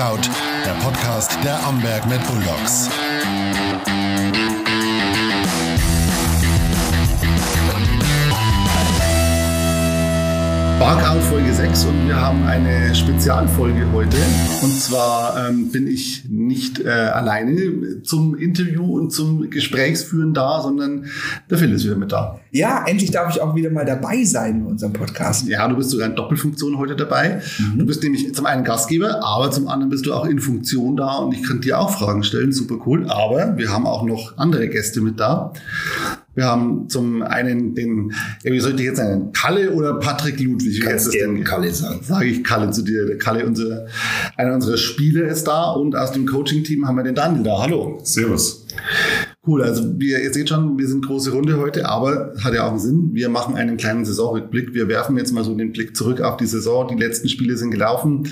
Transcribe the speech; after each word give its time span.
Scout, 0.00 0.30
der 0.64 0.72
Podcast 0.82 1.36
der 1.44 1.62
Amberg 1.62 2.08
Med 2.08 2.26
Bulldogs. 2.26 2.88
Barkout 10.78 11.22
Folge 11.24 11.52
6 11.52 11.84
und 11.84 12.08
wir 12.08 12.18
haben 12.18 12.42
eine 12.46 12.94
Spezialfolge 12.94 13.86
heute. 13.92 14.16
Und 14.62 14.80
zwar 14.80 15.46
ähm, 15.46 15.70
bin 15.70 15.86
ich 15.86 16.24
nicht 16.50 16.80
äh, 16.80 16.88
alleine 16.90 18.02
zum 18.02 18.34
Interview 18.36 18.98
und 18.98 19.10
zum 19.10 19.48
Gesprächsführen 19.48 20.34
da, 20.34 20.60
sondern 20.60 21.06
der 21.48 21.56
Phil 21.56 21.72
ist 21.72 21.84
wieder 21.84 21.96
mit 21.96 22.12
da. 22.12 22.40
Ja, 22.50 22.84
endlich 22.86 23.12
darf 23.12 23.34
ich 23.34 23.40
auch 23.40 23.54
wieder 23.54 23.70
mal 23.70 23.86
dabei 23.86 24.24
sein 24.24 24.56
in 24.56 24.66
unserem 24.66 24.92
Podcast. 24.92 25.46
Ja, 25.46 25.66
du 25.68 25.76
bist 25.76 25.90
sogar 25.90 26.08
in 26.08 26.16
Doppelfunktion 26.16 26.76
heute 26.78 26.96
dabei. 26.96 27.40
Mhm. 27.58 27.78
Du 27.78 27.86
bist 27.86 28.02
nämlich 28.02 28.34
zum 28.34 28.44
einen 28.46 28.64
Gastgeber, 28.64 29.24
aber 29.24 29.50
zum 29.52 29.68
anderen 29.68 29.90
bist 29.90 30.04
du 30.04 30.12
auch 30.12 30.26
in 30.26 30.40
Funktion 30.40 30.96
da 30.96 31.18
und 31.18 31.32
ich 31.32 31.44
kann 31.44 31.60
dir 31.60 31.78
auch 31.78 31.90
Fragen 31.90 32.24
stellen. 32.24 32.52
Super 32.52 32.76
cool. 32.86 33.06
Aber 33.08 33.56
wir 33.56 33.70
haben 33.70 33.86
auch 33.86 34.02
noch 34.02 34.36
andere 34.36 34.68
Gäste 34.68 35.00
mit 35.00 35.20
da. 35.20 35.52
Wir 36.34 36.44
haben 36.44 36.88
zum 36.88 37.22
einen 37.22 37.74
den, 37.74 38.12
wie 38.44 38.60
sollte 38.60 38.82
ich 38.82 38.88
jetzt 38.88 38.98
sagen, 38.98 39.32
Kalle 39.32 39.72
oder 39.72 39.94
Patrick 39.94 40.38
Ludwig? 40.38 40.80
Kannst 40.80 41.10
gerne 41.10 41.42
Kalle 41.42 41.72
sagen. 41.72 42.00
Sage 42.02 42.26
ich 42.26 42.44
Kalle 42.44 42.70
zu 42.70 42.82
dir. 42.82 43.04
Der 43.06 43.18
Kalle, 43.18 43.44
unser, 43.44 43.86
einer 44.36 44.54
unserer 44.54 44.76
Spieler 44.76 45.26
ist 45.26 45.44
da 45.44 45.72
und 45.72 45.96
aus 45.96 46.12
dem 46.12 46.26
Coaching-Team 46.26 46.86
haben 46.86 46.96
wir 46.96 47.02
den 47.02 47.16
Daniel 47.16 47.42
da. 47.42 47.62
Hallo. 47.62 47.98
Servus. 48.04 48.66
Cool, 49.44 49.62
also 49.62 49.98
wir, 49.98 50.22
ihr 50.22 50.32
seht 50.32 50.50
schon, 50.50 50.78
wir 50.78 50.86
sind 50.86 51.04
große 51.04 51.32
Runde 51.32 51.58
heute, 51.58 51.88
aber 51.88 52.34
hat 52.44 52.54
ja 52.54 52.64
auch 52.64 52.70
einen 52.70 52.78
Sinn. 52.78 53.10
Wir 53.12 53.28
machen 53.28 53.56
einen 53.56 53.76
kleinen 53.76 54.04
Saisonrückblick. 54.04 54.72
Wir 54.72 54.86
werfen 54.86 55.16
jetzt 55.16 55.32
mal 55.32 55.42
so 55.42 55.54
den 55.54 55.72
Blick 55.72 55.96
zurück 55.96 56.20
auf 56.20 56.36
die 56.36 56.46
Saison. 56.46 56.86
Die 56.86 57.02
letzten 57.02 57.28
Spiele 57.28 57.56
sind 57.56 57.70
gelaufen. 57.70 58.28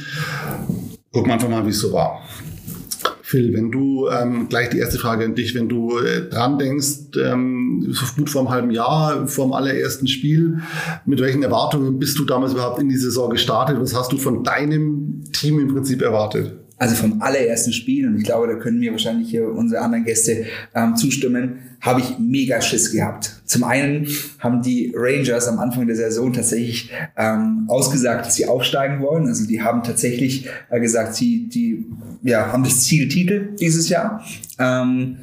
Gucken 1.13 1.31
wir 1.31 1.35
einfach 1.35 1.49
mal, 1.49 1.67
wie 1.67 1.71
es 1.71 1.81
so 1.81 1.93
war. 1.93 2.21
Phil, 3.29 3.53
wenn 3.53 3.71
du 3.71 4.09
ähm, 4.09 4.49
gleich 4.49 4.71
die 4.71 4.79
erste 4.79 4.99
Frage 4.99 5.27
an 5.27 5.35
dich, 5.35 5.55
wenn 5.55 5.69
du 5.69 5.99
äh, 5.99 6.31
dran 6.31 6.59
denkst, 6.59 7.11
ähm, 7.23 7.87
so 7.91 8.07
gut 8.17 8.31
vor 8.31 8.41
einem 8.41 8.51
halben 8.51 8.71
Jahr, 8.71 9.29
vor 9.29 9.45
dem 9.45 9.53
allerersten 9.53 10.09
Spiel, 10.09 10.61
mit 11.05 11.21
welchen 11.21 11.43
Erwartungen 11.43 11.99
bist 11.99 12.19
du 12.19 12.25
damals 12.25 12.55
überhaupt 12.55 12.81
in 12.81 12.89
die 12.89 12.97
Saison 12.97 13.29
gestartet? 13.29 13.77
Was 13.79 13.95
hast 13.95 14.13
du 14.13 14.17
von 14.17 14.45
deinem 14.45 15.25
Team 15.31 15.61
im 15.61 15.69
Prinzip 15.69 16.01
erwartet? 16.01 16.55
Also 16.79 16.95
vom 16.95 17.21
allerersten 17.21 17.75
Spiel, 17.75 18.09
und 18.09 18.17
ich 18.17 18.25
glaube, 18.25 18.47
da 18.47 18.55
können 18.55 18.79
mir 18.79 18.93
wahrscheinlich 18.93 19.29
hier 19.29 19.47
unsere 19.47 19.83
anderen 19.83 20.07
Gäste 20.07 20.47
ähm, 20.75 20.97
zustimmen, 20.97 21.59
habe 21.83 22.01
ich 22.01 22.19
mega 22.19 22.63
Schiss 22.63 22.91
gehabt. 22.91 23.38
Zum 23.49 23.65
einen 23.65 24.07
haben 24.39 24.63
die 24.63 24.93
Rangers 24.95 25.49
am 25.49 25.59
Anfang 25.59 25.87
der 25.87 25.97
Saison 25.97 26.33
tatsächlich 26.33 26.91
ähm, 27.17 27.65
ausgesagt, 27.67 28.27
dass 28.27 28.37
sie 28.37 28.47
aufsteigen 28.47 29.01
wollen. 29.01 29.27
Also 29.27 29.47
die 29.47 29.63
haben 29.63 29.83
tatsächlich 29.83 30.47
äh, 30.71 30.79
gesagt, 30.81 31.15
sie 31.15 31.49
die 31.49 31.87
ja, 32.23 32.53
haben 32.53 32.65
das 32.65 32.83
Ziel 32.83 33.09
Titel 33.09 33.57
dieses 33.59 33.89
Jahr. 33.89 34.25
Ähm, 34.59 35.17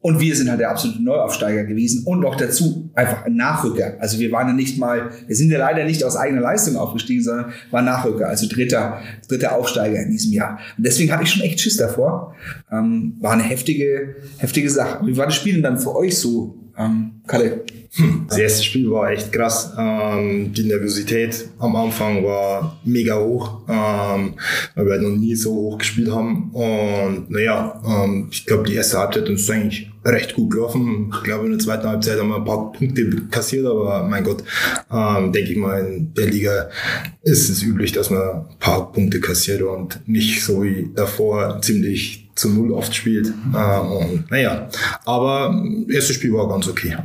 und 0.00 0.20
wir 0.20 0.34
sind 0.36 0.48
halt 0.48 0.60
der 0.60 0.70
absolute 0.70 1.02
Neuaufsteiger 1.02 1.64
gewesen 1.64 2.04
und 2.06 2.20
noch 2.20 2.36
dazu 2.36 2.88
einfach 2.94 3.26
ein 3.26 3.34
Nachrücker. 3.34 3.96
Also 3.98 4.18
wir 4.18 4.30
waren 4.30 4.48
ja 4.48 4.54
nicht 4.54 4.78
mal, 4.78 5.10
wir 5.26 5.36
sind 5.36 5.50
ja 5.50 5.58
leider 5.58 5.84
nicht 5.84 6.04
aus 6.04 6.16
eigener 6.16 6.40
Leistung 6.40 6.76
aufgestiegen, 6.76 7.22
sondern 7.22 7.52
waren 7.70 7.84
Nachrücker, 7.84 8.28
also 8.28 8.48
dritter, 8.48 9.00
dritter 9.28 9.56
Aufsteiger 9.56 10.00
in 10.00 10.10
diesem 10.10 10.32
Jahr. 10.32 10.58
Und 10.76 10.86
deswegen 10.86 11.12
hatte 11.12 11.24
ich 11.24 11.30
schon 11.30 11.42
echt 11.42 11.60
Schiss 11.60 11.76
davor. 11.76 12.34
Ähm, 12.70 13.16
war 13.20 13.32
eine 13.32 13.42
heftige, 13.42 14.16
heftige 14.38 14.70
Sache. 14.70 15.04
Wie 15.04 15.16
war 15.16 15.26
das 15.26 15.34
Spiel 15.34 15.54
denn 15.54 15.62
dann 15.62 15.78
für 15.78 15.94
euch 15.96 16.16
so, 16.16 16.56
ähm, 16.78 17.17
Kalle? 17.28 17.64
Das 18.28 18.38
erste 18.38 18.64
Spiel 18.64 18.90
war 18.90 19.10
echt 19.10 19.32
krass. 19.32 19.72
Ähm, 19.78 20.52
die 20.52 20.64
Nervosität 20.64 21.48
am 21.58 21.74
Anfang 21.74 22.22
war 22.22 22.78
mega 22.84 23.18
hoch, 23.18 23.62
ähm, 23.68 24.34
weil 24.74 24.84
wir 24.84 24.92
halt 24.92 25.02
noch 25.02 25.16
nie 25.16 25.34
so 25.34 25.52
hoch 25.52 25.78
gespielt 25.78 26.10
haben. 26.10 26.50
Und 26.52 27.30
naja, 27.30 27.80
ähm, 27.86 28.28
ich 28.30 28.44
glaube, 28.46 28.64
die 28.64 28.74
erste 28.74 28.98
Halbzeit 28.98 29.28
ist 29.28 29.50
eigentlich 29.50 29.90
recht 30.04 30.34
gut 30.34 30.52
gelaufen. 30.52 31.12
Ich 31.14 31.24
glaube, 31.24 31.46
in 31.46 31.52
der 31.52 31.60
zweiten 31.60 31.88
Halbzeit 31.88 32.18
haben 32.18 32.28
wir 32.28 32.36
ein 32.36 32.44
paar 32.44 32.72
Punkte 32.72 33.10
kassiert, 33.30 33.66
aber 33.66 34.06
mein 34.08 34.24
Gott, 34.24 34.44
ähm, 34.92 35.32
denke 35.32 35.52
ich 35.52 35.56
mal, 35.56 35.84
in 35.84 36.14
der 36.14 36.26
Liga 36.26 36.68
ist 37.22 37.48
es 37.48 37.62
üblich, 37.62 37.92
dass 37.92 38.10
man 38.10 38.20
ein 38.20 38.58
paar 38.58 38.92
Punkte 38.92 39.20
kassiert 39.20 39.62
und 39.62 40.00
nicht 40.06 40.44
so 40.44 40.62
wie 40.62 40.90
davor 40.94 41.60
ziemlich 41.62 42.27
zu 42.38 42.48
Null 42.48 42.72
oft 42.72 42.94
spielt. 42.94 43.26
Äh, 43.26 43.80
und, 43.80 44.30
naja, 44.30 44.68
aber 45.04 45.54
erstes 45.88 46.16
Spiel 46.16 46.32
war 46.32 46.48
ganz 46.48 46.68
okay. 46.68 46.96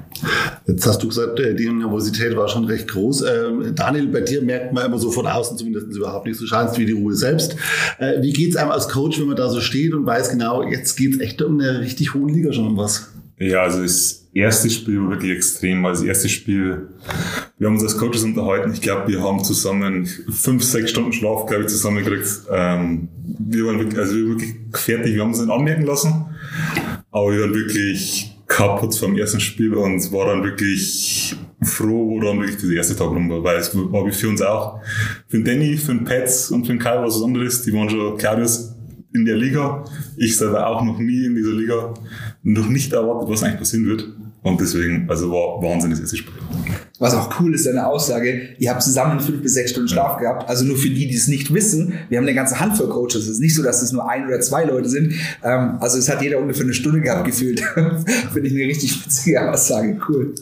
Jetzt 0.67 0.85
hast 0.85 1.01
du 1.01 1.07
gesagt, 1.07 1.39
äh, 1.39 1.55
die 1.55 1.69
Nervosität 1.69 2.35
war 2.38 2.47
schon 2.47 2.66
recht 2.66 2.88
groß. 2.88 3.23
Ähm, 3.23 3.75
Daniel, 3.75 4.07
bei 4.07 4.21
dir 4.21 4.41
merkt 4.41 4.73
man 4.73 4.85
immer 4.85 4.99
so 4.99 5.11
von 5.11 5.27
außen 5.27 5.57
zumindest 5.57 5.88
überhaupt 5.95 6.25
nicht 6.25 6.38
so 6.38 6.45
scheinst 6.45 6.77
wie 6.77 6.85
die 6.85 6.94
Ruhe 6.94 7.16
selbst. 7.16 7.55
Äh, 7.97 8.21
wie 8.21 8.31
geht's 8.31 8.55
einem 8.55 8.71
als 8.71 8.88
Coach, 8.89 9.19
wenn 9.19 9.27
man 9.27 9.35
da 9.35 9.49
so 9.49 9.59
steht 9.59 9.94
und 9.94 10.05
weiß 10.05 10.29
genau, 10.29 10.63
jetzt 10.63 10.95
geht's 10.95 11.19
echt 11.19 11.41
um 11.41 11.59
eine 11.59 11.79
richtig 11.79 12.13
hohe 12.13 12.31
Liga 12.31 12.53
schon 12.53 12.67
um 12.67 12.77
was? 12.77 13.12
Ja, 13.39 13.63
also 13.63 13.81
das 13.81 14.29
erste 14.33 14.69
Spiel 14.69 15.01
war 15.01 15.11
wirklich 15.11 15.31
extrem. 15.31 15.85
Also 15.85 16.01
das 16.01 16.09
erste 16.09 16.29
Spiel, 16.29 16.89
wir 17.57 17.67
haben 17.67 17.75
uns 17.75 17.83
als 17.83 17.97
Coaches 17.97 18.23
unterhalten. 18.23 18.71
Ich 18.73 18.81
glaube, 18.81 19.11
wir 19.11 19.21
haben 19.21 19.44
zusammen 19.44 20.05
fünf, 20.05 20.63
sechs 20.63 20.91
Stunden 20.91 21.13
Schlaf, 21.13 21.45
glaube 21.45 21.63
ich, 21.63 21.69
zusammengekriegt. 21.69 22.27
Ähm, 22.51 23.09
wir 23.39 23.66
waren 23.66 23.79
wirklich, 23.79 23.99
also 23.99 24.16
wir 24.16 24.23
waren 24.23 24.39
wirklich 24.39 24.55
fertig. 24.73 25.16
Wir 25.16 25.21
haben 25.21 25.29
uns 25.29 25.39
nicht 25.39 25.51
anmerken 25.51 25.85
lassen. 25.85 26.25
Aber 27.11 27.31
wir 27.31 27.41
waren 27.41 27.53
wirklich 27.53 28.38
kaputt 28.47 28.95
vom 28.95 29.17
ersten 29.17 29.39
Spiel 29.39 29.73
und 29.73 30.11
war 30.11 30.27
dann 30.27 30.44
wirklich 30.44 31.35
froh, 31.63 32.09
wo 32.09 32.19
dann 32.19 32.39
wirklich 32.39 32.57
dieser 32.57 32.73
erste 32.73 32.95
Tag 32.95 33.07
rum 33.07 33.29
war. 33.29 33.44
Weil 33.44 33.57
es 33.57 33.75
war 33.75 34.11
für 34.11 34.29
uns 34.29 34.41
auch, 34.41 34.79
für 35.27 35.38
den 35.38 35.45
Danny, 35.45 35.77
für 35.77 35.94
den 35.94 36.03
Pets 36.03 36.51
und 36.51 36.65
für 36.65 36.73
den 36.73 36.79
Kai 36.79 37.01
was 37.01 37.21
anderes. 37.21 37.63
Die 37.63 37.73
waren 37.73 37.89
schon, 37.89 38.17
Claudius 38.17 38.72
in 39.13 39.25
der 39.25 39.35
Liga. 39.35 39.84
Ich 40.18 40.38
selber 40.38 40.68
auch 40.68 40.84
noch 40.84 41.00
nie 41.00 41.25
in 41.25 41.35
dieser 41.35 41.53
Liga. 41.53 41.94
Noch 42.44 42.68
nicht 42.68 42.94
erwartet, 42.94 43.29
was 43.29 43.44
eigentlich 43.44 43.59
passieren 43.59 43.85
wird. 43.85 44.07
Und 44.41 44.59
deswegen, 44.59 45.09
also 45.09 45.31
war 45.31 45.62
Wahnsinn 45.62 45.91
das 45.91 46.01
erste 46.01 46.18
Spiel. 46.18 46.34
Was 46.99 47.15
auch 47.15 47.39
cool 47.39 47.55
ist, 47.55 47.65
deine 47.65 47.87
Aussage, 47.87 48.49
ihr 48.59 48.69
habt 48.69 48.83
zusammen 48.83 49.19
fünf 49.19 49.41
bis 49.41 49.55
sechs 49.55 49.71
Stunden 49.71 49.89
Schlaf 49.89 50.21
ja. 50.21 50.29
gehabt. 50.29 50.47
Also 50.47 50.63
nur 50.63 50.77
für 50.77 50.89
die, 50.89 51.07
die 51.07 51.15
es 51.15 51.27
nicht 51.27 51.51
wissen, 51.51 51.93
wir 52.07 52.19
haben 52.19 52.25
eine 52.25 52.35
ganze 52.35 52.59
Handvoll 52.59 52.87
Coaches. 52.87 53.15
Es 53.23 53.27
ist 53.27 53.39
nicht 53.39 53.55
so, 53.55 53.63
dass 53.63 53.81
es 53.81 53.91
nur 53.91 54.07
ein 54.07 54.27
oder 54.27 54.39
zwei 54.41 54.63
Leute 54.63 54.87
sind. 54.89 55.13
Ähm, 55.43 55.77
also 55.79 55.97
es 55.97 56.07
hat 56.07 56.21
jeder 56.21 56.37
ungefähr 56.37 56.65
eine 56.65 56.73
Stunde 56.75 57.01
gehabt 57.01 57.25
gefühlt. 57.25 57.61
Finde 58.33 58.47
ich 58.47 58.53
eine 58.53 58.65
richtig 58.65 59.05
witzige 59.05 59.51
Aussage. 59.51 59.97
Cool. 60.07 60.35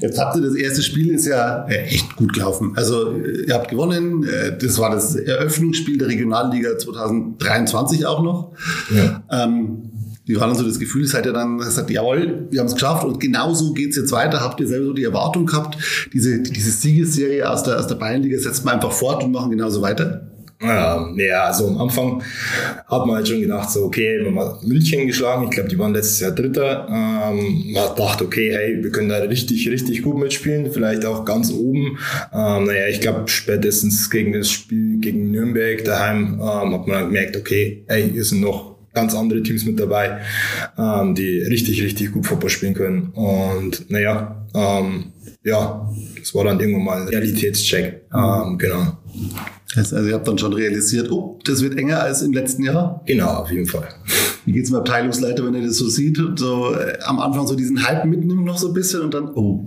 Jetzt 0.00 0.20
habt 0.20 0.36
ihr 0.36 0.42
das 0.42 0.54
erste 0.54 0.82
Spiel 0.82 1.12
ist 1.12 1.26
ja 1.26 1.66
äh, 1.66 1.86
echt 1.86 2.14
gut 2.14 2.32
gelaufen. 2.32 2.74
Also 2.76 3.16
ihr 3.16 3.52
habt 3.52 3.68
gewonnen. 3.68 4.24
Äh, 4.24 4.56
das 4.56 4.78
war 4.78 4.90
das 4.90 5.16
Eröffnungsspiel 5.16 5.98
der 5.98 6.06
Regionalliga 6.06 6.78
2023 6.78 8.06
auch 8.06 8.22
noch. 8.22 8.52
Ja. 8.94 9.24
Ähm, 9.30 9.91
wie 10.24 10.38
war 10.38 10.46
dann 10.46 10.56
so 10.56 10.64
das 10.64 10.78
Gefühl? 10.78 11.06
Seid 11.06 11.26
ihr 11.26 11.32
dann 11.32 11.58
gesagt, 11.58 11.90
jawohl, 11.90 12.46
wir 12.50 12.60
haben 12.60 12.66
es 12.66 12.74
geschafft 12.74 13.04
und 13.04 13.18
genau 13.18 13.52
so 13.54 13.72
geht 13.72 13.90
es 13.90 13.96
jetzt 13.96 14.12
weiter? 14.12 14.40
Habt 14.40 14.60
ihr 14.60 14.68
selber 14.68 14.86
so 14.86 14.92
die 14.92 15.04
Erwartung 15.04 15.46
gehabt, 15.46 15.76
diese, 16.12 16.40
diese 16.40 16.70
Siegesserie 16.70 17.48
aus 17.48 17.62
der, 17.64 17.78
aus 17.78 17.86
der 17.86 17.96
Bayernliga 17.96 18.38
setzt 18.38 18.64
man 18.64 18.74
einfach 18.74 18.92
fort 18.92 19.24
und 19.24 19.32
machen 19.32 19.50
genauso 19.50 19.82
weiter? 19.82 20.28
Ja, 20.62 21.12
ja, 21.16 21.44
also 21.44 21.66
am 21.66 21.78
Anfang 21.78 22.22
hat 22.86 23.06
man 23.06 23.16
halt 23.16 23.26
schon 23.26 23.40
gedacht, 23.40 23.68
so, 23.70 23.82
okay, 23.84 24.20
wir 24.20 24.32
haben 24.32 24.68
München 24.68 25.08
geschlagen, 25.08 25.44
ich 25.44 25.50
glaube, 25.50 25.68
die 25.68 25.78
waren 25.78 25.92
letztes 25.92 26.20
Jahr 26.20 26.30
Dritter. 26.30 26.86
Ähm, 26.88 27.72
man 27.72 27.82
hat 27.82 27.96
gedacht, 27.96 28.22
okay, 28.22 28.52
hey, 28.52 28.82
wir 28.82 28.92
können 28.92 29.08
da 29.08 29.16
richtig, 29.16 29.68
richtig 29.68 30.02
gut 30.02 30.18
mitspielen, 30.18 30.70
vielleicht 30.72 31.04
auch 31.04 31.24
ganz 31.24 31.50
oben. 31.50 31.98
Ähm, 32.32 32.64
naja, 32.64 32.86
ich 32.88 33.00
glaube, 33.00 33.24
spätestens 33.26 34.08
gegen 34.08 34.32
das 34.34 34.50
Spiel 34.50 35.00
gegen 35.00 35.32
Nürnberg 35.32 35.84
daheim 35.84 36.34
ähm, 36.34 36.74
hat 36.74 36.86
man 36.86 37.06
gemerkt, 37.06 37.36
okay, 37.36 37.84
hey, 37.88 38.08
hier 38.12 38.24
sind 38.24 38.40
noch 38.40 38.71
ganz 38.92 39.14
andere 39.14 39.42
Teams 39.42 39.64
mit 39.64 39.78
dabei, 39.78 40.20
ähm, 40.78 41.14
die 41.14 41.40
richtig, 41.40 41.82
richtig 41.82 42.12
gut 42.12 42.26
Fußball 42.26 42.50
spielen 42.50 42.74
können. 42.74 43.10
Und 43.14 43.90
naja, 43.90 44.46
ähm, 44.54 45.12
ja, 45.44 45.90
das 46.18 46.34
war 46.34 46.44
dann 46.44 46.60
irgendwann 46.60 46.84
mal 46.84 47.02
ein 47.02 47.08
Realitätscheck. 47.08 48.02
Ähm, 48.14 48.58
genau. 48.58 48.98
Also 49.74 50.06
ihr 50.06 50.14
habt 50.14 50.28
dann 50.28 50.36
schon 50.36 50.52
realisiert, 50.52 51.10
oh, 51.10 51.38
das 51.44 51.62
wird 51.62 51.78
enger 51.78 52.02
als 52.02 52.20
im 52.20 52.32
letzten 52.32 52.64
Jahr? 52.64 53.02
Genau, 53.06 53.28
auf 53.28 53.50
jeden 53.50 53.66
Fall. 53.66 53.88
Wie 54.44 54.52
geht 54.52 54.64
es 54.64 54.70
dem 54.70 54.76
Abteilungsleiter, 54.76 55.46
wenn 55.46 55.54
er 55.54 55.62
das 55.62 55.76
so 55.76 55.88
sieht 55.88 56.18
so 56.36 56.74
äh, 56.74 56.98
am 57.04 57.20
Anfang 57.20 57.46
so 57.46 57.54
diesen 57.54 57.82
Hype 57.86 58.04
mitnimmt 58.04 58.44
noch 58.44 58.58
so 58.58 58.68
ein 58.68 58.74
bisschen 58.74 59.00
und 59.00 59.14
dann, 59.14 59.30
oh. 59.34 59.66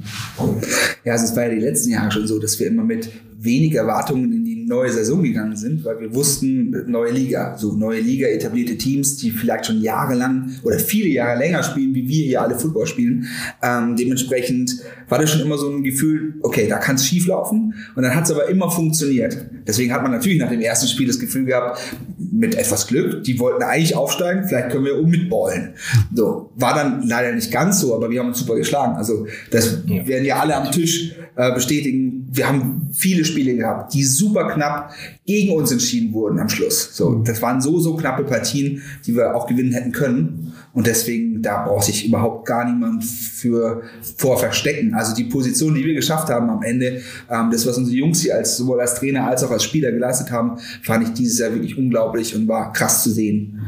Ja, 1.03 1.13
also 1.13 1.25
es 1.25 1.35
war 1.35 1.43
ja 1.43 1.55
die 1.55 1.61
letzten 1.61 1.91
Jahre 1.91 2.11
schon 2.11 2.27
so, 2.27 2.39
dass 2.39 2.59
wir 2.59 2.67
immer 2.67 2.83
mit 2.83 3.09
wenig 3.37 3.73
Erwartungen 3.73 4.31
in 4.31 4.45
die 4.45 4.54
neue 4.67 4.91
Saison 4.91 5.21
gegangen 5.23 5.55
sind, 5.55 5.85
weil 5.85 5.99
wir 5.99 6.13
wussten, 6.13 6.75
neue 6.87 7.11
Liga, 7.11 7.57
so 7.57 7.73
neue 7.73 7.99
Liga, 7.99 8.27
etablierte 8.27 8.77
Teams, 8.77 9.17
die 9.17 9.31
vielleicht 9.31 9.67
schon 9.67 9.81
jahrelang 9.81 10.51
oder 10.63 10.79
viele 10.79 11.09
Jahre 11.09 11.37
länger 11.37 11.63
spielen, 11.63 11.93
wie 11.93 12.07
wir 12.07 12.25
hier 12.25 12.41
alle 12.41 12.57
Football 12.57 12.87
spielen. 12.87 13.27
Ähm, 13.61 13.95
dementsprechend 13.95 14.81
war 15.07 15.19
das 15.19 15.31
schon 15.31 15.41
immer 15.41 15.57
so 15.57 15.69
ein 15.69 15.83
Gefühl, 15.83 16.35
okay, 16.41 16.67
da 16.67 16.77
kann 16.77 16.95
es 16.95 17.05
schief 17.05 17.27
laufen 17.27 17.73
und 17.95 18.03
dann 18.03 18.15
hat 18.15 18.25
es 18.25 18.31
aber 18.31 18.49
immer 18.49 18.71
funktioniert. 18.71 19.45
Deswegen 19.67 19.93
hat 19.93 20.01
man 20.01 20.11
natürlich 20.11 20.39
nach 20.39 20.49
dem 20.49 20.61
ersten 20.61 20.87
Spiel 20.87 21.07
das 21.07 21.19
Gefühl 21.19 21.45
gehabt, 21.45 21.79
mit 22.17 22.55
etwas 22.55 22.87
Glück, 22.87 23.23
die 23.23 23.39
wollten 23.39 23.63
eigentlich 23.63 23.95
aufsteigen, 23.95 24.47
vielleicht 24.47 24.69
können 24.69 24.85
wir 24.85 24.99
um 24.99 25.09
mitballen. 25.09 25.73
So, 26.13 26.51
war 26.55 26.75
dann 26.75 27.07
leider 27.07 27.31
nicht 27.33 27.51
ganz 27.51 27.79
so, 27.79 27.95
aber 27.95 28.09
wir 28.09 28.19
haben 28.19 28.27
uns 28.27 28.39
super 28.39 28.55
geschlagen. 28.55 28.95
Also 28.95 29.27
das 29.51 29.83
ja. 29.85 30.07
werden 30.07 30.25
ja 30.25 30.39
alle 30.39 30.55
am 30.55 30.71
Tisch 30.71 31.15
äh, 31.35 31.53
bestätigen, 31.53 32.24
wir 32.35 32.47
haben 32.47 32.89
viele 32.93 33.23
Spiele 33.23 33.55
gehabt, 33.55 33.93
die 33.93 34.03
super 34.03 34.49
knapp 34.53 34.91
gegen 35.25 35.53
uns 35.53 35.71
entschieden 35.71 36.13
wurden 36.13 36.39
am 36.39 36.49
Schluss. 36.49 36.95
So, 36.95 37.15
das 37.23 37.41
waren 37.41 37.61
so, 37.61 37.79
so 37.79 37.95
knappe 37.95 38.23
Partien, 38.23 38.81
die 39.05 39.15
wir 39.15 39.35
auch 39.35 39.47
gewinnen 39.47 39.71
hätten 39.71 39.91
können. 39.91 40.53
Und 40.73 40.87
deswegen, 40.87 41.41
da 41.41 41.65
braucht 41.65 41.85
sich 41.85 42.05
überhaupt 42.05 42.45
gar 42.45 42.69
niemand 42.69 43.03
für 43.03 43.83
vor 44.17 44.37
verstecken. 44.37 44.93
Also 44.93 45.15
die 45.15 45.23
Position, 45.25 45.73
die 45.73 45.85
wir 45.85 45.93
geschafft 45.93 46.29
haben 46.29 46.49
am 46.49 46.63
Ende, 46.63 47.01
ähm, 47.29 47.49
das, 47.51 47.65
was 47.65 47.77
unsere 47.77 47.95
Jungs 47.95 48.21
hier 48.21 48.35
als, 48.35 48.57
sowohl 48.57 48.81
als 48.81 48.95
Trainer 48.95 49.27
als 49.27 49.43
auch 49.43 49.51
als 49.51 49.63
Spieler 49.63 49.91
geleistet 49.91 50.31
haben, 50.31 50.57
fand 50.83 51.07
ich 51.07 51.13
dieses 51.13 51.39
Jahr 51.39 51.53
wirklich 51.53 51.77
unglaublich 51.77 52.35
und 52.35 52.47
war 52.47 52.73
krass 52.73 53.03
zu 53.03 53.11
sehen 53.11 53.61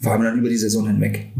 vor 0.00 0.12
allem 0.12 0.22
dann 0.22 0.38
über 0.38 0.48
die 0.48 0.56
Saison 0.56 0.86
hinweg. 0.86 1.32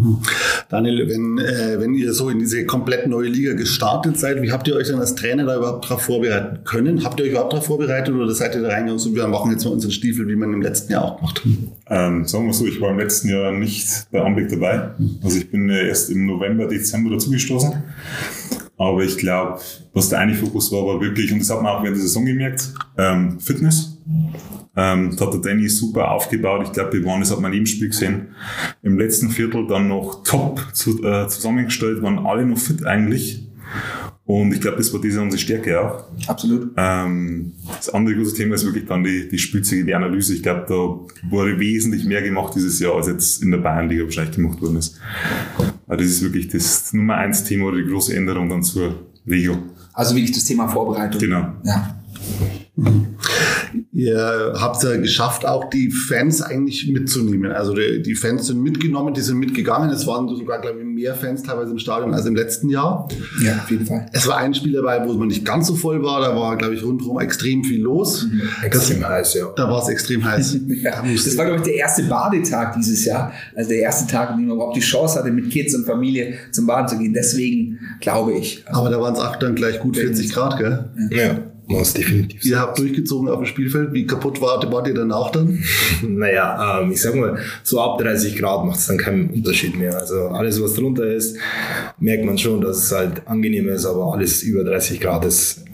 Daniel, 0.69 1.09
wenn, 1.09 1.39
äh, 1.39 1.81
wenn 1.81 1.95
ihr 1.95 2.13
so 2.13 2.29
in 2.29 2.39
diese 2.39 2.65
komplett 2.67 3.07
neue 3.07 3.29
Liga 3.29 3.55
gestartet 3.55 4.19
seid, 4.19 4.41
wie 4.43 4.53
habt 4.53 4.67
ihr 4.69 4.77
euch 4.77 4.89
dann 4.89 5.01
als 5.01 5.15
Trainer 5.15 5.45
da 5.45 5.57
überhaupt 5.57 5.85
darauf 5.85 6.03
vorbereiten 6.03 6.65
können? 6.65 7.05
Habt 7.05 7.21
ihr 7.21 7.27
euch 7.27 7.33
überhaupt 7.33 7.53
darauf 7.53 7.67
vorbereitet 7.67 8.15
oder 8.15 8.33
seid 8.35 8.55
ihr 8.55 8.63
da 8.63 8.69
reingegangen 8.69 9.05
und 9.05 9.15
wir 9.15 9.27
machen 9.29 9.51
jetzt 9.51 9.65
mal 9.65 9.73
unseren 9.73 9.93
Stiefel, 9.93 10.29
wie 10.29 10.37
man 10.37 10.53
im 10.53 10.63
letzten 10.63 10.93
Jahr 10.93 11.05
auch 11.05 11.23
macht? 11.23 11.43
Ähm, 11.89 12.27
sagen 12.27 12.47
wir 12.47 12.55
so, 12.55 12.67
ich 12.67 12.81
war 12.81 12.91
im 12.91 12.99
letzten 12.99 13.29
Jahr 13.29 13.53
nicht 13.53 13.89
bei 14.11 14.23
Ambeck 14.23 14.49
dabei. 14.49 14.91
Also 15.23 15.39
ich 15.39 15.51
bin 15.51 15.69
erst 15.69 16.11
im 16.11 16.27
November, 16.27 16.67
Dezember 16.67 17.11
dazugestoßen. 17.11 17.83
Aber 18.77 19.03
ich 19.05 19.17
glaube, 19.17 19.61
was 19.93 20.09
der 20.09 20.19
eine 20.19 20.35
Fokus 20.35 20.73
war, 20.73 20.85
war 20.87 21.01
wirklich, 21.01 21.33
und 21.33 21.39
das 21.39 21.51
hat 21.51 21.63
man 21.63 21.73
auch 21.73 21.83
während 21.83 21.97
der 21.97 22.03
Saison 22.03 22.25
gemerkt, 22.25 22.73
ähm, 22.99 23.39
Fitness. 23.39 23.94
Ähm, 24.77 25.11
das 25.11 25.21
hat 25.21 25.35
der 25.35 25.41
Danny 25.41 25.69
super 25.69 26.11
aufgebaut. 26.11 26.63
Ich 26.67 26.73
glaube, 26.73 26.93
wir 26.93 27.05
waren, 27.05 27.21
das 27.21 27.31
hat 27.31 27.41
man 27.41 27.53
im 27.53 27.67
Spiel 27.67 27.89
gesehen, 27.89 28.29
im 28.83 28.99
letzten 28.99 29.31
Viertel 29.31 29.67
dann 29.67 29.89
noch 29.89 30.23
top 30.25 30.61
zu, 30.73 31.03
äh, 31.05 31.29
zusammengestellt, 31.29 32.03
waren 32.03 32.19
alle 32.19 32.45
noch 32.45 32.59
fit 32.59 32.85
eigentlich. 32.85 33.49
Und 34.27 34.55
ich 34.55 34.61
glaube, 34.61 34.79
das 34.79 34.93
war 34.93 35.01
diese 35.01 35.21
unsere 35.21 35.41
Stärke 35.41 35.81
auch. 35.81 36.05
Absolut. 36.27 36.71
Ähm, 36.77 37.53
das 37.77 37.91
andere 37.91 38.17
große 38.17 38.35
Thema 38.35 38.55
ist 38.55 38.65
wirklich 38.65 38.87
dann 38.87 39.05
die, 39.05 39.29
die 39.29 39.39
Spielzüge, 39.39 39.85
die 39.85 39.95
Analyse. 39.95 40.35
Ich 40.35 40.43
glaube, 40.43 40.65
da 40.67 41.31
wurde 41.31 41.59
wesentlich 41.59 42.07
mehr 42.07 42.23
gemacht 42.23 42.55
dieses 42.55 42.81
Jahr, 42.81 42.95
als 42.95 43.07
jetzt 43.07 43.43
in 43.43 43.51
der 43.51 43.59
Bayernliga 43.59 44.05
wahrscheinlich 44.05 44.35
gemacht 44.35 44.63
worden 44.63 44.77
ist. 44.77 44.99
Aber 45.87 45.99
das 45.99 46.07
ist 46.07 46.23
wirklich 46.23 46.49
das 46.49 46.93
Nummer 46.95 47.17
eins 47.17 47.45
Thema 47.45 47.67
oder 47.67 47.77
die 47.77 47.87
große 47.87 48.17
Änderung 48.17 48.49
dann 48.49 48.63
zur 48.63 48.95
Regio. 49.27 49.59
Also 49.93 50.15
wirklich 50.15 50.33
das 50.33 50.45
Thema 50.45 50.69
Vorbereitung. 50.69 51.21
Genau. 51.21 51.53
Ja. 51.63 52.04
Ihr 53.93 54.55
habt 54.57 54.77
es 54.77 54.83
ja 54.83 54.97
geschafft, 54.97 55.47
auch 55.47 55.71
die 55.71 55.91
Fans 55.91 56.43
eigentlich 56.43 56.89
mitzunehmen. 56.89 57.53
Also 57.53 57.75
die, 57.75 58.03
die, 58.03 58.17
Fans 58.17 58.47
sind 58.49 58.61
mitgenommen, 58.61 59.15
die 59.15 59.21
sind 59.21 59.39
mitgegangen. 59.39 59.91
Es 59.91 60.07
waren 60.07 60.29
sogar, 60.29 60.61
glaube 60.61 60.81
ich, 60.81 60.85
mehr 60.85 61.15
Fans 61.15 61.45
teilweise 61.45 61.71
im 61.71 61.79
Stadion 61.79 62.13
als 62.13 62.27
im 62.27 62.35
letzten 62.35 62.69
Jahr. 62.69 63.09
Ja, 63.43 63.59
auf 63.63 63.71
jeden 63.71 63.87
Fall. 63.87 64.07
Es 64.13 64.27
war 64.27 64.39
ein 64.39 64.55
Spiel 64.55 64.73
dabei, 64.73 65.07
wo 65.07 65.13
es 65.13 65.19
nicht 65.19 65.45
ganz 65.45 65.69
so 65.69 65.77
voll 65.77 66.03
war. 66.03 66.21
Da 66.21 66.35
war, 66.35 66.57
glaube 66.57 66.75
ich, 66.75 66.83
rundherum 66.83 67.21
extrem 67.21 67.63
viel 67.63 67.83
los. 67.83 68.25
Mhm. 68.25 68.43
Extrem 68.65 69.01
das, 69.01 69.11
heiß, 69.11 69.35
ja. 69.35 69.47
Da 69.55 69.71
war 69.71 69.83
es 69.83 69.89
extrem 69.89 70.25
heiß. 70.25 70.59
ja, 70.83 71.03
das 71.03 71.37
war, 71.37 71.45
glaube 71.45 71.61
ich, 71.61 71.65
der 71.65 71.75
erste 71.77 72.03
Badetag 72.05 72.75
dieses 72.75 73.05
Jahr. 73.05 73.33
Also 73.55 73.71
der 73.71 73.79
erste 73.79 74.11
Tag, 74.11 74.31
an 74.31 74.39
dem 74.39 74.49
man 74.49 74.57
überhaupt 74.57 74.77
die 74.77 74.81
Chance 74.81 75.19
hatte, 75.19 75.31
mit 75.31 75.51
Kids 75.51 75.75
und 75.75 75.85
Familie 75.87 76.35
zum 76.51 76.67
Baden 76.67 76.89
zu 76.89 76.99
gehen. 76.99 77.13
Deswegen 77.13 77.79
glaube 78.01 78.33
ich. 78.35 78.65
Also, 78.67 78.81
Aber 78.81 78.91
da 78.91 79.01
waren 79.01 79.15
es 79.15 79.21
auch 79.21 79.37
dann 79.37 79.55
gleich 79.55 79.79
gut 79.79 79.97
40 79.97 80.33
Grad, 80.33 80.59
gell? 80.59 80.91
ja. 81.11 81.17
ja 81.17 81.54
war 81.69 81.81
es 81.81 81.95
definitiv. 81.95 82.45
Ihr 82.45 82.59
habt 82.59 82.79
durchgezogen 82.79 83.29
auf 83.29 83.39
dem 83.39 83.47
Spielfeld. 83.47 83.93
Wie 83.93 84.07
kaputt 84.07 84.41
wart, 84.41 84.71
wart 84.71 84.87
ihr 84.87 84.95
danach 84.95 85.31
dann? 85.31 85.63
naja, 86.03 86.81
ähm, 86.81 86.93
ich 86.93 87.01
sag 87.01 87.15
mal, 87.15 87.39
so 87.63 87.81
ab 87.81 87.99
30 87.99 88.37
Grad 88.37 88.65
macht 88.65 88.79
es 88.79 88.87
dann 88.87 88.99
keinen 88.99 89.31
Unterschied 89.31 89.77
mehr. 89.79 89.99
Also 89.99 90.29
alles, 90.29 90.63
was 90.63 90.75
drunter 90.75 91.07
ist, 91.07 91.39
merkt 91.99 92.25
man 92.25 92.39
schon, 92.39 92.61
dass 92.61 92.79
es 92.79 92.93
halt 92.93 93.27
angenehm 93.27 93.69
ist, 93.69 93.87
aber 93.87 94.13
alles 94.13 94.43
über 94.43 94.65
30 94.65 95.01
Grad 95.01 95.25
ist 95.25 95.65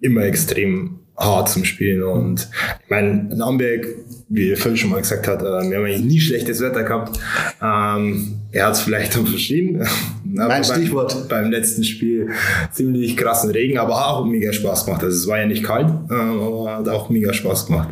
immer 0.00 0.24
extrem 0.24 1.00
hart 1.16 1.48
zum 1.48 1.64
Spielen. 1.64 2.02
Und 2.02 2.48
ich 2.84 2.90
meine, 2.90 3.28
in 3.32 3.40
Amberg, 3.40 3.86
wie 4.28 4.54
Phil 4.56 4.76
schon 4.76 4.90
mal 4.90 5.00
gesagt 5.00 5.28
hat, 5.28 5.40
äh, 5.42 5.44
wir 5.44 5.76
haben 5.76 5.84
eigentlich 5.84 6.04
nie 6.04 6.20
schlechtes 6.20 6.60
Wetter 6.60 6.82
gehabt. 6.82 7.18
Ähm, 7.62 8.40
er 8.52 8.66
hat 8.66 8.74
es 8.74 8.80
vielleicht 8.80 9.14
dann 9.16 9.26
verschrieben. 9.26 9.86
mein 10.24 10.64
Stichwort. 10.64 11.28
Beim, 11.28 11.44
beim, 11.44 11.50
letzten 11.50 11.84
Spiel 11.84 12.30
ziemlich 12.72 13.16
krassen 13.16 13.50
Regen, 13.50 13.78
aber 13.78 14.08
auch 14.08 14.24
mega 14.24 14.52
Spaß 14.52 14.86
gemacht. 14.86 15.02
Also 15.02 15.16
es 15.16 15.26
war 15.28 15.38
ja 15.38 15.46
nicht 15.46 15.64
kalt, 15.64 15.88
äh, 16.10 16.14
aber 16.14 16.76
hat 16.78 16.88
auch 16.88 17.08
mega 17.10 17.32
Spaß 17.32 17.66
gemacht. 17.66 17.88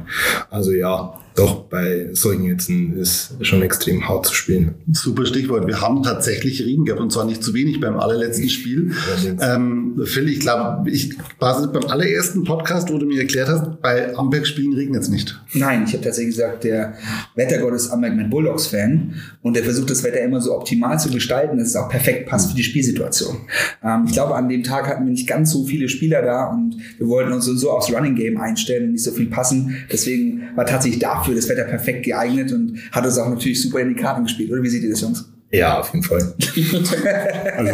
Also 0.51 0.73
ja, 0.73 1.19
doch 1.35 1.65
bei 1.65 2.09
solchen 2.13 2.45
Jetzen 2.45 2.97
ist 2.97 3.35
schon 3.41 3.63
extrem 3.63 4.09
hart 4.09 4.27
zu 4.27 4.35
spielen. 4.35 4.75
Super 4.93 5.27
Stichwort. 5.27 5.67
Wir 5.67 5.81
haben 5.81 6.03
tatsächlich 6.03 6.63
Regen 6.63 6.85
gehabt 6.85 7.01
und 7.01 7.13
zwar 7.13 7.25
nicht 7.25 7.43
zu 7.43 7.55
wenig 7.55 7.81
beim 7.81 7.99
allerletzten 7.99 8.49
Spiel. 8.49 8.93
Ähm, 9.41 10.01
Phil, 10.05 10.29
ich 10.29 10.41
glaube, 10.41 10.91
ich 10.91 11.17
war 11.39 11.67
beim 11.73 11.85
allerersten 11.87 12.45
Podcast, 12.45 12.93
wo 12.93 12.99
du 12.99 13.07
mir 13.07 13.21
erklärt 13.21 13.49
hast, 13.49 13.81
bei 13.81 14.15
Amberg 14.17 14.47
spielen 14.47 14.75
regnet 14.75 15.03
es 15.03 15.09
nicht. 15.09 15.41
Nein, 15.55 15.85
ich 15.87 15.93
habe 15.93 16.05
tatsächlich 16.05 16.37
gesagt, 16.37 16.65
der 16.65 16.95
Wettergott 17.35 17.75
ist 17.75 17.91
Amberg 17.91 18.15
mein 18.15 18.31
Bulldogs-Fan 18.31 19.15
und 19.43 19.57
der 19.57 19.65
versucht 19.65 19.91
das 19.91 20.03
Wetter 20.03 20.21
immer 20.21 20.41
so 20.41 20.55
optimal 20.55 20.99
zu 20.99 21.11
gestalten, 21.11 21.59
dass 21.59 21.69
es 21.69 21.77
auch 21.77 21.89
perfekt 21.89 22.29
passt 22.29 22.51
für 22.51 22.57
die 22.57 22.65
Spielsituation. 22.65 23.37
Ähm, 23.83 24.05
ich 24.07 24.13
glaube, 24.13 24.35
an 24.35 24.49
dem 24.49 24.63
Tag 24.63 24.87
hatten 24.87 25.05
wir 25.05 25.13
nicht 25.13 25.27
ganz 25.27 25.51
so 25.51 25.65
viele 25.65 25.89
Spieler 25.89 26.23
da 26.23 26.47
und 26.47 26.77
wir 26.99 27.09
wollten 27.09 27.33
uns 27.33 27.47
so 27.47 27.71
aufs 27.71 27.93
Running 27.93 28.15
Game 28.15 28.39
einstellen 28.39 28.87
und 28.87 28.93
nicht 28.93 29.05
so 29.05 29.13
viel 29.13 29.27
passen. 29.27 29.77
Deswegen 29.91 30.43
war 30.57 30.67
tatsächlich 30.67 31.01
für 31.25 31.35
das 31.35 31.49
Wetter 31.49 31.65
perfekt 31.65 32.05
geeignet 32.05 32.53
und 32.53 32.79
hat 32.91 33.05
uns 33.05 33.19
auch 33.19 33.29
natürlich 33.29 33.61
super 33.61 33.81
in 33.81 33.95
die 33.95 34.01
Karten 34.01 34.25
gespielt. 34.25 34.51
Oder 34.51 34.63
wie 34.63 34.69
seht 34.69 34.83
ihr 34.83 34.91
das, 34.91 35.01
Jungs? 35.01 35.33
Ja, 35.55 35.81
auf 35.81 35.93
jeden 35.93 36.03
Fall. 36.03 36.19
also 37.59 37.73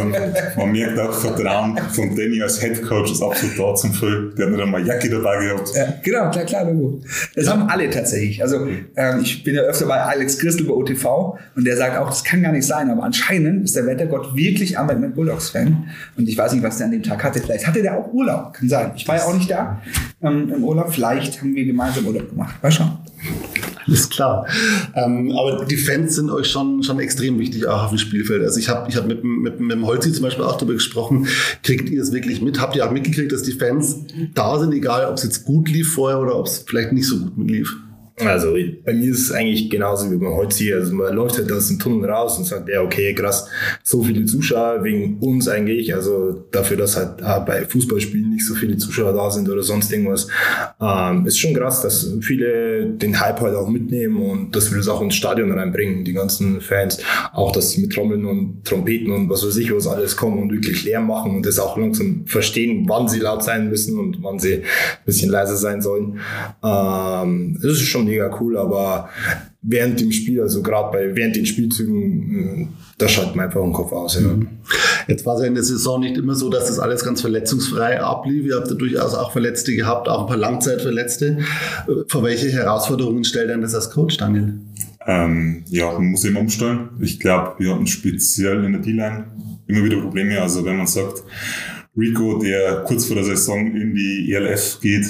man 0.56 0.72
merkt 0.72 0.98
auch 0.98 1.12
Vertrauen 1.12 1.78
von 1.92 2.16
Danny 2.16 2.42
als 2.42 2.60
Head 2.60 2.82
Coach 2.82 3.12
ist 3.12 3.22
absolut 3.22 3.56
da 3.56 3.72
zum 3.76 3.92
Fall. 3.92 4.32
Der 4.36 4.46
hat 4.46 4.52
nicht 4.52 4.62
einmal 4.62 4.84
Jacke 4.84 5.08
dabei 5.08 5.44
gehabt. 5.44 5.70
Ja, 5.76 5.94
genau, 6.02 6.28
klar, 6.28 6.44
klar, 6.44 6.64
Logo. 6.64 7.00
Das 7.36 7.46
ja. 7.46 7.52
haben 7.52 7.68
alle 7.68 7.88
tatsächlich. 7.88 8.42
Also 8.42 8.66
ähm, 8.96 9.20
ich 9.22 9.44
bin 9.44 9.54
ja 9.54 9.62
öfter 9.62 9.86
bei 9.86 10.00
Alex 10.00 10.38
Christel 10.40 10.66
bei 10.66 10.72
OTV 10.72 11.38
und 11.54 11.64
der 11.64 11.76
sagt 11.76 11.96
auch, 11.96 12.08
das 12.08 12.24
kann 12.24 12.42
gar 12.42 12.50
nicht 12.50 12.66
sein, 12.66 12.90
aber 12.90 13.04
anscheinend 13.04 13.64
ist 13.64 13.76
der 13.76 13.86
Wettergott 13.86 14.34
wirklich 14.34 14.76
Ahmed 14.76 15.14
Bulldogs 15.14 15.50
Fan 15.50 15.88
und 16.16 16.28
ich 16.28 16.36
weiß 16.36 16.54
nicht, 16.54 16.64
was 16.64 16.78
der 16.78 16.86
an 16.86 16.92
dem 16.92 17.04
Tag 17.04 17.22
hatte. 17.22 17.38
Vielleicht 17.38 17.64
hatte 17.64 17.80
der 17.80 17.96
auch 17.96 18.12
Urlaub, 18.12 18.54
kann 18.54 18.68
sein. 18.68 18.90
Ich 18.96 19.06
war 19.06 19.18
ja 19.18 19.22
auch 19.22 19.34
nicht 19.34 19.48
da 19.48 19.80
ähm, 20.20 20.52
im 20.52 20.64
Urlaub. 20.64 20.92
Vielleicht 20.92 21.40
haben 21.40 21.54
wir 21.54 21.64
gemeinsam 21.64 22.06
Urlaub 22.06 22.28
gemacht. 22.28 22.56
Mal 22.60 22.72
schauen. 22.72 22.98
Alles 23.86 24.10
klar. 24.10 24.46
Ähm, 24.94 25.32
aber 25.32 25.64
die 25.64 25.76
Fans 25.76 26.16
sind 26.16 26.30
euch 26.30 26.50
schon, 26.50 26.82
schon 26.82 27.00
extrem 27.00 27.38
wichtig 27.38 27.66
auch 27.66 27.84
auf 27.84 27.88
dem 27.90 27.98
Spielfeld. 27.98 28.42
Also 28.42 28.60
ich 28.60 28.68
habe 28.68 28.88
ich 28.88 28.96
hab 28.96 29.06
mit, 29.06 29.24
mit, 29.24 29.60
mit 29.60 29.72
dem 29.72 29.86
Holzi 29.86 30.12
zum 30.12 30.24
Beispiel 30.24 30.44
auch 30.44 30.56
darüber 30.56 30.74
gesprochen. 30.74 31.26
Kriegt 31.62 31.88
ihr 31.88 32.02
es 32.02 32.12
wirklich 32.12 32.42
mit? 32.42 32.60
Habt 32.60 32.76
ihr 32.76 32.86
auch 32.86 32.90
mitgekriegt, 32.90 33.32
dass 33.32 33.42
die 33.42 33.52
Fans 33.52 33.96
da 34.34 34.58
sind, 34.58 34.74
egal 34.74 35.06
ob 35.06 35.14
es 35.14 35.22
jetzt 35.22 35.44
gut 35.44 35.70
lief 35.70 35.94
vorher 35.94 36.20
oder 36.20 36.38
ob 36.38 36.46
es 36.46 36.64
vielleicht 36.66 36.92
nicht 36.92 37.06
so 37.06 37.18
gut 37.18 37.50
lief? 37.50 37.76
Also 38.20 38.54
bei 38.84 38.94
mir 38.94 39.10
ist 39.10 39.22
es 39.22 39.32
eigentlich 39.32 39.70
genauso 39.70 40.10
wie 40.10 40.16
beim 40.16 40.34
Holzi. 40.34 40.72
Also 40.72 40.94
man 40.94 41.14
läuft 41.14 41.38
halt 41.38 41.50
aus 41.52 41.68
dem 41.68 41.78
Tunnel 41.78 42.10
raus 42.10 42.38
und 42.38 42.44
sagt, 42.44 42.68
ja 42.68 42.82
okay, 42.82 43.14
krass, 43.14 43.46
so 43.82 44.02
viele 44.02 44.24
Zuschauer 44.24 44.82
wegen 44.84 45.18
uns 45.20 45.48
eigentlich. 45.48 45.94
Also 45.94 46.44
dafür, 46.50 46.76
dass 46.76 46.96
halt 46.96 47.18
bei 47.46 47.64
Fußballspielen 47.64 48.30
nicht 48.30 48.46
so 48.46 48.54
viele 48.54 48.76
Zuschauer 48.76 49.12
da 49.12 49.30
sind 49.30 49.48
oder 49.48 49.62
sonst 49.62 49.92
irgendwas. 49.92 50.28
Ähm, 50.80 51.26
ist 51.26 51.38
schon 51.38 51.54
krass, 51.54 51.82
dass 51.82 52.12
viele 52.20 52.86
den 52.86 53.20
Hype 53.20 53.40
halt 53.40 53.54
auch 53.54 53.68
mitnehmen 53.68 54.16
und 54.16 54.56
dass 54.56 54.70
wir 54.70 54.78
das 54.78 54.88
auch 54.88 55.00
ins 55.00 55.14
Stadion 55.14 55.52
reinbringen, 55.52 56.04
die 56.04 56.12
ganzen 56.12 56.60
Fans. 56.60 56.98
Auch, 57.32 57.52
dass 57.52 57.70
sie 57.70 57.82
mit 57.82 57.92
Trommeln 57.92 58.24
und 58.24 58.64
Trompeten 58.64 59.12
und 59.12 59.28
was 59.30 59.46
weiß 59.46 59.56
ich 59.56 59.68
was 59.74 59.86
alles 59.86 60.16
kommen 60.16 60.38
und 60.38 60.52
wirklich 60.52 60.84
leer 60.84 61.00
machen 61.00 61.36
und 61.36 61.46
das 61.46 61.58
auch 61.58 61.76
langsam 61.76 62.22
verstehen, 62.26 62.84
wann 62.88 63.08
sie 63.08 63.20
laut 63.20 63.44
sein 63.44 63.68
müssen 63.68 63.98
und 63.98 64.22
wann 64.22 64.38
sie 64.38 64.54
ein 64.54 64.62
bisschen 65.04 65.30
leiser 65.30 65.56
sein 65.56 65.82
sollen. 65.82 66.18
Ähm, 66.64 67.58
das 67.62 67.72
ist 67.72 67.82
schon 67.82 68.07
mega 68.08 68.36
cool, 68.40 68.56
aber 68.56 69.08
während 69.62 70.00
dem 70.00 70.12
Spiel, 70.12 70.40
also 70.40 70.62
gerade 70.62 70.92
bei 70.92 71.16
während 71.16 71.36
den 71.36 71.46
Spielzügen, 71.46 72.62
äh, 72.62 72.66
da 72.98 73.08
schaltet 73.08 73.36
man 73.36 73.46
einfach 73.46 73.62
den 73.62 73.72
Kopf 73.72 73.92
aus. 73.92 74.14
Ja. 74.14 74.28
Mhm. 74.28 74.48
Jetzt 75.06 75.26
war 75.26 75.36
es 75.36 75.42
ja 75.42 75.46
in 75.46 75.54
der 75.54 75.64
Saison 75.64 76.00
nicht 76.00 76.16
immer 76.16 76.34
so, 76.34 76.48
dass 76.48 76.66
das 76.66 76.78
alles 76.78 77.04
ganz 77.04 77.20
verletzungsfrei 77.20 78.00
ablief. 78.00 78.46
Ihr 78.46 78.56
habt 78.56 78.68
ja 78.68 78.74
durchaus 78.74 79.14
auch 79.14 79.32
Verletzte 79.32 79.74
gehabt, 79.74 80.08
auch 80.08 80.22
ein 80.22 80.26
paar 80.26 80.36
Langzeitverletzte. 80.36 81.38
Äh, 81.88 81.92
vor 82.08 82.22
welche 82.22 82.50
Herausforderungen 82.50 83.24
stellt 83.24 83.50
denn 83.50 83.60
das 83.60 83.74
als 83.74 83.90
Coach, 83.90 84.16
Daniel? 84.16 84.54
Ähm, 85.06 85.64
ja, 85.68 85.92
man 85.92 86.10
muss 86.10 86.24
eben 86.24 86.36
umstellen. 86.36 86.90
Ich 87.00 87.18
glaube, 87.18 87.54
wir 87.58 87.74
hatten 87.74 87.86
speziell 87.86 88.64
in 88.64 88.72
der 88.72 88.82
D-Line 88.82 89.24
immer 89.66 89.84
wieder 89.84 90.00
Probleme. 90.00 90.40
Also 90.40 90.64
wenn 90.64 90.76
man 90.76 90.86
sagt, 90.86 91.22
Rico, 91.96 92.38
der 92.38 92.84
kurz 92.86 93.06
vor 93.06 93.16
der 93.16 93.24
Saison 93.24 93.74
in 93.74 93.94
die 93.94 94.32
ELF 94.32 94.78
geht, 94.80 95.06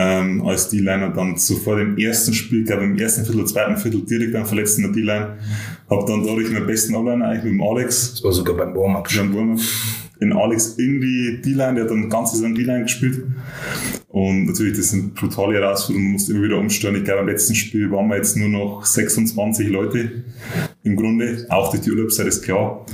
ähm, 0.00 0.46
als 0.46 0.70
D-Liner 0.70 1.10
dann 1.10 1.36
sofort 1.36 1.78
im 1.78 1.98
ersten 1.98 2.32
Spiel, 2.32 2.64
glaube 2.64 2.84
im 2.84 2.96
ersten 2.96 3.26
Viertel, 3.26 3.44
zweiten 3.44 3.76
Viertel 3.76 4.00
direkt 4.06 4.34
dann 4.34 4.46
verletzt 4.46 4.78
in 4.78 4.84
der 4.84 4.92
D-Line. 4.92 5.36
Hab 5.90 6.06
dann 6.06 6.24
dadurch 6.24 6.50
meinen 6.50 6.66
besten 6.66 6.94
O-Liner 6.94 7.26
eigentlich 7.26 7.44
mit 7.44 7.52
dem 7.52 7.62
Alex. 7.62 8.12
Das 8.12 8.24
war 8.24 8.32
sogar 8.32 8.56
beim 8.56 8.74
Warm-Up. 8.74 9.08
Beim 9.14 9.34
Warm-Up. 9.34 9.60
In 10.20 10.32
Alex 10.32 10.74
in 10.78 11.02
die 11.02 11.42
D-Line, 11.44 11.74
der 11.74 11.84
hat 11.84 11.90
dann 11.90 12.08
ganz 12.08 12.32
Saison 12.32 12.54
D-Line 12.54 12.84
gespielt. 12.84 13.24
Und 14.08 14.46
natürlich, 14.46 14.78
das 14.78 14.90
sind 14.90 15.14
brutale 15.14 15.54
Herausforderungen, 15.54 16.06
man 16.06 16.12
muss 16.14 16.30
immer 16.30 16.44
wieder 16.44 16.56
umstellen. 16.56 16.96
Ich 16.96 17.04
glaube, 17.04 17.20
im 17.20 17.28
letzten 17.28 17.54
Spiel 17.54 17.90
waren 17.90 18.08
wir 18.08 18.16
jetzt 18.16 18.38
nur 18.38 18.48
noch 18.48 18.84
26 18.84 19.68
Leute 19.68 20.24
im 20.82 20.96
Grunde. 20.96 21.44
Auch 21.50 21.70
durch 21.70 21.82
die 21.82 21.90
Urlaubszeit 21.90 22.26
ist 22.26 22.42
klar. 22.42 22.86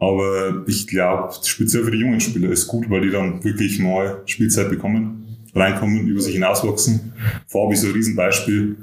Aber 0.00 0.64
ich 0.66 0.88
glaube, 0.88 1.32
speziell 1.44 1.84
für 1.84 1.92
die 1.92 1.98
jungen 1.98 2.20
Spieler 2.20 2.50
ist 2.50 2.66
gut, 2.66 2.90
weil 2.90 3.02
die 3.02 3.10
dann 3.10 3.44
wirklich 3.44 3.78
mal 3.78 4.22
Spielzeit 4.26 4.68
bekommen. 4.68 5.19
Reinkommen, 5.54 6.06
über 6.06 6.20
sich 6.20 6.34
hinauswachsen. 6.34 7.12
Fabi 7.46 7.74
ist 7.74 7.84
ein 7.84 7.92
Riesenbeispiel. 7.92 8.76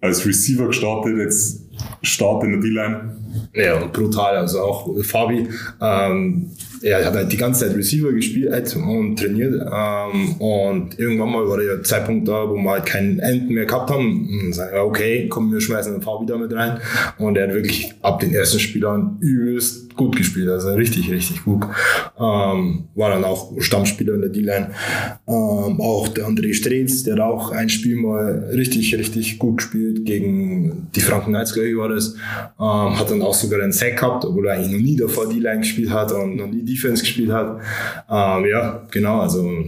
Als 0.00 0.24
Receiver 0.26 0.66
gestartet, 0.66 1.18
jetzt 1.18 1.62
startet 2.02 2.50
in 2.50 2.52
der 2.52 2.60
D-Line. 2.60 3.16
Ja, 3.54 3.86
brutal. 3.86 4.36
Also 4.36 4.60
auch 4.60 5.02
Fabi, 5.02 5.48
ähm, 5.80 6.50
er 6.82 7.06
hat 7.06 7.14
halt 7.14 7.32
die 7.32 7.36
ganze 7.36 7.66
Zeit 7.66 7.76
Receiver 7.76 8.12
gespielt 8.12 8.76
und 8.76 9.18
trainiert. 9.18 9.54
Ähm, 9.54 10.32
und 10.38 10.98
irgendwann 10.98 11.30
mal 11.30 11.48
war 11.48 11.56
der 11.56 11.82
Zeitpunkt 11.82 12.28
da, 12.28 12.48
wo 12.48 12.56
wir 12.56 12.70
halt 12.70 12.86
keinen 12.86 13.18
Enden 13.18 13.54
mehr 13.54 13.64
gehabt 13.64 13.90
haben. 13.90 14.28
Und 14.44 14.52
sagen, 14.52 14.78
okay, 14.78 15.28
komm, 15.28 15.52
wir 15.52 15.60
schmeißen 15.60 15.92
den 15.92 16.02
Fabi 16.02 16.26
da 16.26 16.36
mit 16.36 16.52
rein. 16.52 16.78
Und 17.18 17.36
er 17.36 17.48
hat 17.48 17.54
wirklich 17.54 17.92
ab 18.02 18.20
den 18.20 18.34
ersten 18.34 18.60
Spielern 18.60 19.16
übelst 19.20 19.96
gut 19.96 20.16
gespielt. 20.16 20.48
Also 20.48 20.74
richtig, 20.74 21.10
richtig 21.10 21.44
gut. 21.44 21.64
Ähm, 22.18 22.84
war 22.94 23.10
dann 23.10 23.24
auch 23.24 23.52
Stammspieler 23.58 24.14
in 24.14 24.20
der 24.20 24.30
D-Line. 24.30 24.70
Ähm, 25.26 25.80
auch 25.80 26.06
der 26.08 26.28
André 26.28 26.54
Streetz, 26.54 27.02
der 27.02 27.24
auch 27.24 27.50
ein 27.50 27.68
Spiel 27.68 27.96
mal 27.96 28.50
richtig, 28.54 28.96
richtig 28.96 29.38
gut 29.38 29.58
gespielt 29.58 30.04
gegen 30.04 30.88
die 30.94 31.00
Franken 31.00 31.30
Knights, 31.30 31.54
glaube 31.54 31.70
ich, 31.70 31.76
war 31.76 31.88
das. 31.88 32.14
Ähm, 32.60 32.98
hat 32.98 33.10
dann 33.10 33.22
auch 33.22 33.34
sogar 33.34 33.60
einen 33.62 33.72
Sack 33.72 33.96
gehabt, 33.96 34.24
obwohl 34.24 34.46
er 34.46 34.54
eigentlich 34.54 34.72
noch 34.72 34.80
nie 34.80 34.96
davor 34.96 35.28
D-Line 35.28 35.60
gespielt 35.60 35.90
hat 35.90 36.12
und 36.12 36.36
noch 36.36 36.46
nie 36.46 36.64
Defense 36.64 37.02
gespielt 37.02 37.32
hat. 37.32 37.60
Ähm, 38.08 38.46
ja, 38.48 38.86
genau, 38.90 39.20
also 39.20 39.64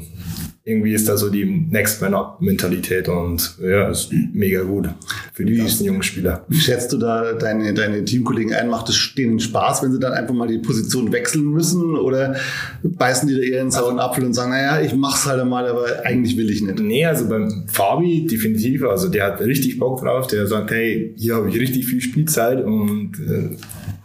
irgendwie 0.68 0.94
ist 0.94 1.08
da 1.08 1.16
so 1.16 1.30
die 1.30 1.44
Next 1.44 2.02
Man 2.02 2.12
Up 2.12 2.40
Mentalität 2.40 3.08
und 3.08 3.56
ja, 3.62 3.88
ist 3.88 4.12
mega 4.32 4.62
gut 4.62 4.88
für 5.32 5.44
die 5.44 5.62
nächsten 5.62 5.84
jungen 5.84 6.02
Spieler. 6.02 6.44
Wie 6.48 6.58
schätzt 6.58 6.92
du 6.92 6.98
da 6.98 7.34
deine, 7.34 7.72
deine 7.72 8.04
Teamkollegen 8.04 8.52
ein? 8.52 8.68
Macht 8.68 8.88
es 8.88 9.14
denen 9.16 9.38
Spaß, 9.38 9.84
wenn 9.84 9.92
sie 9.92 10.00
dann 10.00 10.12
einfach 10.12 10.34
mal 10.34 10.48
die 10.48 10.58
Position 10.58 11.12
wechseln 11.12 11.44
müssen 11.44 11.94
oder 11.94 12.34
beißen 12.82 13.28
die 13.28 13.36
da 13.36 13.40
eher 13.42 13.60
in 13.60 13.66
den 13.66 13.70
sauren 13.70 14.00
Apfel 14.00 14.24
und 14.24 14.34
sagen, 14.34 14.50
naja, 14.50 14.80
ich 14.80 14.92
mach's 14.92 15.24
halt 15.24 15.40
einmal, 15.40 15.68
aber 15.68 16.04
eigentlich 16.04 16.36
will 16.36 16.50
ich 16.50 16.62
nicht? 16.62 16.80
Nee, 16.80 17.06
also 17.06 17.28
beim 17.28 17.68
Fabi 17.68 18.26
definitiv, 18.26 18.82
also 18.82 19.08
der 19.08 19.26
hat 19.26 19.40
richtig 19.42 19.78
Bock 19.78 20.00
drauf, 20.00 20.26
der 20.26 20.48
sagt, 20.48 20.72
hey, 20.72 21.14
hier 21.16 21.36
habe 21.36 21.48
ich 21.48 21.60
richtig 21.60 21.86
viel 21.86 22.00
Spielzeit 22.00 22.64
und 22.64 23.12
äh, 23.20 23.56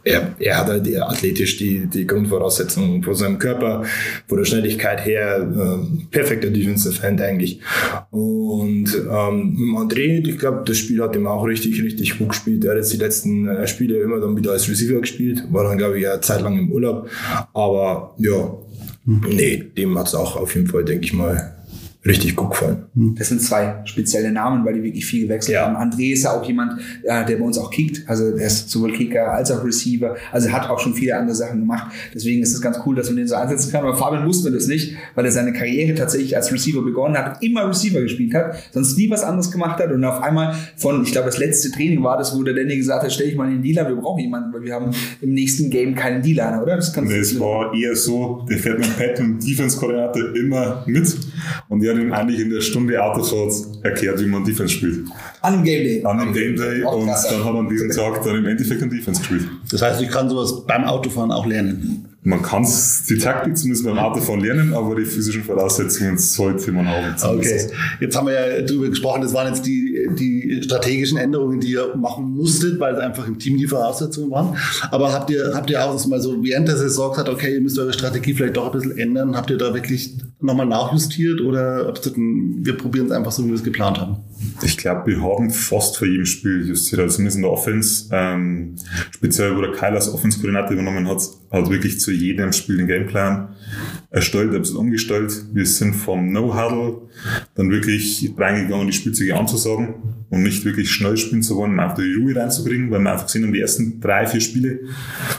er, 0.04 0.36
er 0.40 0.58
hat 0.58 0.68
halt 0.68 1.02
athletisch 1.02 1.58
die, 1.58 1.88
die 1.88 2.08
Grundvoraussetzungen 2.08 3.04
vor 3.04 3.16
seinem 3.16 3.38
Körper, 3.38 3.84
von 4.28 4.38
der 4.38 4.46
Schnelligkeit 4.46 5.06
her, 5.06 5.42
äh, 5.42 6.06
perfekter 6.10 6.50
Defensive 6.50 7.06
End 7.06 7.22
eigentlich. 7.22 7.60
Und 8.10 8.88
ähm, 8.96 9.78
André, 9.78 10.28
ich 10.28 10.38
glaube, 10.38 10.64
das 10.66 10.78
Spiel 10.78 11.02
hat 11.02 11.16
ihm 11.16 11.28
auch 11.28 11.44
richtig, 11.44 11.82
richtig 11.82 12.18
gut 12.18 12.30
gespielt. 12.30 12.66
Er 12.66 12.72
hat 12.72 12.78
jetzt 12.78 12.94
die 12.94 12.98
letzten 12.98 13.48
äh, 13.48 13.68
Spiele 13.68 13.98
immer 13.98 14.20
dann 14.20 14.36
wieder 14.36 14.52
als 14.52 14.70
Receiver 14.70 15.00
gespielt, 15.00 15.44
war 15.52 15.64
dann, 15.64 15.78
glaube 15.78 15.98
ich, 15.98 16.04
ja 16.04 16.20
Zeit 16.22 16.42
lang 16.42 16.58
im 16.58 16.72
Urlaub. 16.72 17.10
Aber 17.54 18.16
ja, 18.18 18.58
nee, 19.06 19.64
dem 19.78 19.98
hat 19.98 20.08
es 20.08 20.16
auch 20.16 20.36
auf 20.36 20.56
jeden 20.56 20.68
Fall, 20.68 20.84
denke 20.84 21.06
ich 21.06 21.14
mal, 21.14 21.61
richtig 22.06 22.36
gut 22.36 22.52
gefallen. 22.52 22.86
Das 23.18 23.28
sind 23.30 23.42
zwei 23.42 23.82
spezielle 23.86 24.32
Namen, 24.32 24.66
weil 24.66 24.74
die 24.74 24.84
wirklich 24.84 25.06
viel 25.06 25.24
gewechselt 25.28 25.54
Ja. 25.56 25.68
haben. 25.72 25.76
André 25.76 26.14
ist 26.14 26.24
ja 26.24 26.32
auch 26.34 26.44
jemand, 26.44 26.80
äh, 27.04 27.24
der 27.26 27.36
bei 27.38 27.44
uns 27.44 27.58
auch 27.60 27.70
kickt. 27.70 28.04
Also 28.08 28.26
er 28.36 28.48
ist 28.48 28.70
sowohl 28.72 28.92
Kicker 28.94 29.32
als 29.32 29.52
auch 29.52 29.64
Receiver. 29.64 30.16
Also 30.32 30.48
er 30.48 30.54
hat 30.54 30.70
auch 30.70 30.80
schon 30.80 30.96
viele 30.96 31.16
andere 31.16 31.36
Sachen 31.36 31.60
gemacht. 31.60 31.92
Deswegen 32.14 32.42
ist 32.42 32.54
es 32.54 32.62
ganz 32.62 32.80
cool, 32.86 32.96
dass 32.96 33.08
man 33.08 33.18
den 33.18 33.28
so 33.28 33.36
einsetzen 33.36 33.72
kann. 33.72 33.84
Bei 33.84 33.94
Fabian 33.94 34.26
wussten 34.26 34.46
wir 34.46 34.52
das 34.52 34.66
nicht, 34.68 34.96
weil 35.14 35.26
er 35.26 35.32
seine 35.32 35.54
Karriere 35.54 35.94
tatsächlich 35.94 36.36
als 36.36 36.52
Receiver 36.52 36.82
begonnen 36.82 37.16
hat, 37.18 37.44
immer 37.44 37.68
Receiver 37.68 38.02
gespielt 38.02 38.34
hat, 38.34 38.56
sonst 38.72 38.98
nie 38.98 39.10
was 39.12 39.24
anderes 39.24 39.52
gemacht 39.52 39.80
hat 39.80 39.92
und 39.92 40.04
auf 40.04 40.24
einmal 40.24 40.56
von, 40.78 41.04
ich 41.04 41.12
glaube, 41.12 41.28
das 41.28 41.38
letzte 41.38 41.70
Training 41.72 42.02
war 42.04 42.18
das, 42.18 42.36
wo 42.36 42.42
der 42.42 42.56
Danny 42.56 42.78
gesagt 42.78 43.04
hat, 43.04 43.12
stell 43.14 43.28
dich 43.28 43.36
mal 43.36 43.48
den 43.50 43.62
Dealer, 43.62 43.88
wir 43.88 43.96
brauchen 43.96 44.22
jemanden, 44.22 44.52
weil 44.54 44.64
wir 44.64 44.74
haben 44.74 44.90
im 45.22 45.34
nächsten 45.34 45.70
Game 45.70 45.94
keinen 45.94 46.24
Dealer, 46.24 46.62
oder? 46.64 46.78
Das 46.78 46.92
kannst 46.92 47.12
Nee, 47.12 47.20
es 47.20 47.40
war 47.40 47.74
eher 47.76 47.96
so, 47.96 48.44
der 48.50 48.58
fährt 48.58 48.80
mit 48.80 48.98
Pat 48.98 49.20
und 49.20 49.40
Defense-Koordinator 49.48 50.36
immer 50.36 50.84
mit 50.88 51.16
und 51.70 51.84
er 51.84 51.91
hat 51.92 52.04
ihm 52.04 52.14
eigentlich 52.14 52.40
in 52.40 52.50
der 52.50 52.62
Stunde 52.62 53.02
Autofahrt 53.04 53.54
erklärt, 53.84 54.20
wie 54.20 54.26
man 54.28 54.44
Defense 54.44 54.74
spielt. 54.74 55.06
an 55.42 55.54
dem 55.54 55.64
Game 55.64 55.84
Day. 55.84 56.04
An 56.04 56.18
dem 56.20 56.34
Game 56.34 56.56
Day 56.56 56.84
und 56.84 57.08
dann 57.08 57.16
hat 57.16 57.26
er 57.32 57.56
an 57.56 57.70
diesem 57.70 57.92
Tag 57.92 58.24
dann 58.24 58.36
im 58.36 58.46
Endeffekt 58.46 58.82
ein 58.82 58.90
Defense 58.90 59.20
gespielt. 59.22 59.48
Das 59.70 59.82
heißt, 59.82 60.02
ich 60.02 60.10
kann 60.10 60.30
sowas 60.30 60.66
beim 60.66 60.84
Autofahren 60.84 61.32
auch 61.32 61.46
lernen. 61.46 62.11
Man 62.24 62.44
kann 62.44 62.68
die 63.10 63.18
Taktik 63.18 63.58
zumindest 63.58 63.84
beim 63.84 63.98
Autofahren 63.98 64.42
lernen, 64.42 64.76
aber 64.76 64.96
die 64.96 65.06
physischen 65.06 65.44
Voraussetzungen 65.44 66.20
sollte 66.20 66.72
man 66.72 66.88
haben. 66.88 67.16
Okay, 67.20 67.68
jetzt 68.00 68.16
haben 68.16 68.28
wir 68.28 68.34
ja 68.34 68.62
drüber 68.62 68.90
gesprochen, 68.90 69.24
das 69.24 69.34
waren 69.34 69.48
jetzt 69.48 69.66
die, 69.66 70.08
die 70.20 70.62
strategischen 70.64 71.18
Änderungen, 71.18 71.60
die 71.60 71.72
ihr 71.72 71.96
machen 71.96 72.36
musstet, 72.36 72.80
weil 72.80 72.94
es 72.94 73.00
einfach 73.00 73.28
im 73.28 73.40
Team 73.40 73.58
die 73.58 73.66
Voraussetzungen 73.66 74.30
waren. 74.30 74.56
Aber 74.92 75.12
habt 75.12 75.32
ihr, 75.32 75.52
habt 75.56 75.72
ihr 75.72 75.84
auch 75.84 76.06
mal 76.06 76.22
so 76.22 76.44
während 76.44 76.68
der 76.68 76.78
Saison 76.78 77.10
gesagt, 77.10 77.28
okay, 77.28 77.56
ihr 77.56 77.62
müsst 77.62 77.80
eure 77.80 77.94
Strategie 77.94 78.36
vielleicht 78.36 78.56
doch 78.56 78.68
ein 78.68 78.72
bisschen 78.72 79.00
ändern? 79.00 79.36
Habt 79.36 79.50
ihr 79.50 79.58
da 79.58 79.74
wirklich 79.74 80.16
nochmal 80.40 80.68
nachjustiert 80.68 81.42
oder 81.42 81.88
habt 81.88 82.06
ihr 82.06 82.12
gesagt, 82.12 82.18
wir 82.18 82.78
probieren 82.78 83.08
es 83.08 83.12
einfach 83.14 83.32
so, 83.32 83.44
wie 83.44 83.48
wir 83.48 83.56
es 83.56 83.64
geplant 83.64 84.00
haben? 84.00 84.18
Ich 84.64 84.78
glaube, 84.78 85.08
wir 85.08 85.22
haben 85.22 85.52
fast 85.52 85.98
vor 85.98 86.08
jedem 86.08 86.26
Spiel 86.26 86.68
justiert, 86.68 87.02
also 87.02 87.16
zumindest 87.16 87.38
in 87.38 87.44
der 87.44 87.52
Offense. 87.52 88.10
Ähm, 88.12 88.76
speziell, 89.12 89.56
wo 89.56 89.62
der 89.62 89.72
Kyle 89.72 89.94
als 89.94 90.12
Offense-Koordinator 90.12 90.72
übernommen 90.72 91.08
hat, 91.08 91.22
hat 91.52 91.70
wirklich 91.70 92.00
zu 92.00 92.12
jedem 92.12 92.52
Spiel 92.52 92.78
den 92.78 92.88
Gameplan 92.88 93.56
erstellt, 94.10 94.54
ein 94.54 94.62
bisschen 94.62 94.78
umgestellt. 94.78 95.46
Wir 95.54 95.66
sind 95.66 95.94
vom 95.94 96.32
No-Huddle 96.32 97.10
dann 97.56 97.72
wirklich 97.72 98.34
reingegangen, 98.38 98.88
die 98.88 98.94
Spielzüge 98.94 99.36
anzusagen 99.36 99.96
und 100.30 100.44
nicht 100.44 100.66
wirklich 100.66 100.92
schnell 100.92 101.18
spielen 101.18 101.44
zu 101.44 101.56
wollen, 101.56 101.74
um 101.74 101.80
einfach 101.80 101.98
die 101.98 102.14
Ruhe 102.14 102.36
reinzubringen, 102.36 102.92
weil 102.92 103.02
wir 103.02 103.12
einfach 103.12 103.26
gesehen 103.26 103.44
haben, 103.44 103.54
die 103.54 103.62
ersten 103.62 104.00
drei, 104.00 104.28
vier 104.28 104.42
Spiele 104.42 104.80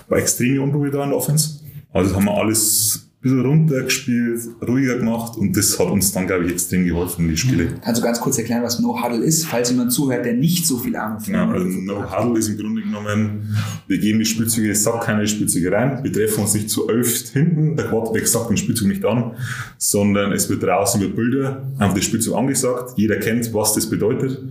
war 0.09 0.19
extreme 0.19 0.61
Unruhe 0.61 0.91
da 0.91 1.03
in 1.05 1.11
der 1.11 1.19
Offense. 1.19 1.61
Also 1.93 2.15
haben 2.15 2.25
wir 2.25 2.35
alles 2.35 3.12
bisschen 3.23 3.41
runtergespielt, 3.41 4.41
ruhiger 4.67 4.99
gemacht 4.99 5.39
und 5.39 5.57
das 5.57 5.79
hat 5.79 5.89
uns 5.89 6.11
dann, 6.11 6.27
glaube 6.27 6.45
ich, 6.45 6.53
extrem 6.53 6.85
geholfen, 6.85 7.29
die 7.29 7.37
Spiele. 7.37 7.69
Kannst 7.81 8.01
du 8.01 8.05
ganz 8.05 8.21
kurz 8.21 8.37
erklären, 8.37 8.65
was 8.65 8.81
No 8.81 9.01
Huddle 9.01 9.25
ist, 9.25 9.47
falls 9.47 9.71
jemand 9.71 9.93
zuhört, 9.93 10.25
der 10.27 10.35
nicht 10.35 10.67
so 10.67 10.77
viel 10.77 10.97
Ahnung 10.97 11.21
von 11.21 11.33
Genau, 11.33 11.51
also 11.53 11.79
No 11.81 12.05
Huddle 12.11 12.39
ist 12.41 12.49
im 12.49 12.59
Grunde 12.59 12.83
genommen, 12.83 13.57
wir 13.87 13.99
geben 13.99 14.19
die 14.19 14.25
Spielzüge, 14.25 14.73
es 14.73 14.83
sagt 14.83 15.05
keine 15.05 15.27
Spielzüge 15.29 15.71
rein, 15.71 16.03
wir 16.03 16.13
treffen 16.13 16.41
uns 16.41 16.55
nicht 16.55 16.69
zu 16.69 16.89
elf 16.89 17.31
hinten, 17.31 17.77
der 17.77 17.87
Quarterback 17.87 18.27
sagt 18.27 18.51
den 18.51 18.57
Spielzug 18.57 18.89
nicht 18.89 19.05
an, 19.05 19.37
sondern 19.79 20.33
es 20.33 20.51
wird 20.51 20.65
draußen 20.65 21.01
über 21.01 21.15
Bilder 21.15 21.63
einfach 21.79 21.95
der 21.95 22.03
Spielzug 22.03 22.37
angesagt, 22.37 22.95
jeder 22.97 23.17
kennt, 23.17 23.55
was 23.55 23.73
das 23.75 23.89
bedeutet 23.89 24.43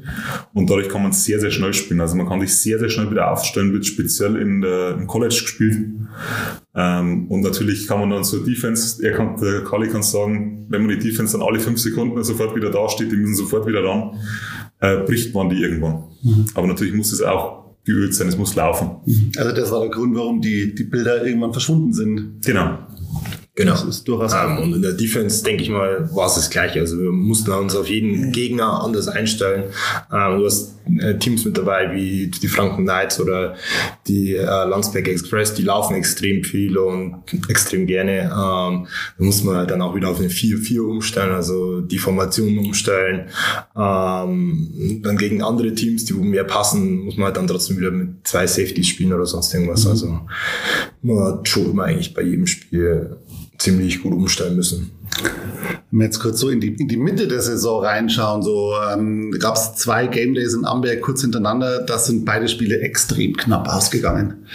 und 0.54 0.70
dadurch 0.70 0.88
kann 0.88 1.04
man 1.04 1.12
sehr, 1.12 1.42
sehr 1.42 1.52
schnell 1.52 1.74
spielen. 1.74 2.00
Also 2.00 2.16
man 2.16 2.28
kann 2.28 2.40
sich 2.40 2.56
sehr, 2.56 2.80
sehr 2.80 2.90
schnell 2.90 3.12
wieder 3.12 3.32
aufstellen, 3.32 3.74
wird 3.74 3.86
speziell 3.86 4.38
in 4.38 4.62
der, 4.62 4.96
im 4.96 5.08
College 5.08 5.40
gespielt. 5.42 5.90
Ähm, 6.74 7.28
und 7.28 7.42
natürlich 7.42 7.86
kann 7.86 8.00
man 8.00 8.10
dann 8.10 8.24
zur 8.24 8.46
Defense, 8.62 9.04
er 9.04 9.14
kann, 9.14 9.38
der 9.42 9.64
Kali 9.64 9.88
kann 9.88 10.04
sagen, 10.04 10.66
wenn 10.70 10.86
man 10.86 11.00
die 11.00 11.10
Defense 11.10 11.38
dann 11.38 11.46
alle 11.46 11.60
fünf 11.60 11.80
Sekunden 11.80 12.24
sofort 12.24 12.56
wieder 12.56 12.70
dasteht, 12.70 13.12
die 13.12 13.16
müssen 13.16 13.36
sofort 13.36 13.66
wieder 13.68 13.84
ran, 13.84 14.16
äh, 14.80 14.98
bricht 14.98 15.34
man 15.34 15.50
die 15.50 15.62
irgendwann. 15.62 16.04
Aber 16.54 16.68
natürlich 16.68 16.94
muss 16.94 17.12
es 17.12 17.22
auch 17.22 17.62
geübt 17.84 18.14
sein, 18.14 18.28
es 18.28 18.38
muss 18.38 18.56
laufen. 18.56 18.98
Also 19.38 19.56
das 19.56 19.72
war 19.72 19.82
der 19.82 19.90
Grund, 19.90 20.16
warum 20.16 20.42
die, 20.42 20.76
die 20.76 20.84
Bilder 20.84 21.26
irgendwann 21.26 21.52
verschwunden 21.52 21.94
sind. 21.94 22.46
Genau. 22.46 22.78
Genau. 23.56 23.72
Das 23.72 23.84
ist 23.84 24.08
durchaus 24.08 24.34
Ähm, 24.34 24.60
und 24.60 24.76
in 24.76 24.82
der 24.82 24.94
Defense, 24.94 25.44
denke 25.44 25.64
ich 25.64 25.70
mal, 25.70 26.10
war 26.16 26.28
es 26.28 26.36
das 26.36 26.50
Gleiche. 26.50 26.80
Also 26.80 26.98
wir 26.98 27.12
mussten 27.12 27.52
uns 27.52 27.76
auf 27.76 27.90
jeden 27.90 28.32
Gegner 28.32 28.82
anders 28.84 29.08
einstellen. 29.08 29.66
Ähm, 30.12 30.40
du 30.40 30.46
hast 30.46 30.76
Teams 31.20 31.46
mit 31.46 31.58
dabei 31.58 31.94
wie 31.94 32.28
die 32.28 32.48
Franken 32.48 32.84
Knights 32.84 33.20
oder 33.20 33.56
die 34.08 34.36
äh, 34.36 34.44
Landsberg 34.44 35.08
Express, 35.08 35.54
die 35.54 35.64
laufen 35.64 35.96
extrem 35.96 36.44
viel 36.44 36.78
und 36.78 37.24
extrem 37.50 37.88
gerne. 37.88 38.24
Ähm, 38.24 38.88
da 39.18 39.24
muss 39.24 39.44
man 39.44 39.56
halt 39.56 39.72
dann 39.72 39.82
auch 39.82 39.96
wieder 39.96 40.10
auf 40.10 40.20
eine 40.20 40.30
4-4 40.30 40.80
umstellen, 40.82 41.32
also 41.32 41.82
die 41.82 41.98
Formation 41.98 42.58
umstellen. 42.58 43.30
Ähm, 43.76 45.02
dann 45.04 45.18
gegen 45.18 45.42
andere 45.42 45.74
Teams, 45.74 46.06
die 46.06 46.14
mehr 46.14 46.44
passen, 46.44 47.06
muss 47.06 47.18
man 47.18 47.28
halt 47.28 47.38
dann 47.38 47.48
trotzdem 47.48 47.78
wieder 47.78 47.92
mit 47.92 48.28
zwei 48.28 48.48
Safeties 48.48 48.88
spielen 48.88 49.14
oder 49.14 49.26
sonst 49.26 49.54
irgendwas. 49.54 49.88
Also 49.88 50.20
man 51.02 51.20
hat 51.24 51.48
schon 51.48 51.72
immer 51.72 51.86
eigentlich 51.86 52.14
bei 52.14 52.22
jedem 52.22 52.48
Spiel 52.48 53.18
ziemlich 53.62 54.02
gut 54.02 54.14
umstellen 54.14 54.56
müssen. 54.56 54.92
Wenn 55.92 56.00
wir 56.00 56.06
jetzt 56.06 56.20
kurz 56.20 56.40
so 56.40 56.50
in 56.50 56.62
die, 56.62 56.74
in 56.74 56.88
die 56.88 56.98
Mitte 56.98 57.28
der 57.28 57.42
Saison 57.42 57.84
reinschauen, 57.84 58.42
so 58.42 58.74
ähm, 58.92 59.32
gab 59.40 59.56
es 59.56 59.76
zwei 59.76 60.08
Game 60.08 60.34
Days 60.34 60.54
in 60.54 60.66
Amberg 60.66 61.02
kurz 61.02 61.22
hintereinander, 61.22 61.84
das 61.84 62.08
sind 62.08 62.26
beide 62.26 62.48
Spiele 62.48 62.80
extrem 62.80 63.36
knapp 63.36 63.68
ausgegangen. 63.68 64.46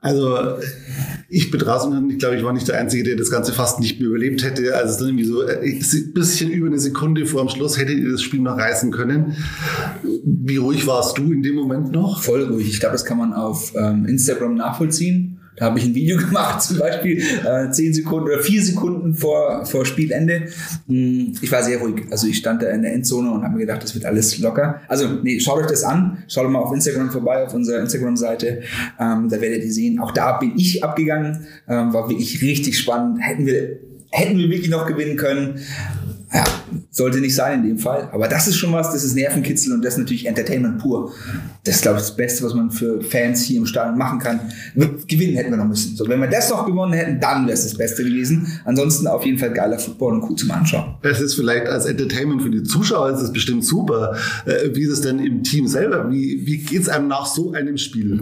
Also 0.00 0.38
ich 1.28 1.50
bin 1.50 1.60
draußen 1.60 1.92
und 1.92 2.10
ich 2.10 2.18
glaube, 2.18 2.36
ich 2.36 2.44
war 2.44 2.54
nicht 2.54 2.66
der 2.66 2.78
Einzige, 2.78 3.04
der 3.04 3.16
das 3.16 3.30
Ganze 3.30 3.52
fast 3.52 3.78
nicht 3.78 4.00
mehr 4.00 4.08
überlebt 4.08 4.42
hätte. 4.42 4.74
Also 4.74 4.94
es 4.94 5.00
ist 5.00 5.06
irgendwie 5.06 5.24
so 5.24 5.42
äh, 5.42 5.60
ein 5.60 6.12
bisschen 6.14 6.50
über 6.50 6.66
eine 6.66 6.78
Sekunde 6.78 7.26
vor 7.26 7.42
dem 7.42 7.50
Schluss 7.50 7.78
hättet 7.78 7.98
ihr 7.98 8.12
das 8.12 8.22
Spiel 8.22 8.40
noch 8.40 8.56
reißen 8.56 8.90
können. 8.90 9.36
Wie 10.24 10.56
ruhig 10.56 10.86
warst 10.86 11.18
du 11.18 11.30
in 11.30 11.42
dem 11.42 11.54
Moment 11.54 11.92
noch? 11.92 12.22
voll 12.22 12.44
ruhig. 12.44 12.68
Ich 12.68 12.80
glaube, 12.80 12.94
das 12.94 13.04
kann 13.04 13.18
man 13.18 13.34
auf 13.34 13.74
ähm, 13.76 14.06
Instagram 14.06 14.54
nachvollziehen. 14.54 15.37
Da 15.58 15.66
habe 15.66 15.78
ich 15.78 15.84
ein 15.86 15.94
Video 15.94 16.16
gemacht, 16.18 16.62
zum 16.62 16.78
Beispiel 16.78 17.20
äh, 17.44 17.70
10 17.70 17.94
Sekunden 17.94 18.28
oder 18.28 18.40
4 18.40 18.62
Sekunden 18.62 19.14
vor, 19.14 19.64
vor 19.66 19.84
Spielende. 19.84 20.42
Mm, 20.86 21.32
Ich 21.40 21.50
war 21.50 21.62
sehr 21.62 21.78
ruhig. 21.78 22.06
Also 22.10 22.26
ich 22.26 22.38
stand 22.38 22.62
da 22.62 22.68
in 22.70 22.82
der 22.82 22.92
Endzone 22.94 23.30
und 23.30 23.42
habe 23.42 23.54
mir 23.54 23.60
gedacht, 23.60 23.82
das 23.82 23.94
wird 23.94 24.04
alles 24.04 24.38
locker. 24.38 24.80
Also 24.88 25.08
nee, 25.22 25.40
schaut 25.40 25.60
euch 25.60 25.66
das 25.66 25.82
an. 25.84 26.24
Schaut 26.28 26.48
mal 26.50 26.60
auf 26.60 26.72
Instagram 26.72 27.10
vorbei, 27.10 27.44
auf 27.44 27.54
unserer 27.54 27.80
Instagram-Seite. 27.80 28.62
Ähm, 29.00 29.28
da 29.28 29.40
werdet 29.40 29.64
ihr 29.64 29.72
sehen, 29.72 29.98
auch 29.98 30.12
da 30.12 30.38
bin 30.38 30.52
ich 30.56 30.82
abgegangen. 30.84 31.46
Ähm, 31.68 31.92
war 31.92 32.08
wirklich 32.08 32.40
richtig 32.42 32.78
spannend. 32.78 33.18
Hätten 33.20 33.46
wir, 33.46 33.78
hätten 34.10 34.38
wir 34.38 34.48
wirklich 34.50 34.70
noch 34.70 34.86
gewinnen 34.86 35.16
können. 35.16 35.60
Ja, 36.32 36.44
Sollte 36.98 37.20
nicht 37.20 37.36
sein 37.36 37.60
in 37.60 37.68
dem 37.68 37.78
Fall. 37.78 38.08
Aber 38.10 38.26
das 38.26 38.48
ist 38.48 38.56
schon 38.56 38.72
was, 38.72 38.90
das 38.90 39.04
ist 39.04 39.14
Nervenkitzel 39.14 39.72
und 39.72 39.84
das 39.84 39.94
ist 39.94 39.98
natürlich 40.00 40.26
Entertainment 40.26 40.78
pur. 40.78 41.12
Das 41.62 41.76
ist, 41.76 41.82
glaube 41.82 41.98
ich, 41.98 42.06
das 42.06 42.16
Beste, 42.16 42.42
was 42.42 42.54
man 42.54 42.72
für 42.72 43.00
Fans 43.00 43.44
hier 43.44 43.58
im 43.58 43.66
Stadion 43.66 43.96
machen 43.96 44.18
kann. 44.18 44.40
Gewinnen 45.06 45.36
hätten 45.36 45.50
wir 45.50 45.58
noch 45.58 45.68
müssen. 45.68 45.94
So, 45.94 46.08
wenn 46.08 46.18
wir 46.18 46.26
das 46.26 46.50
noch 46.50 46.66
gewonnen 46.66 46.94
hätten, 46.94 47.20
dann 47.20 47.44
wäre 47.44 47.52
es 47.54 47.62
das 47.62 47.76
Beste 47.76 48.02
gewesen. 48.02 48.48
Ansonsten 48.64 49.06
auf 49.06 49.24
jeden 49.24 49.38
Fall 49.38 49.52
geiler 49.52 49.78
Football 49.78 50.14
und 50.14 50.22
gut 50.22 50.40
zum 50.40 50.50
Anschauen. 50.50 50.96
Es 51.02 51.20
ist 51.20 51.34
vielleicht 51.34 51.68
als 51.68 51.84
Entertainment 51.84 52.42
für 52.42 52.50
die 52.50 52.64
Zuschauer, 52.64 53.10
ist 53.10 53.20
es 53.20 53.32
bestimmt 53.32 53.64
super. 53.64 54.16
Äh, 54.44 54.74
Wie 54.74 54.82
ist 54.82 54.90
es 54.90 55.00
denn 55.02 55.20
im 55.20 55.44
Team 55.44 55.68
selber? 55.68 56.10
Wie, 56.10 56.44
wie 56.44 56.58
geht 56.58 56.82
es 56.82 56.88
einem 56.88 57.06
nach 57.06 57.26
so 57.26 57.52
einem 57.52 57.78
Spiel? 57.78 58.20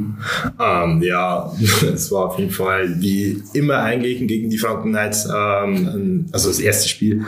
Ähm, 0.61 1.01
ja, 1.01 1.51
es 1.95 2.13
war 2.13 2.27
auf 2.27 2.39
jeden 2.39 2.53
Fall 2.53 3.01
wie 3.01 3.43
immer 3.55 3.79
eigentlich 3.79 4.19
gegen 4.29 4.51
die 4.51 4.59
Franken 4.59 4.91
Knights, 4.91 5.27
ähm, 5.35 6.27
also 6.33 6.49
das 6.49 6.59
erste 6.59 6.91
Spiel, 6.91 7.25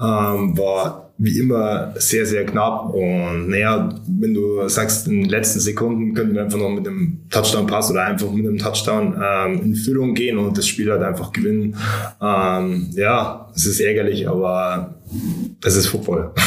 ähm, 0.00 0.58
war 0.58 0.79
wie 1.22 1.38
immer 1.38 1.92
sehr, 1.96 2.24
sehr 2.24 2.46
knapp. 2.46 2.94
Und 2.94 3.50
naja, 3.50 3.90
wenn 4.06 4.32
du 4.32 4.66
sagst, 4.68 5.06
in 5.06 5.22
den 5.22 5.30
letzten 5.30 5.60
Sekunden 5.60 6.14
könnten 6.14 6.34
wir 6.34 6.42
einfach 6.42 6.58
noch 6.58 6.70
mit 6.70 6.88
einem 6.88 7.18
Touchdown-Pass 7.28 7.90
oder 7.90 8.06
einfach 8.06 8.30
mit 8.32 8.46
einem 8.46 8.56
Touchdown 8.56 9.20
ähm, 9.22 9.60
in 9.62 9.74
Führung 9.74 10.14
gehen 10.14 10.38
und 10.38 10.56
das 10.56 10.66
Spiel 10.66 10.90
halt 10.90 11.02
einfach 11.02 11.30
gewinnen. 11.30 11.76
Ähm, 12.22 12.88
ja, 12.92 13.50
es 13.54 13.66
ist 13.66 13.80
ärgerlich, 13.80 14.26
aber 14.26 14.94
das 15.60 15.76
ist 15.76 15.86
Football. 15.86 16.32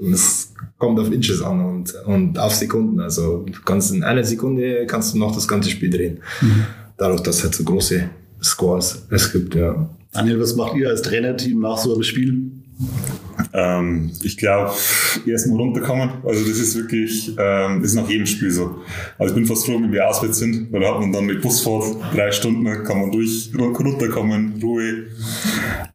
Es 0.00 0.54
kommt 0.78 1.00
auf 1.00 1.10
Inches 1.10 1.42
an 1.42 1.60
und, 1.60 1.92
und 2.06 2.38
auf 2.38 2.54
Sekunden. 2.54 3.00
Also 3.00 3.44
du 3.44 3.60
kannst 3.64 3.92
in 3.92 4.04
einer 4.04 4.22
Sekunde 4.22 4.86
kannst 4.86 5.12
du 5.12 5.18
noch 5.18 5.34
das 5.34 5.48
ganze 5.48 5.70
Spiel 5.70 5.90
drehen. 5.90 6.20
Dadurch, 6.96 7.20
dass 7.22 7.38
es 7.38 7.42
halt 7.42 7.56
so 7.56 7.64
große 7.64 8.08
Scores 8.40 9.06
es 9.10 9.32
gibt, 9.32 9.56
ja. 9.56 9.88
Daniel, 10.12 10.40
was 10.40 10.54
macht 10.54 10.76
ihr 10.76 10.88
als 10.88 11.02
Trainerteam 11.02 11.58
nach 11.58 11.78
so 11.78 11.94
einem 11.94 12.04
Spiel? 12.04 12.52
Ähm, 13.52 14.10
ich 14.22 14.36
glaube, 14.36 14.72
erstmal 15.26 15.58
runterkommen. 15.58 16.10
Also 16.24 16.46
das 16.46 16.58
ist 16.58 16.76
wirklich, 16.76 17.28
ähm, 17.38 17.80
das 17.80 17.90
ist 17.90 17.94
nach 17.94 18.08
jedem 18.08 18.26
Spiel 18.26 18.50
so. 18.50 18.78
Also 19.18 19.34
ich 19.34 19.40
bin 19.40 19.46
fast 19.46 19.66
froh, 19.66 19.80
wenn 19.80 19.92
wir 19.92 20.08
auswärts 20.08 20.38
sind, 20.38 20.72
weil 20.72 20.80
da 20.80 20.94
hat 20.94 21.00
man 21.00 21.12
dann 21.12 21.26
mit 21.26 21.40
Busfahrt 21.40 21.96
drei 22.14 22.30
Stunden, 22.32 22.64
kann 22.84 23.00
man 23.00 23.10
durch 23.10 23.50
runterkommen, 23.56 24.60
Ruhe. 24.62 25.06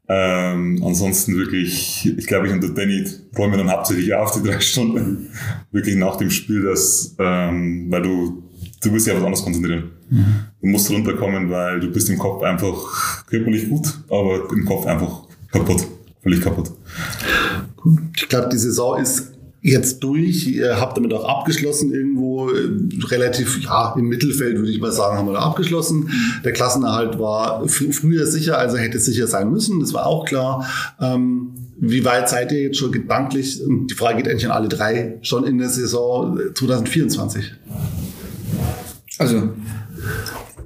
Ähm, 0.08 0.82
ansonsten 0.84 1.36
wirklich, 1.36 2.12
ich 2.18 2.26
glaube, 2.26 2.48
ich 2.48 2.52
und 2.52 2.62
der 2.62 2.70
Danny 2.70 3.04
räumen 3.38 3.58
dann 3.58 3.70
hauptsächlich 3.70 4.12
auf 4.14 4.32
die 4.32 4.46
drei 4.46 4.60
Stunden. 4.60 5.30
Wirklich 5.72 5.96
nach 5.96 6.16
dem 6.16 6.30
Spiel, 6.30 6.62
dass, 6.62 7.14
ähm, 7.18 7.86
weil 7.88 8.02
du, 8.02 8.42
du 8.82 8.92
wirst 8.92 9.06
ja 9.06 9.14
auf 9.14 9.20
was 9.20 9.26
anderes 9.26 9.44
konzentrieren. 9.44 9.90
Du 10.60 10.68
musst 10.68 10.90
runterkommen, 10.90 11.50
weil 11.50 11.80
du 11.80 11.90
bist 11.90 12.08
im 12.10 12.18
Kopf 12.18 12.42
einfach 12.42 13.26
körperlich 13.26 13.68
gut, 13.68 13.86
aber 14.08 14.48
im 14.52 14.64
Kopf 14.64 14.86
einfach 14.86 15.22
kaputt. 15.50 15.86
Völlig 16.22 16.40
kaputt. 16.40 16.70
Ich 18.16 18.28
glaube, 18.28 18.48
die 18.50 18.58
Saison 18.58 19.00
ist 19.00 19.30
jetzt 19.60 20.00
durch. 20.04 20.46
Ihr 20.46 20.78
habt 20.78 20.96
damit 20.96 21.12
auch 21.14 21.24
abgeschlossen 21.26 21.92
irgendwo 21.92 22.50
äh, 22.50 22.68
relativ 23.06 23.62
ja 23.62 23.94
im 23.96 24.08
Mittelfeld 24.08 24.58
würde 24.58 24.70
ich 24.70 24.78
mal 24.80 24.92
sagen 24.92 25.16
haben 25.16 25.26
wir 25.26 25.32
da 25.34 25.40
abgeschlossen. 25.40 26.10
Der 26.44 26.52
Klassenerhalt 26.52 27.18
war 27.18 27.62
fr- 27.64 27.92
früher 27.92 28.26
sicher, 28.26 28.58
also 28.58 28.76
hätte 28.76 28.98
sicher 28.98 29.26
sein 29.26 29.50
müssen. 29.50 29.80
Das 29.80 29.94
war 29.94 30.04
auch 30.06 30.26
klar. 30.26 30.68
Ähm, 31.00 31.50
wie 31.78 32.04
weit 32.04 32.28
seid 32.28 32.52
ihr 32.52 32.60
jetzt 32.60 32.78
schon 32.78 32.92
gedanklich? 32.92 33.62
Und 33.64 33.86
die 33.88 33.94
Frage 33.94 34.18
geht 34.18 34.28
eigentlich 34.30 34.44
an 34.46 34.52
alle 34.52 34.68
drei 34.68 35.18
schon 35.22 35.44
in 35.44 35.56
der 35.58 35.70
Saison 35.70 36.38
äh, 36.38 36.52
2024. 36.54 37.52
Also, 39.18 39.48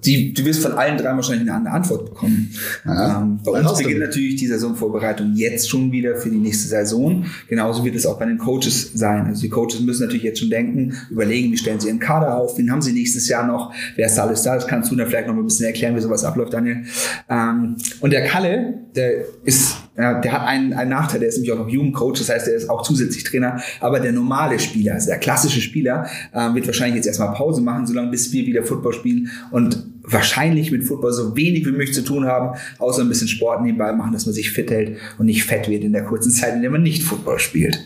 die, 0.04 0.32
du 0.32 0.44
wirst 0.44 0.62
von 0.62 0.72
allen 0.72 0.96
drei 0.96 1.14
wahrscheinlich 1.14 1.48
eine 1.48 1.54
andere 1.54 1.74
Antwort 1.74 2.06
bekommen. 2.06 2.50
Ja, 2.84 3.20
ähm, 3.20 3.40
bei 3.44 3.52
uns 3.52 3.70
du 3.70 3.76
beginnt 3.76 3.94
denn? 3.94 4.00
natürlich 4.00 4.36
die 4.36 4.46
Saisonvorbereitung 4.46 5.32
jetzt 5.34 5.68
schon 5.68 5.92
wieder 5.92 6.16
für 6.16 6.30
die 6.30 6.38
nächste 6.38 6.68
Saison. 6.68 7.24
Genauso 7.48 7.84
wird 7.84 7.94
es 7.94 8.06
auch 8.06 8.18
bei 8.18 8.26
den 8.26 8.38
Coaches 8.38 8.92
sein. 8.94 9.26
Also 9.26 9.42
die 9.42 9.48
Coaches 9.48 9.80
müssen 9.80 10.02
natürlich 10.02 10.24
jetzt 10.24 10.40
schon 10.40 10.50
denken, 10.50 10.94
überlegen, 11.10 11.52
wie 11.52 11.56
stellen 11.56 11.80
sie 11.80 11.88
ihren 11.88 11.98
Kader 11.98 12.36
auf, 12.36 12.58
wen 12.58 12.70
haben 12.70 12.82
sie 12.82 12.92
nächstes 12.92 13.28
Jahr 13.28 13.46
noch, 13.46 13.72
wer 13.96 14.06
ist 14.06 14.16
da 14.16 14.24
alles 14.24 14.42
da, 14.42 14.54
das 14.54 14.66
kannst 14.66 14.90
du 14.90 14.96
dann 14.96 15.06
vielleicht 15.06 15.28
noch 15.28 15.34
ein 15.34 15.44
bisschen 15.44 15.66
erklären, 15.66 15.96
wie 15.96 16.00
sowas 16.00 16.24
abläuft, 16.24 16.52
Daniel. 16.52 16.84
Ähm, 17.28 17.76
und 18.00 18.12
der 18.12 18.24
Kalle, 18.24 18.74
der 18.94 19.24
ist 19.44 19.76
ja, 19.98 20.20
der 20.20 20.32
hat 20.32 20.46
einen, 20.46 20.74
einen 20.74 20.90
Nachteil, 20.90 21.18
der 21.18 21.28
ist 21.28 21.34
nämlich 21.38 21.52
auch 21.52 21.58
noch 21.58 21.68
Jugendcoach, 21.68 22.18
das 22.18 22.28
heißt, 22.28 22.46
er 22.46 22.54
ist 22.54 22.70
auch 22.70 22.82
zusätzlich 22.82 23.24
Trainer. 23.24 23.60
Aber 23.80 23.98
der 23.98 24.12
normale 24.12 24.60
Spieler, 24.60 24.94
also 24.94 25.08
der 25.08 25.18
klassische 25.18 25.60
Spieler, 25.60 26.06
ähm, 26.32 26.54
wird 26.54 26.68
wahrscheinlich 26.68 26.96
jetzt 26.96 27.06
erstmal 27.06 27.34
Pause 27.34 27.60
machen, 27.62 27.84
solange 27.84 28.12
bis 28.12 28.32
wir 28.32 28.46
wieder 28.46 28.62
Football 28.62 28.92
spielen 28.92 29.28
und 29.50 29.84
wahrscheinlich 30.10 30.70
mit 30.70 30.84
Football 30.84 31.12
so 31.12 31.36
wenig 31.36 31.66
wie 31.66 31.70
möglich 31.70 31.94
zu 31.94 32.04
tun 32.04 32.26
haben, 32.26 32.58
außer 32.78 33.02
ein 33.02 33.08
bisschen 33.08 33.28
Sport 33.28 33.62
nebenbei 33.62 33.92
machen, 33.92 34.12
dass 34.12 34.26
man 34.26 34.34
sich 34.34 34.50
fit 34.50 34.70
hält 34.70 34.98
und 35.18 35.26
nicht 35.26 35.44
fett 35.44 35.68
wird 35.68 35.84
in 35.84 35.92
der 35.92 36.04
kurzen 36.04 36.30
Zeit, 36.30 36.54
in 36.54 36.62
der 36.62 36.70
man 36.70 36.82
nicht 36.82 37.02
Football 37.02 37.38
spielt. 37.38 37.84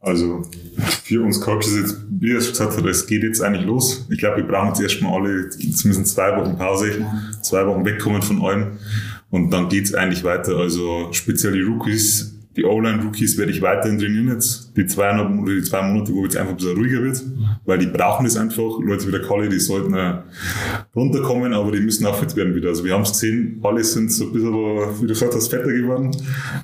Also 0.00 0.42
für 1.04 1.22
uns 1.22 1.40
Coaches 1.40 1.76
jetzt, 1.76 1.96
wie 2.18 2.32
er 2.32 2.40
schon 2.40 2.52
gesagt 2.52 2.76
hat, 2.76 2.86
es 2.86 3.06
geht 3.06 3.22
jetzt 3.22 3.42
eigentlich 3.42 3.66
los. 3.66 4.06
Ich 4.10 4.18
glaube, 4.18 4.38
wir 4.38 4.44
brauchen 4.44 4.68
jetzt 4.68 4.80
erstmal 4.80 5.20
alle 5.20 5.50
zumindest 5.50 6.14
zwei 6.14 6.36
Wochen 6.36 6.56
Pause, 6.56 7.04
zwei 7.42 7.66
Wochen 7.66 7.84
wegkommen 7.84 8.22
von 8.22 8.40
allem 8.42 8.78
und 9.30 9.50
dann 9.50 9.68
geht's 9.68 9.92
eigentlich 9.94 10.24
weiter. 10.24 10.56
Also 10.56 11.08
speziell 11.12 11.52
die 11.52 11.62
Rookies, 11.62 12.37
die 12.58 12.64
O-Line-Rookies 12.64 13.38
werde 13.38 13.52
ich 13.52 13.62
weiterhin 13.62 13.98
trainieren 13.98 14.28
jetzt. 14.28 14.76
Die 14.76 14.84
zweieinhalb 14.84 15.38
oder 15.40 15.54
die 15.54 15.62
zwei 15.62 15.80
Monate, 15.82 16.12
wo 16.12 16.24
jetzt 16.24 16.36
einfach 16.36 16.52
ein 16.52 16.56
bisschen 16.56 16.76
ruhiger 16.76 17.02
wird, 17.02 17.22
weil 17.64 17.78
die 17.78 17.86
brauchen 17.86 18.26
es 18.26 18.36
einfach. 18.36 18.80
Leute 18.80 19.06
wie 19.06 19.12
der 19.12 19.22
Kalle, 19.22 19.48
die 19.48 19.60
sollten 19.60 19.94
äh, 19.94 20.14
runterkommen, 20.94 21.52
aber 21.52 21.70
die 21.70 21.80
müssen 21.80 22.04
auch 22.06 22.18
fit 22.18 22.34
werden 22.34 22.56
wieder. 22.56 22.70
Also 22.70 22.84
wir 22.84 22.92
haben 22.94 23.02
es 23.02 23.12
gesehen, 23.12 23.60
alle 23.62 23.84
sind 23.84 24.10
so 24.10 24.24
ein 24.24 24.32
bisschen, 24.32 24.52
wie 24.52 25.02
du 25.02 25.06
gesagt 25.06 25.34
hast, 25.34 25.48
fetter 25.48 25.72
geworden. 25.72 26.10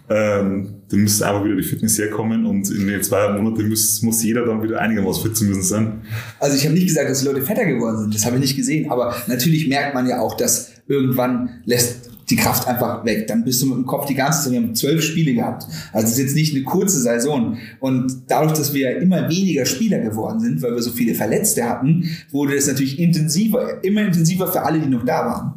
Ähm, 0.08 0.74
da 0.90 0.96
müsste 0.96 1.28
einfach 1.28 1.44
wieder 1.44 1.56
die 1.56 1.62
Fitness 1.62 1.96
herkommen 1.96 2.44
und 2.44 2.68
in 2.70 2.88
den 2.88 3.02
zwei 3.02 3.28
Monaten 3.32 3.68
muss, 3.68 4.02
muss 4.02 4.22
jeder 4.24 4.44
dann 4.44 4.62
wieder 4.62 4.80
einigermaßen 4.80 5.22
fit 5.22 5.36
zu 5.36 5.44
müssen 5.44 5.62
sein. 5.62 6.00
Also 6.40 6.56
ich 6.56 6.64
habe 6.64 6.74
nicht 6.74 6.88
gesagt, 6.88 7.08
dass 7.08 7.20
die 7.20 7.26
Leute 7.26 7.42
fetter 7.42 7.66
geworden 7.66 7.98
sind, 7.98 8.14
das 8.14 8.26
habe 8.26 8.34
ich 8.36 8.42
nicht 8.42 8.56
gesehen, 8.56 8.90
aber 8.90 9.14
natürlich 9.28 9.68
merkt 9.68 9.94
man 9.94 10.08
ja 10.08 10.20
auch, 10.20 10.36
dass 10.36 10.72
irgendwann 10.88 11.62
lässt 11.64 12.13
die 12.30 12.36
Kraft 12.36 12.66
einfach 12.66 13.04
weg. 13.04 13.26
Dann 13.26 13.44
bist 13.44 13.62
du 13.62 13.66
mit 13.66 13.76
dem 13.76 13.86
Kopf 13.86 14.06
die 14.06 14.14
ganze 14.14 14.44
Zeit, 14.44 14.52
wir 14.52 14.60
haben 14.60 14.74
zwölf 14.74 15.02
Spiele 15.02 15.34
gehabt. 15.34 15.66
Also 15.92 16.06
es 16.06 16.12
ist 16.12 16.18
jetzt 16.18 16.34
nicht 16.34 16.54
eine 16.54 16.64
kurze 16.64 17.00
Saison. 17.00 17.58
Und 17.80 18.22
dadurch, 18.28 18.52
dass 18.52 18.72
wir 18.72 18.96
immer 18.98 19.28
weniger 19.28 19.66
Spieler 19.66 19.98
geworden 19.98 20.40
sind, 20.40 20.62
weil 20.62 20.74
wir 20.74 20.82
so 20.82 20.90
viele 20.90 21.14
Verletzte 21.14 21.68
hatten, 21.68 22.08
wurde 22.30 22.54
es 22.54 22.66
natürlich 22.66 22.98
intensiver, 22.98 23.82
immer 23.84 24.02
intensiver 24.02 24.46
für 24.46 24.62
alle, 24.62 24.80
die 24.80 24.88
noch 24.88 25.04
da 25.04 25.26
waren. 25.26 25.54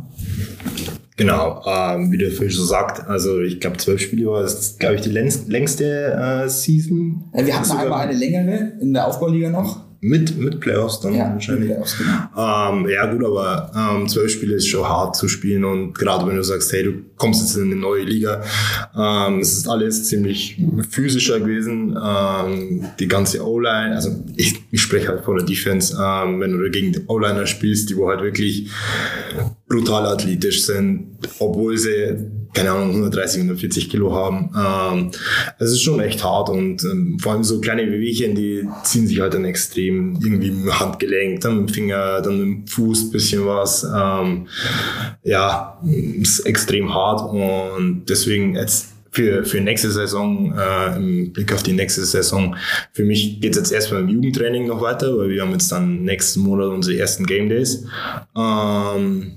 Genau, 1.18 1.64
ähm, 1.66 2.12
wie 2.12 2.18
der 2.20 2.30
Fisch 2.30 2.56
so 2.56 2.64
sagt, 2.64 3.08
also 3.08 3.42
ich 3.42 3.60
glaube 3.60 3.78
zwölf 3.78 4.00
Spiele 4.00 4.28
war 4.28 4.44
das, 4.44 4.78
glaube 4.78 4.96
ich, 4.96 5.02
die 5.02 5.10
längst, 5.10 5.48
längste 5.48 6.44
äh, 6.46 6.48
Season. 6.48 7.24
Ja, 7.34 7.44
Wir 7.44 7.60
hatten 7.60 7.72
einmal 7.72 8.08
eine 8.08 8.18
längere 8.18 8.74
in 8.80 8.94
der 8.94 9.08
Aufbauliga 9.08 9.50
noch. 9.50 9.87
Mit, 10.00 10.38
mit 10.38 10.60
Playoffs 10.60 11.00
dann 11.00 11.16
Ja, 11.16 11.32
wahrscheinlich. 11.34 11.70
Playoffs, 11.70 11.98
genau. 11.98 12.72
Ähm, 12.72 12.88
ja 12.90 13.12
gut, 13.12 13.26
aber 13.26 13.72
ähm, 13.76 14.08
zwölf 14.08 14.32
Spiele 14.32 14.56
ist 14.56 14.68
schon 14.68 14.88
hart 14.88 15.16
zu 15.16 15.28
spielen 15.28 15.66
und 15.66 15.94
gerade 15.98 16.28
wenn 16.28 16.36
du 16.36 16.44
sagst, 16.44 16.72
hey, 16.72 16.84
du 16.84 16.94
kommst 17.16 17.42
jetzt 17.42 17.58
in 17.58 17.72
eine 17.72 17.76
neue 17.76 18.04
Liga, 18.04 18.44
ähm, 18.96 19.40
es 19.40 19.58
ist 19.58 19.68
alles 19.68 20.08
ziemlich 20.08 20.62
physischer 20.90 21.40
gewesen. 21.40 21.98
Ähm, 22.02 22.86
die 23.00 23.08
ganze 23.08 23.46
O-Line, 23.46 23.96
also 23.96 24.12
ich, 24.36 24.62
ich 24.72 24.82
spreche 24.82 25.08
halt 25.08 25.24
von 25.24 25.38
der 25.38 25.46
Defense, 25.46 25.98
ähm, 26.00 26.40
wenn 26.40 26.52
du 26.52 26.70
gegen 26.70 26.94
die 26.94 27.02
O-Liner 27.08 27.46
spielst, 27.48 27.90
die 27.90 27.98
wo 27.98 28.08
halt 28.08 28.22
wirklich 28.22 28.70
brutal 29.68 30.06
athletisch 30.06 30.64
sind, 30.66 31.18
obwohl 31.40 31.78
sie 31.78 32.18
keine 32.58 32.72
Ahnung 32.72 32.90
130, 32.90 33.42
140 33.42 33.90
Kilo 33.90 34.16
haben. 34.16 34.50
Ähm, 34.58 35.12
es 35.60 35.72
ist 35.72 35.82
schon 35.82 36.00
echt 36.00 36.24
hart 36.24 36.50
und 36.50 36.84
ähm, 36.84 37.20
vor 37.20 37.34
allem 37.34 37.44
so 37.44 37.62
kleine 37.62 37.84
Wehwehchen, 37.84 38.34
die 38.34 38.68
ziehen 38.84 39.08
sich 39.08 39.20
halt 39.20 39.36
dann 39.36 39.46
extrem 39.46 40.20
irgendwie 40.22 40.48
im 40.48 40.80
Handgelenk, 40.80 41.42
dann 41.42 41.60
mit 41.60 41.70
dem 41.70 41.74
Finger, 41.74 42.22
dann 42.22 42.38
mit 42.40 42.48
dem 42.48 42.68
Fuß 42.68 43.12
bisschen 43.12 43.46
was. 43.46 43.84
Ähm, 43.84 44.48
ja, 45.24 45.80
ist 45.86 46.40
extrem 46.42 46.94
hart 46.94 47.32
und 47.32 48.06
deswegen 48.10 48.56
jetzt 48.56 48.97
für, 49.18 49.44
für 49.44 49.62
nächste 49.62 49.92
Saison, 49.92 50.54
äh, 50.56 50.96
im 50.96 51.34
Blick 51.34 51.52
auf 51.52 51.64
die 51.64 51.74
nächste 51.74 52.06
Saison, 52.06 52.56
für 52.94 53.04
mich 53.04 53.42
geht 53.42 53.54
es 53.54 53.58
jetzt 53.58 53.72
erstmal 53.72 54.02
im 54.02 54.10
Jugendtraining 54.10 54.68
noch 54.68 54.80
weiter, 54.80 55.18
weil 55.18 55.30
wir 55.30 55.42
haben 55.42 55.54
jetzt 55.54 55.72
dann 55.72 56.04
nächsten 56.04 56.42
Monat 56.42 56.68
unsere 56.68 57.00
ersten 57.00 57.26
Game 57.26 57.50
Days. 57.50 57.84
Ähm, 58.38 59.32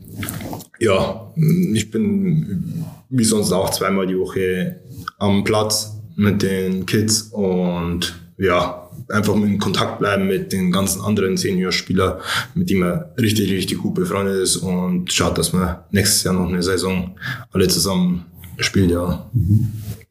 ja, 0.78 1.32
ich 1.72 1.90
bin 1.90 2.84
wie 3.08 3.24
sonst 3.24 3.52
auch 3.52 3.70
zweimal 3.70 4.06
die 4.06 4.18
Woche 4.18 4.80
am 5.18 5.44
Platz 5.44 5.98
mit 6.14 6.42
den 6.42 6.84
Kids 6.84 7.30
und 7.32 8.14
ja, 8.36 8.86
einfach 9.08 9.34
in 9.34 9.58
Kontakt 9.58 9.98
bleiben 9.98 10.26
mit 10.26 10.52
den 10.52 10.70
ganzen 10.72 11.00
anderen 11.00 11.38
Seniorspielern, 11.38 12.20
mit 12.54 12.68
denen 12.68 12.80
man 12.80 13.04
richtig, 13.18 13.50
richtig 13.50 13.78
gut 13.78 13.94
befreundet 13.94 14.42
ist 14.42 14.56
und 14.58 15.10
schaut, 15.10 15.38
dass 15.38 15.54
man 15.54 15.78
nächstes 15.90 16.24
Jahr 16.24 16.34
noch 16.34 16.48
eine 16.48 16.62
Saison 16.62 17.16
alle 17.50 17.66
zusammen 17.68 18.26
spielt, 18.64 18.90
ja. 18.90 19.30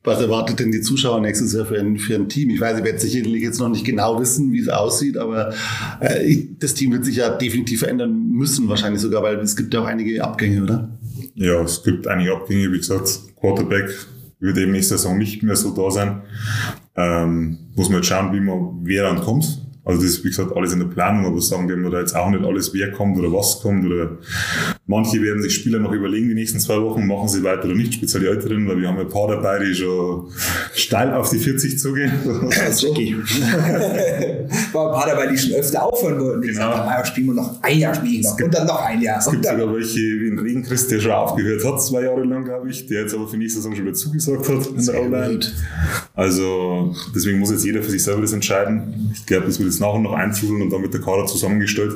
Was 0.03 0.21
erwartet 0.21 0.59
denn 0.59 0.71
die 0.71 0.81
Zuschauer 0.81 1.19
nächstes 1.21 1.53
Jahr 1.53 1.65
für 1.65 1.79
ein, 1.79 1.97
für 1.97 2.15
ein 2.15 2.29
Team? 2.29 2.49
Ich 2.49 2.61
weiß, 2.61 2.77
ihr 2.79 2.83
werdet 2.85 3.01
sicherlich 3.01 3.43
jetzt 3.43 3.59
noch 3.59 3.69
nicht 3.69 3.85
genau 3.85 4.19
wissen, 4.19 4.51
wie 4.53 4.59
es 4.59 4.69
aussieht, 4.69 5.17
aber 5.17 5.53
äh, 6.01 6.23
ich- 6.25 6.47
das 6.57 6.73
Team 6.73 6.91
wird 6.93 7.05
sich 7.05 7.17
ja 7.17 7.29
definitiv 7.29 7.79
verändern 7.79 8.29
müssen, 8.31 8.69
wahrscheinlich 8.69 9.01
sogar, 9.01 9.23
weil 9.23 9.37
es 9.39 9.55
gibt 9.55 9.73
ja 9.73 9.81
auch 9.81 9.85
einige 9.85 10.23
Abgänge, 10.23 10.63
oder? 10.63 10.97
Ja, 11.35 11.61
es 11.61 11.83
gibt 11.83 12.07
einige 12.07 12.33
Abgänge, 12.33 12.71
wie 12.71 12.77
gesagt, 12.77 13.19
Quarterback 13.39 13.89
wird 14.39 14.57
eben 14.57 14.71
nächste 14.71 14.97
Saison 14.97 15.17
nicht 15.17 15.43
mehr 15.43 15.55
so 15.57 15.71
da 15.75 15.91
sein. 15.91 16.21
Ähm, 16.95 17.57
muss 17.75 17.89
man 17.89 17.97
jetzt 17.97 18.07
schauen, 18.07 18.33
wie 18.33 18.39
man, 18.39 18.79
wer 18.83 19.03
dann 19.03 19.19
kommt. 19.21 19.65
Also 19.85 20.01
das 20.01 20.11
ist, 20.11 20.23
wie 20.23 20.29
gesagt, 20.29 20.55
alles 20.55 20.73
in 20.73 20.79
der 20.79 20.87
Planung, 20.87 21.25
aber 21.25 21.41
sagen 21.41 21.67
wir 21.67 21.89
da 21.89 21.99
jetzt 21.99 22.15
auch 22.15 22.29
nicht 22.29 22.43
alles, 22.43 22.73
wer 22.73 22.91
kommt 22.91 23.17
oder 23.17 23.31
was 23.31 23.59
kommt. 23.61 23.85
Oder 23.85 24.17
manche 24.85 25.21
werden 25.21 25.41
sich 25.41 25.55
Spieler 25.55 25.79
noch 25.79 25.91
überlegen, 25.91 26.27
die 26.27 26.35
nächsten 26.35 26.59
zwei 26.59 26.79
Wochen, 26.81 27.07
machen 27.07 27.27
sie 27.29 27.43
weiter 27.43 27.65
oder 27.65 27.75
nicht, 27.75 27.93
speziell 27.95 28.21
die 28.23 28.27
Älteren, 28.27 28.67
weil 28.67 28.79
wir 28.79 28.87
haben 28.87 28.97
ja 28.97 29.01
ein 29.03 29.09
paar 29.09 29.27
dabei, 29.29 29.59
die 29.59 29.73
schon 29.73 30.27
steil 30.75 31.13
auf 31.13 31.29
die 31.29 31.39
40 31.39 31.79
zugehen. 31.79 32.11
so. 32.71 32.87
War 34.73 34.87
ein 34.87 34.99
paar 34.99 35.07
dabei, 35.07 35.27
die 35.27 35.37
schon 35.37 35.53
öfter 35.53 35.83
aufhören 35.83 36.19
wollten. 36.19 36.41
Die 36.41 36.47
Genau. 36.49 36.59
gesagt 36.67 36.77
haben, 36.77 36.89
ja, 36.89 37.05
spielen 37.05 37.27
wir 37.27 37.33
noch 37.35 37.63
ein 37.63 37.77
Jahr 37.79 37.95
spielen 37.95 38.21
noch. 38.21 38.39
Und 38.39 38.53
dann 38.53 38.67
noch 38.67 38.81
ein 38.81 39.01
Jahr. 39.01 39.19
Es 39.19 39.29
gibt 39.31 39.45
sogar 39.45 39.73
welche 39.75 39.99
wie 39.99 40.27
in 40.27 40.39
Regenchrist, 40.39 40.91
der 40.91 40.99
schon 40.99 41.11
aufgehört 41.11 41.63
hat, 41.63 41.81
zwei 41.81 42.03
Jahre 42.03 42.23
lang, 42.23 42.43
glaube 42.43 42.69
ich, 42.69 42.85
der 42.87 43.01
jetzt 43.01 43.13
aber 43.15 43.27
für 43.27 43.37
nächste 43.37 43.59
Saison 43.61 43.75
schon 43.75 43.85
wieder 43.85 43.93
zugesagt 43.95 44.49
hat 44.49 44.67
in 44.67 44.85
der 44.85 45.01
Online. 45.01 45.39
Also 46.15 46.93
deswegen 47.15 47.39
muss 47.39 47.51
jetzt 47.51 47.65
jeder 47.65 47.81
für 47.81 47.91
sich 47.91 48.03
selber 48.03 48.21
das 48.21 48.33
entscheiden. 48.33 49.11
Ich 49.13 49.25
glaube, 49.25 49.45
das 49.47 49.59
wird 49.59 49.68
jetzt 49.69 49.79
nach 49.79 49.93
und 49.93 50.03
nach 50.03 50.13
einfludeln 50.13 50.63
und 50.63 50.69
dann 50.71 50.81
wird 50.81 50.93
der 50.93 51.01
Kader 51.01 51.25
zusammengestellt. 51.25 51.93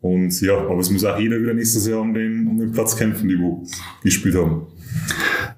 Und 0.00 0.38
ja, 0.42 0.58
aber 0.58 0.80
es 0.80 0.90
muss 0.90 1.04
auch 1.04 1.18
jeder 1.18 1.40
wieder 1.40 1.54
nächstes 1.54 1.86
Jahr 1.86 2.00
um 2.00 2.12
den, 2.12 2.46
um 2.46 2.58
den 2.58 2.72
Platz 2.72 2.94
kämpfen, 2.96 3.28
die 3.28 3.38
wo 3.38 3.64
gespielt 4.02 4.34
haben. 4.34 4.66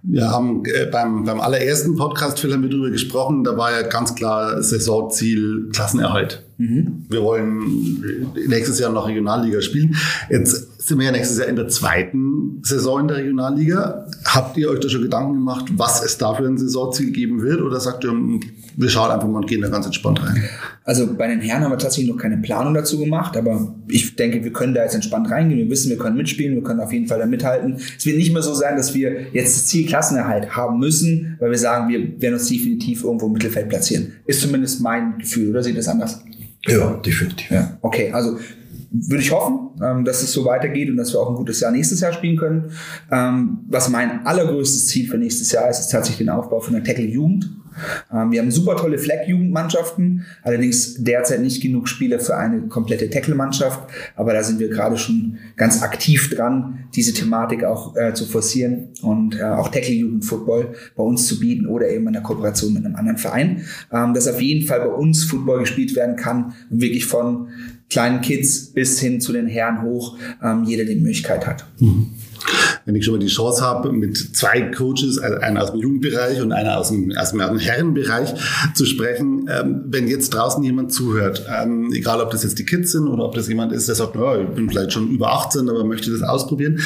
Wir 0.02 0.30
haben 0.30 0.62
äh, 0.66 0.86
beim, 0.86 1.24
beim 1.24 1.40
allerersten 1.40 1.96
Podcast, 1.96 2.38
Phil, 2.38 2.52
haben 2.52 2.62
wir 2.62 2.70
darüber 2.70 2.90
gesprochen, 2.90 3.42
da 3.42 3.56
war 3.56 3.72
ja 3.72 3.82
ganz 3.82 4.14
klar 4.14 4.62
Saisonziel 4.62 5.68
Klassenerhalt. 5.72 6.44
Wir 6.58 7.22
wollen 7.22 8.32
nächstes 8.48 8.78
Jahr 8.78 8.92
noch 8.92 9.08
Regionalliga 9.08 9.60
spielen. 9.60 9.94
Jetzt 10.30 10.75
sind 10.86 10.98
wir 10.98 11.06
ja 11.06 11.12
nächstes 11.12 11.38
Jahr 11.38 11.48
in 11.48 11.56
der 11.56 11.66
zweiten 11.66 12.60
Saison 12.62 13.00
in 13.00 13.08
der 13.08 13.16
Regionalliga. 13.16 14.06
Habt 14.24 14.56
ihr 14.56 14.70
euch 14.70 14.78
da 14.78 14.88
schon 14.88 15.02
Gedanken 15.02 15.34
gemacht, 15.34 15.64
was 15.76 16.04
es 16.04 16.16
da 16.16 16.32
für 16.32 16.44
ein 16.46 16.56
Saisonziel 16.56 17.10
geben 17.10 17.42
wird? 17.42 17.60
Oder 17.60 17.80
sagt 17.80 18.04
ihr, 18.04 18.10
hm, 18.10 18.40
wir 18.76 18.88
schauen 18.88 19.10
einfach 19.10 19.26
mal 19.26 19.38
und 19.38 19.48
gehen 19.48 19.62
da 19.62 19.68
ganz 19.68 19.86
entspannt 19.86 20.22
rein? 20.22 20.44
Also 20.84 21.12
bei 21.12 21.26
den 21.26 21.40
Herren 21.40 21.64
haben 21.64 21.72
wir 21.72 21.78
tatsächlich 21.78 22.12
noch 22.12 22.20
keine 22.20 22.36
Planung 22.38 22.72
dazu 22.72 23.00
gemacht, 23.00 23.36
aber 23.36 23.74
ich 23.88 24.14
denke, 24.14 24.44
wir 24.44 24.52
können 24.52 24.74
da 24.74 24.84
jetzt 24.84 24.94
entspannt 24.94 25.28
reingehen. 25.28 25.58
Wir 25.58 25.68
wissen, 25.68 25.90
wir 25.90 25.98
können 25.98 26.16
mitspielen, 26.16 26.54
wir 26.54 26.62
können 26.62 26.78
auf 26.78 26.92
jeden 26.92 27.08
Fall 27.08 27.18
da 27.18 27.26
mithalten. 27.26 27.78
Es 27.98 28.06
wird 28.06 28.16
nicht 28.16 28.32
mehr 28.32 28.42
so 28.42 28.54
sein, 28.54 28.76
dass 28.76 28.94
wir 28.94 29.32
jetzt 29.32 29.56
das 29.56 29.66
Ziel 29.66 29.86
Klassenerhalt 29.86 30.54
haben 30.54 30.78
müssen, 30.78 31.36
weil 31.40 31.50
wir 31.50 31.58
sagen, 31.58 31.88
wir 31.88 32.20
werden 32.22 32.34
uns 32.34 32.46
definitiv 32.46 33.02
irgendwo 33.02 33.26
im 33.26 33.32
Mittelfeld 33.32 33.68
platzieren. 33.68 34.12
Ist 34.26 34.40
zumindest 34.40 34.80
mein 34.80 35.18
Gefühl, 35.18 35.50
oder 35.50 35.64
seht 35.64 35.72
ihr 35.72 35.78
das 35.78 35.88
anders? 35.88 36.20
Ja, 36.68 36.94
definitiv. 37.04 37.50
Ja, 37.50 37.76
okay, 37.82 38.12
also 38.12 38.38
würde 38.90 39.22
ich 39.22 39.32
hoffen, 39.32 39.70
ähm, 39.82 40.04
dass 40.04 40.22
es 40.22 40.32
so 40.32 40.44
weitergeht 40.44 40.88
und 40.90 40.96
dass 40.96 41.12
wir 41.12 41.20
auch 41.20 41.30
ein 41.30 41.36
gutes 41.36 41.60
Jahr 41.60 41.70
nächstes 41.70 42.00
Jahr 42.00 42.12
spielen 42.12 42.36
können. 42.36 42.70
Ähm, 43.10 43.58
was 43.68 43.88
mein 43.88 44.26
allergrößtes 44.26 44.86
Ziel 44.86 45.08
für 45.08 45.18
nächstes 45.18 45.52
Jahr 45.52 45.68
ist, 45.68 45.80
ist 45.80 45.88
tatsächlich 45.88 46.26
den 46.26 46.30
Aufbau 46.30 46.60
von 46.60 46.74
der 46.74 46.84
Tackle-Jugend. 46.84 47.50
Ähm, 48.12 48.32
wir 48.32 48.40
haben 48.40 48.50
super 48.50 48.76
tolle 48.76 48.98
Flag-Jugendmannschaften, 48.98 50.24
allerdings 50.42 51.02
derzeit 51.02 51.40
nicht 51.40 51.62
genug 51.62 51.88
Spieler 51.88 52.18
für 52.18 52.36
eine 52.36 52.62
komplette 52.68 53.10
Tackle-Mannschaft. 53.10 53.88
Aber 54.14 54.32
da 54.32 54.42
sind 54.42 54.58
wir 54.58 54.68
gerade 54.68 54.96
schon 54.96 55.38
ganz 55.56 55.82
aktiv 55.82 56.30
dran, 56.34 56.86
diese 56.94 57.12
Thematik 57.12 57.64
auch 57.64 57.96
äh, 57.96 58.14
zu 58.14 58.26
forcieren 58.26 58.88
und 59.02 59.38
äh, 59.38 59.42
auch 59.42 59.68
Tackle-Jugend-Football 59.68 60.74
bei 60.96 61.02
uns 61.02 61.26
zu 61.26 61.40
bieten 61.40 61.66
oder 61.66 61.88
eben 61.88 62.06
in 62.06 62.12
der 62.12 62.22
Kooperation 62.22 62.74
mit 62.74 62.84
einem 62.84 62.96
anderen 62.96 63.18
Verein. 63.18 63.62
Ähm, 63.92 64.14
dass 64.14 64.28
auf 64.28 64.40
jeden 64.40 64.66
Fall 64.66 64.80
bei 64.80 64.88
uns 64.92 65.24
Football 65.24 65.60
gespielt 65.60 65.94
werden 65.96 66.16
kann 66.16 66.54
und 66.70 66.80
wirklich 66.80 67.06
von 67.06 67.48
kleinen 67.88 68.20
Kids 68.20 68.72
bis 68.72 68.98
hin 69.00 69.20
zu 69.20 69.32
den 69.32 69.46
Herren 69.46 69.82
hoch 69.82 70.18
ähm, 70.42 70.64
jeder 70.64 70.84
die 70.84 70.96
Möglichkeit 70.96 71.46
hat. 71.46 71.66
Wenn 72.86 72.94
ich 72.94 73.04
schon 73.04 73.14
mal 73.14 73.20
die 73.20 73.26
Chance 73.26 73.62
habe, 73.62 73.92
mit 73.92 74.16
zwei 74.16 74.62
Coaches, 74.62 75.18
also 75.18 75.38
einer 75.38 75.62
aus 75.62 75.72
dem 75.72 75.80
Jugendbereich 75.80 76.40
und 76.40 76.52
einer 76.52 76.78
aus 76.78 76.88
dem, 76.88 77.12
aus 77.16 77.32
dem, 77.32 77.40
Herrenbereich 77.58 78.32
zu 78.74 78.86
sprechen, 78.86 79.50
ähm, 79.50 79.82
wenn 79.88 80.06
jetzt 80.06 80.30
draußen 80.30 80.62
jemand 80.62 80.92
zuhört, 80.92 81.44
ähm, 81.52 81.90
egal 81.92 82.20
ob 82.20 82.30
das 82.30 82.44
jetzt 82.44 82.60
die 82.60 82.64
Kids 82.64 82.92
sind 82.92 83.08
oder 83.08 83.24
ob 83.24 83.34
das 83.34 83.48
jemand 83.48 83.72
ist, 83.72 83.88
der 83.88 83.96
sagt, 83.96 84.14
ja, 84.14 84.40
ich 84.40 84.48
bin 84.50 84.70
vielleicht 84.70 84.92
schon 84.92 85.10
über 85.10 85.32
18, 85.32 85.68
aber 85.68 85.84
möchte 85.84 86.12
das 86.12 86.22
ausprobieren. 86.22 86.78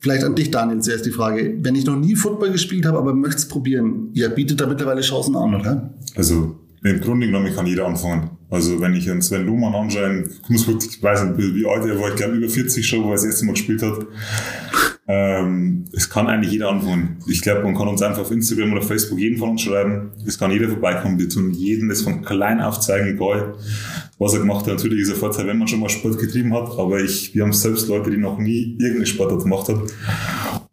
Vielleicht 0.00 0.24
an 0.24 0.34
dich, 0.34 0.50
Daniel, 0.50 0.80
zuerst 0.80 1.06
die 1.06 1.12
Frage. 1.12 1.56
Wenn 1.60 1.76
ich 1.76 1.86
noch 1.86 1.96
nie 1.96 2.16
Football 2.16 2.50
gespielt 2.50 2.84
habe, 2.84 2.98
aber 2.98 3.14
möchte 3.14 3.38
es 3.38 3.48
probieren, 3.48 4.10
ihr 4.14 4.28
bietet 4.30 4.60
da 4.60 4.66
mittlerweile 4.66 5.02
Chancen 5.02 5.36
an, 5.36 5.54
oder? 5.54 5.94
Also 6.16 6.56
im 6.82 7.00
Grunde 7.00 7.26
genommen 7.26 7.54
kann 7.54 7.66
jeder 7.66 7.86
anfangen. 7.86 8.30
Also 8.50 8.80
wenn 8.80 8.94
ich 8.94 9.08
einen 9.08 9.22
Sven 9.22 9.46
Luhmann 9.46 9.74
anschaue, 9.74 10.24
ich 10.42 10.48
muss 10.48 10.66
wirklich, 10.66 10.96
ich 10.96 11.02
weiß 11.02 11.24
nicht, 11.24 11.38
wie 11.38 11.66
alt 11.66 11.84
er 11.84 12.00
war, 12.00 12.08
ich 12.08 12.16
glaube 12.16 12.34
über 12.34 12.48
40 12.48 12.86
schon, 12.86 13.04
wo 13.04 13.08
er 13.08 13.14
das 13.14 13.24
erste 13.24 13.44
Mal 13.44 13.52
gespielt 13.52 13.82
hat. 13.82 14.06
Ähm, 15.10 15.86
es 15.92 16.10
kann 16.10 16.26
eigentlich 16.26 16.52
jeder 16.52 16.68
anfangen. 16.68 17.16
Ich 17.26 17.40
glaube, 17.40 17.62
man 17.62 17.74
kann 17.74 17.88
uns 17.88 18.02
einfach 18.02 18.20
auf 18.20 18.30
Instagram 18.30 18.72
oder 18.72 18.82
Facebook 18.82 19.18
jeden 19.18 19.38
von 19.38 19.50
uns 19.50 19.62
schreiben. 19.62 20.10
Es 20.26 20.38
kann 20.38 20.50
jeder 20.50 20.68
vorbeikommen. 20.68 21.18
Wir 21.18 21.30
tun 21.30 21.50
jeden 21.52 21.88
das 21.88 22.02
von 22.02 22.20
klein 22.20 22.60
auf 22.60 22.78
zeigen, 22.78 23.14
egal 23.14 23.54
was 24.18 24.34
er 24.34 24.40
gemacht 24.40 24.66
hat. 24.66 24.74
Natürlich 24.74 25.00
ist 25.00 25.10
er 25.10 25.14
Vorteil, 25.16 25.46
wenn 25.46 25.58
man 25.58 25.68
schon 25.68 25.80
mal 25.80 25.88
Sport 25.88 26.18
getrieben 26.18 26.52
hat, 26.52 26.70
aber 26.78 27.00
ich, 27.00 27.34
wir 27.34 27.42
haben 27.42 27.52
selbst 27.52 27.88
Leute, 27.88 28.10
die 28.10 28.16
noch 28.18 28.38
nie 28.38 28.76
irgendeine 28.78 29.06
Sportart 29.06 29.42
gemacht 29.42 29.68
haben. 29.68 29.86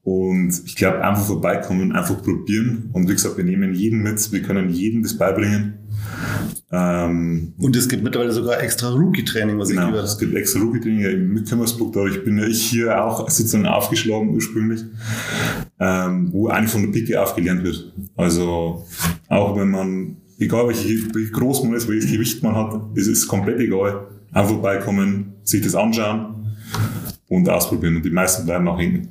Und 0.04 0.62
ich 0.66 0.76
glaube, 0.76 1.04
einfach 1.04 1.26
vorbeikommen, 1.26 1.92
einfach 1.92 2.22
probieren. 2.22 2.90
Und 2.94 3.08
wie 3.08 3.14
gesagt, 3.14 3.38
wir 3.38 3.44
nehmen 3.44 3.74
jeden 3.74 4.04
mit, 4.04 4.32
wir 4.32 4.42
können 4.42 4.70
jedem 4.70 5.02
das 5.02 5.18
beibringen. 5.18 5.76
Ähm, 6.72 7.54
Und 7.58 7.76
es 7.76 7.88
gibt 7.88 8.04
mittlerweile 8.04 8.32
sogar 8.32 8.62
extra 8.62 8.90
Rookie-Training, 8.90 9.58
was 9.60 9.70
ich 9.70 9.76
Genau, 9.76 9.90
gehört 9.90 10.06
es 10.06 10.14
habe. 10.16 10.26
gibt 10.26 10.38
extra 10.38 10.60
Rookie-Training 10.62 11.06
in 11.06 11.34
Mitkammersburg, 11.34 11.94
dadurch 11.94 12.24
bin 12.24 12.38
ja 12.38 12.46
ich 12.46 12.62
hier 12.64 13.04
auch 13.04 13.30
sozusagen 13.30 13.66
aufgeschlagen 13.66 14.30
ursprünglich, 14.34 14.82
ähm, 15.80 16.30
wo 16.32 16.48
eigentlich 16.48 16.72
von 16.72 16.82
der 16.84 16.90
Picke 16.90 17.22
aufgelernt 17.22 17.64
wird. 17.64 17.94
Also 18.16 18.86
auch 19.30 19.58
wenn 19.58 19.72
man, 19.72 20.18
egal 20.40 20.68
welche, 20.68 20.90
wie 20.90 21.32
groß 21.32 21.64
man 21.64 21.74
ist, 21.74 21.88
welches 21.88 22.12
Gewicht 22.12 22.44
man 22.44 22.56
hat, 22.56 22.82
es 22.96 23.08
ist 23.08 23.28
komplett 23.28 23.60
egal. 23.60 24.08
Einfach 24.32 24.52
vorbeikommen, 24.52 25.34
sich 25.44 25.62
das 25.62 25.76
anschauen 25.76 26.36
und 27.28 27.50
ausprobieren. 27.50 27.96
Und 27.98 28.06
die 28.06 28.12
meisten 28.12 28.46
bleiben 28.46 28.68
auch 28.68 28.80
hinten. 28.80 29.10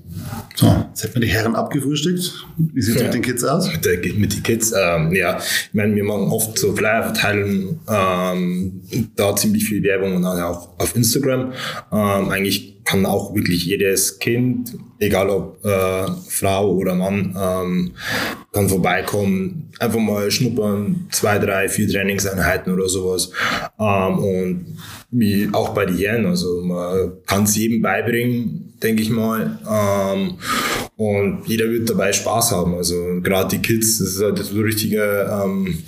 So, 0.55 0.67
jetzt 0.89 1.03
hätten 1.03 1.15
wir 1.15 1.21
die 1.23 1.29
Herren 1.29 1.57
abgefrühstückt. 1.57 2.33
Wie 2.57 2.81
sieht 2.81 2.95
es 2.95 3.01
Ja. 3.01 3.07
mit 3.09 3.15
den 3.15 3.23
Kids 3.23 3.43
aus? 3.45 3.71
Mit, 3.73 3.85
der, 3.85 3.99
mit 4.15 4.35
den 4.35 4.43
Kids, 4.43 4.73
ähm, 4.81 5.13
ja, 5.13 5.39
ich 5.39 5.75
meine, 5.75 5.95
wir 5.97 6.05
machen 6.05 6.29
oft 6.31 6.57
so 6.59 6.75
Flyer-Verteilung, 6.77 7.81
ähm, 7.89 8.81
da 9.17 9.35
ziemlich 9.35 9.65
viel 9.65 9.83
Werbung 9.83 10.15
und 10.17 10.23
dann 10.23 10.41
auch 10.43 10.79
auf 10.79 10.95
Instagram. 10.95 11.53
Ähm, 11.93 12.29
eigentlich 12.31 12.74
kann 12.85 13.07
auch 13.07 13.35
wirklich 13.35 13.65
jedes 13.65 14.19
Kind, 14.19 14.77
egal 14.99 15.31
ob 15.31 15.65
äh, 15.65 16.07
Frau 16.29 16.73
oder 16.75 16.95
Mann, 16.95 17.35
ähm, 17.39 17.93
kann 18.53 18.69
vorbeikommen, 18.69 19.71
einfach 19.79 19.99
mal 19.99 20.31
schnuppern, 20.31 21.09
zwei, 21.11 21.39
drei, 21.39 21.69
vier 21.69 21.89
Trainingseinheiten 21.89 22.73
oder 22.73 22.89
sowas. 22.89 23.31
Ähm, 23.79 24.19
und 24.19 24.79
wie 25.11 25.49
auch 25.53 25.71
bei 25.71 25.87
den 25.87 25.97
Herren, 25.97 26.27
also 26.27 26.61
man 26.63 27.13
kann 27.27 27.45
es 27.45 27.57
jedem 27.57 27.83
beibringen, 27.83 28.64
denke 28.85 29.03
ich 29.03 29.11
mal. 29.11 29.59
Ähm, 29.69 30.35
und 30.97 31.43
jeder 31.47 31.69
wird 31.71 31.91
dabei 31.91 32.13
Spaß 32.13 32.53
haben. 32.53 32.75
Also 32.75 33.21
gerade 33.23 33.57
die 33.57 33.63
Kids, 33.63 33.99
das 33.99 34.09
ist 34.09 34.23
halt 34.23 34.39
so 34.39 34.55
ein 34.55 34.63
richtiger, 34.63 35.45
ähm, 35.45 35.79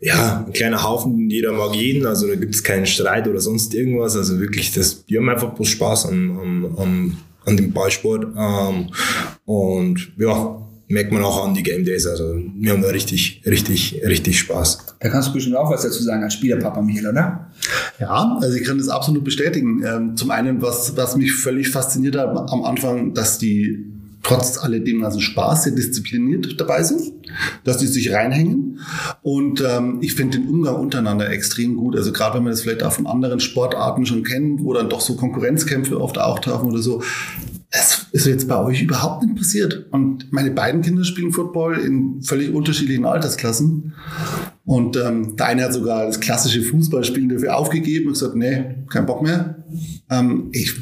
ja, 0.00 0.44
ein 0.46 0.52
kleiner 0.52 0.82
Haufen, 0.82 1.28
jeder 1.28 1.52
mag 1.52 1.74
jeden, 1.74 2.06
also 2.06 2.28
da 2.28 2.36
gibt 2.36 2.54
es 2.54 2.62
keinen 2.62 2.86
Streit 2.86 3.26
oder 3.26 3.40
sonst 3.40 3.74
irgendwas. 3.74 4.16
Also 4.16 4.38
wirklich, 4.38 4.72
das, 4.72 5.04
die 5.06 5.16
haben 5.16 5.28
einfach 5.28 5.54
bloß 5.54 5.68
Spaß 5.68 6.06
an, 6.06 6.38
an, 6.40 6.74
an, 6.76 7.16
an 7.46 7.56
dem 7.56 7.72
Ballsport. 7.72 8.26
Ähm, 8.36 8.90
und 9.44 10.12
ja, 10.18 10.60
merkt 10.94 11.12
man 11.12 11.22
auch 11.22 11.44
an 11.44 11.54
die 11.54 11.62
Game 11.62 11.84
Days. 11.84 12.06
Also 12.06 12.36
wir 12.56 12.72
haben 12.72 12.82
da 12.82 12.88
richtig, 12.88 13.42
richtig, 13.44 14.00
richtig 14.06 14.38
Spaß. 14.38 14.96
Da 15.00 15.08
kannst 15.08 15.28
du 15.28 15.32
bestimmt 15.34 15.56
auch 15.56 15.70
was 15.70 15.82
dazu 15.82 16.02
sagen 16.02 16.22
als 16.22 16.34
Spielerpapa, 16.34 16.80
Michael, 16.80 17.08
oder? 17.08 17.50
Ja, 18.00 18.38
also 18.40 18.56
ich 18.56 18.64
kann 18.64 18.78
das 18.78 18.88
absolut 18.88 19.24
bestätigen. 19.24 19.82
Ähm, 19.84 20.16
zum 20.16 20.30
einen, 20.30 20.62
was, 20.62 20.96
was 20.96 21.16
mich 21.16 21.34
völlig 21.34 21.68
fasziniert 21.68 22.16
hat 22.16 22.28
am 22.50 22.64
Anfang, 22.64 23.12
dass 23.12 23.38
die 23.38 23.90
trotz 24.22 24.56
alledem 24.56 25.02
ganzen 25.02 25.20
Spaß 25.20 25.64
sehr 25.64 25.74
diszipliniert 25.74 26.58
dabei 26.58 26.82
sind, 26.82 27.12
dass 27.64 27.76
die 27.76 27.86
sich 27.86 28.12
reinhängen. 28.12 28.80
Und 29.22 29.62
ähm, 29.66 29.98
ich 30.00 30.14
finde 30.14 30.38
den 30.38 30.48
Umgang 30.48 30.76
untereinander 30.76 31.28
extrem 31.30 31.76
gut. 31.76 31.94
Also 31.96 32.12
gerade 32.12 32.36
wenn 32.36 32.44
man 32.44 32.52
das 32.52 32.62
vielleicht 32.62 32.82
auch 32.82 32.92
von 32.92 33.06
anderen 33.06 33.40
Sportarten 33.40 34.06
schon 34.06 34.22
kennt, 34.22 34.64
wo 34.64 34.72
dann 34.72 34.88
doch 34.88 35.00
so 35.00 35.16
Konkurrenzkämpfe 35.16 36.00
oft 36.00 36.18
auftauchen 36.18 36.70
oder 36.70 36.80
so. 36.80 37.02
Das 37.74 38.06
ist 38.12 38.26
jetzt 38.26 38.46
bei 38.46 38.56
euch 38.56 38.82
überhaupt 38.82 39.24
nicht 39.24 39.34
passiert. 39.34 39.86
Und 39.90 40.32
meine 40.32 40.52
beiden 40.52 40.80
Kinder 40.80 41.02
spielen 41.02 41.32
Football 41.32 41.78
in 41.78 42.22
völlig 42.22 42.54
unterschiedlichen 42.54 43.04
Altersklassen. 43.04 43.94
Und 44.64 44.96
ähm, 44.96 45.34
der 45.34 45.46
eine 45.46 45.64
hat 45.64 45.72
sogar 45.72 46.06
das 46.06 46.20
klassische 46.20 46.62
Fußballspielen 46.62 47.30
dafür 47.30 47.56
aufgegeben 47.56 48.06
und 48.06 48.12
gesagt, 48.12 48.36
nee, 48.36 48.76
kein 48.88 49.06
Bock 49.06 49.22
mehr. 49.22 49.64
Ähm, 50.08 50.50
ich, 50.52 50.72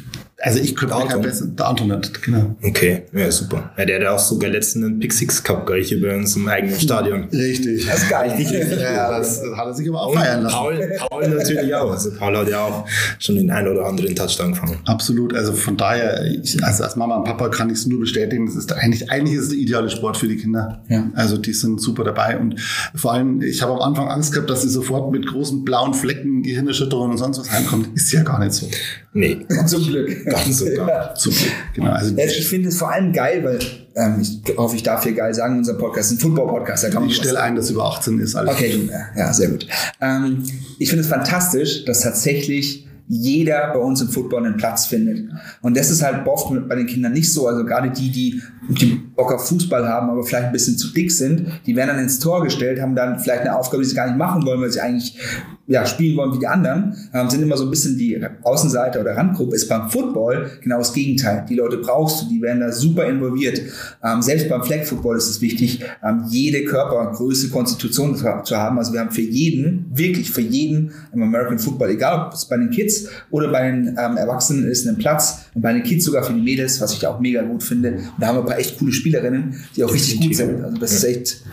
Also 0.45 0.59
ich 0.59 0.75
könnte 0.75 0.95
mir 0.95 1.07
kein 1.07 1.21
besser. 1.21 1.45
Der 1.47 1.67
Anton 1.67 1.89
hat, 1.93 2.21
genau. 2.21 2.53
Okay, 2.61 3.03
ja, 3.13 3.31
super. 3.31 3.71
Ja, 3.77 3.85
der 3.85 4.01
hat 4.01 4.07
auch 4.07 4.19
sogar 4.19 4.49
letzten 4.49 4.83
einen 4.83 4.99
Pick 4.99 5.13
Six 5.13 5.41
Cup 5.41 5.65
gleich 5.65 5.87
hier 5.87 6.01
bei 6.01 6.13
uns 6.13 6.35
im 6.35 6.45
eigenen 6.49 6.77
Stadion. 6.77 7.29
Richtig. 7.31 7.85
Das 7.85 8.03
ist 8.03 8.09
geil. 8.09 8.33
Ja, 8.81 9.17
das 9.17 9.41
hat 9.55 9.67
er 9.67 9.73
sich 9.73 9.87
aber 9.87 10.01
auch 10.01 10.13
feiern 10.13 10.43
lassen. 10.43 10.53
Paul, 10.53 10.91
Paul 11.09 11.27
natürlich 11.29 11.73
auch. 11.73 11.91
Also 11.91 12.11
Paul 12.11 12.37
hat 12.37 12.49
ja 12.49 12.61
auch 12.61 12.85
schon 13.19 13.37
den 13.37 13.49
ein 13.51 13.65
oder 13.69 13.85
anderen 13.85 14.13
Touchdown 14.13 14.51
gefangen. 14.51 14.79
Absolut. 14.83 15.33
Also 15.33 15.53
von 15.53 15.77
daher, 15.77 16.25
ich, 16.25 16.61
also 16.61 16.83
als 16.83 16.97
Mama 16.97 17.15
und 17.15 17.23
Papa 17.23 17.47
kann 17.47 17.69
ich 17.69 17.77
es 17.77 17.85
nur 17.85 18.01
bestätigen. 18.01 18.45
Das 18.45 18.55
ist 18.55 18.73
eigentlich, 18.73 19.09
eigentlich 19.09 19.37
ist 19.37 19.43
es 19.43 19.49
der 19.51 19.59
ideale 19.59 19.89
Sport 19.89 20.17
für 20.17 20.27
die 20.27 20.35
Kinder. 20.35 20.83
Ja. 20.89 21.09
Also 21.15 21.37
die 21.37 21.53
sind 21.53 21.79
super 21.79 22.03
dabei. 22.03 22.37
Und 22.37 22.59
vor 22.95 23.13
allem, 23.13 23.41
ich 23.41 23.61
habe 23.61 23.71
am 23.71 23.79
Anfang 23.79 24.09
Angst 24.09 24.33
gehabt, 24.33 24.49
dass 24.49 24.63
sie 24.63 24.69
sofort 24.69 25.09
mit 25.09 25.25
großen 25.25 25.63
blauen 25.63 25.93
Flecken, 25.93 26.43
Gehirnerschütterung 26.43 27.11
und 27.11 27.17
sonst 27.17 27.39
was 27.39 27.49
heimkommt. 27.49 27.95
Ist 27.95 28.11
ja 28.11 28.23
gar 28.23 28.39
nicht 28.39 28.51
so. 28.51 28.67
Nee, 29.13 29.45
Zum 29.67 29.85
Glück. 29.85 30.32
Ganz 30.35 30.61
und 30.61 30.75
gar. 30.75 30.87
Ja. 30.87 31.15
Zum. 31.15 31.33
Genau. 31.73 31.91
Also 31.91 32.15
Ja, 32.15 32.25
Ich 32.25 32.47
finde 32.47 32.69
es 32.69 32.77
vor 32.77 32.91
allem 32.91 33.13
geil, 33.13 33.43
weil 33.43 33.59
ähm, 33.95 34.21
ich 34.21 34.41
hoffe, 34.57 34.75
ich 34.75 34.83
darf 34.83 35.03
hier 35.03 35.13
geil 35.13 35.33
sagen, 35.33 35.57
unser 35.57 35.75
Podcast 35.75 36.11
ist 36.11 36.17
ein 36.17 36.21
Football-Podcast. 36.21 36.87
Ich 37.07 37.15
stelle 37.15 37.39
ein, 37.39 37.55
dass 37.55 37.69
über 37.69 37.85
18 37.85 38.19
ist. 38.19 38.35
Alles 38.35 38.53
Okay, 38.53 38.71
du, 38.71 39.19
ja, 39.19 39.33
sehr 39.33 39.49
gut. 39.49 39.67
Ähm, 40.01 40.43
ich 40.79 40.89
finde 40.89 41.03
es 41.03 41.09
fantastisch, 41.09 41.85
dass 41.85 42.01
tatsächlich 42.01 42.87
jeder 43.07 43.71
bei 43.73 43.79
uns 43.79 44.01
im 44.01 44.07
Football 44.07 44.45
einen 44.45 44.57
Platz 44.57 44.85
findet. 44.85 45.29
Und 45.61 45.75
das 45.77 45.89
ist 45.89 46.01
halt 46.01 46.25
oft 46.25 46.51
bei 46.67 46.75
den 46.75 46.87
Kindern 46.87 47.11
nicht 47.13 47.31
so. 47.31 47.47
Also 47.47 47.65
gerade 47.65 47.89
die, 47.91 48.11
die, 48.11 48.41
die 48.69 48.95
Bock 49.15 49.33
auf 49.33 49.47
Fußball 49.47 49.87
haben, 49.87 50.09
aber 50.09 50.23
vielleicht 50.23 50.47
ein 50.47 50.51
bisschen 50.51 50.77
zu 50.77 50.93
dick 50.93 51.11
sind, 51.11 51.47
die 51.65 51.75
werden 51.75 51.89
dann 51.89 51.99
ins 51.99 52.19
Tor 52.19 52.43
gestellt, 52.43 52.81
haben 52.81 52.95
dann 52.95 53.19
vielleicht 53.19 53.41
eine 53.41 53.57
Aufgabe, 53.57 53.83
die 53.83 53.89
sie 53.89 53.95
gar 53.95 54.07
nicht 54.07 54.17
machen 54.17 54.45
wollen, 54.45 54.61
weil 54.61 54.71
sie 54.71 54.79
eigentlich 54.79 55.17
ja, 55.65 55.85
spielen 55.85 56.17
wollen 56.17 56.33
wie 56.33 56.39
die 56.39 56.47
anderen, 56.47 56.95
ähm, 57.13 57.29
sind 57.29 57.41
immer 57.41 57.55
so 57.55 57.63
ein 57.63 57.69
bisschen 57.69 57.97
die 57.97 58.19
Außenseiter 58.43 58.99
oder 58.99 59.15
Randgruppe. 59.15 59.55
Ist 59.55 59.69
beim 59.69 59.89
Football 59.89 60.51
genau 60.61 60.79
das 60.79 60.93
Gegenteil. 60.93 61.45
Die 61.49 61.55
Leute 61.55 61.77
brauchst 61.77 62.23
du, 62.23 62.29
die 62.29 62.41
werden 62.41 62.59
da 62.59 62.71
super 62.71 63.05
involviert. 63.05 63.61
Ähm, 64.03 64.21
selbst 64.21 64.49
beim 64.49 64.63
Flag 64.63 64.83
Football 64.83 65.17
ist 65.17 65.29
es 65.29 65.41
wichtig, 65.41 65.81
ähm, 66.03 66.25
jede 66.29 66.65
Körpergröße, 66.65 67.49
Konstitution 67.49 68.15
zu, 68.15 68.25
zu 68.43 68.57
haben. 68.57 68.77
Also 68.77 68.91
wir 68.91 68.99
haben 68.99 69.11
für 69.11 69.21
jeden, 69.21 69.85
wirklich 69.93 70.29
für 70.29 70.41
jeden 70.41 70.91
im 71.13 71.23
American 71.23 71.59
Football, 71.59 71.91
egal 71.91 72.27
ob 72.27 72.33
es 72.33 72.45
bei 72.45 72.57
den 72.57 72.69
Kids 72.69 73.07
oder 73.31 73.47
bei 73.49 73.71
den 73.71 73.97
ähm, 73.97 74.17
Erwachsenen 74.17 74.65
ist, 74.65 74.85
einen 74.85 74.97
Platz 74.97 75.42
und 75.53 75.61
bei 75.61 75.73
den 75.73 75.83
Kids 75.83 76.05
sogar 76.05 76.23
für 76.23 76.33
die 76.33 76.41
Mädels, 76.41 76.81
was 76.81 76.93
ich 76.93 77.05
auch 77.05 77.19
mega 77.19 77.41
gut 77.41 77.63
finde. 77.63 77.91
Und 77.93 78.11
da 78.19 78.27
haben 78.27 78.37
wir 78.37 78.41
ein 78.41 78.47
paar 78.47 78.59
echt 78.59 78.79
coole 78.79 78.91
Spielerinnen, 78.91 79.55
die 79.75 79.83
auch 79.83 79.93
richtig 79.93 80.21
gut 80.21 80.35
sind. 80.35 80.63
Also 80.63 80.77
das 80.77 80.93
ist 80.93 81.03
echt 81.03 81.43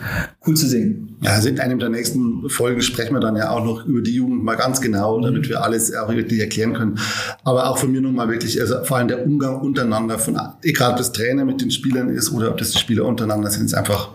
cool 0.47 0.55
zu 0.55 0.67
sehen. 0.67 1.17
Ja, 1.21 1.31
also 1.31 1.49
in 1.49 1.59
einem 1.59 1.79
der 1.79 1.89
nächsten 1.89 2.49
Folgen 2.49 2.81
sprechen 2.81 3.13
wir 3.13 3.19
dann 3.19 3.35
ja 3.35 3.51
auch 3.51 3.63
noch 3.63 3.85
über 3.85 4.01
die 4.01 4.15
Jugend 4.15 4.43
mal 4.43 4.55
ganz 4.55 4.81
genau, 4.81 5.21
damit 5.21 5.47
wir 5.49 5.63
alles 5.63 5.93
auch 5.93 6.09
wirklich 6.09 6.39
erklären 6.39 6.73
können. 6.73 6.99
Aber 7.43 7.69
auch 7.69 7.77
von 7.77 7.91
mir 7.91 8.01
nochmal 8.01 8.29
wirklich, 8.29 8.59
also 8.59 8.83
vor 8.83 8.97
allem 8.97 9.07
der 9.07 9.23
Umgang 9.25 9.61
untereinander, 9.61 10.17
von, 10.17 10.39
egal 10.63 10.91
ob 10.91 10.97
das 10.97 11.11
Trainer 11.11 11.45
mit 11.45 11.61
den 11.61 11.69
Spielern 11.69 12.09
ist 12.09 12.31
oder 12.31 12.49
ob 12.49 12.57
das 12.57 12.71
die 12.71 12.79
Spieler 12.79 13.05
untereinander 13.05 13.51
sind, 13.51 13.65
ist 13.65 13.73
einfach 13.73 14.09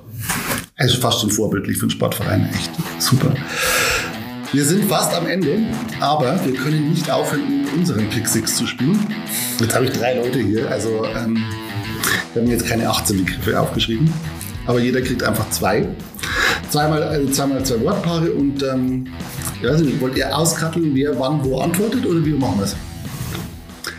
also 0.76 1.00
fast 1.00 1.20
schon 1.20 1.30
vorbildlich 1.30 1.78
für 1.78 1.86
den 1.86 1.90
Sportverein. 1.90 2.48
Echt 2.52 2.70
super. 2.98 3.32
Wir 4.52 4.64
sind 4.64 4.84
fast 4.84 5.12
am 5.14 5.26
Ende, 5.26 5.58
aber 6.00 6.38
wir 6.44 6.54
können 6.54 6.90
nicht 6.90 7.10
aufhören, 7.10 7.66
unseren 7.76 8.08
Pick 8.08 8.28
Six 8.28 8.56
zu 8.56 8.66
spielen. 8.66 8.98
Jetzt 9.60 9.74
habe 9.74 9.86
ich 9.86 9.92
drei 9.92 10.14
Leute 10.14 10.38
hier, 10.38 10.70
also 10.70 11.04
ähm, 11.04 11.44
wir 12.32 12.42
haben 12.42 12.50
jetzt 12.50 12.66
keine 12.66 12.88
18 12.88 13.24
Begriffe 13.24 13.60
aufgeschrieben, 13.60 14.12
aber 14.66 14.80
jeder 14.80 15.02
kriegt 15.02 15.22
einfach 15.22 15.50
zwei. 15.50 15.88
Zweimal, 16.70 17.02
also 17.02 17.30
zweimal 17.30 17.64
zwei 17.64 17.80
Wortpaare 17.82 18.32
und 18.32 18.62
ähm, 18.62 19.06
weiß 19.62 19.80
nicht, 19.80 20.00
wollt 20.00 20.16
ihr 20.16 20.36
auskatteln, 20.36 20.94
wer 20.94 21.18
wann 21.18 21.44
wo 21.44 21.60
antwortet 21.60 22.06
oder 22.06 22.24
wie 22.24 22.32
machen 22.32 22.58
wir 22.58 22.64
es? 22.64 22.76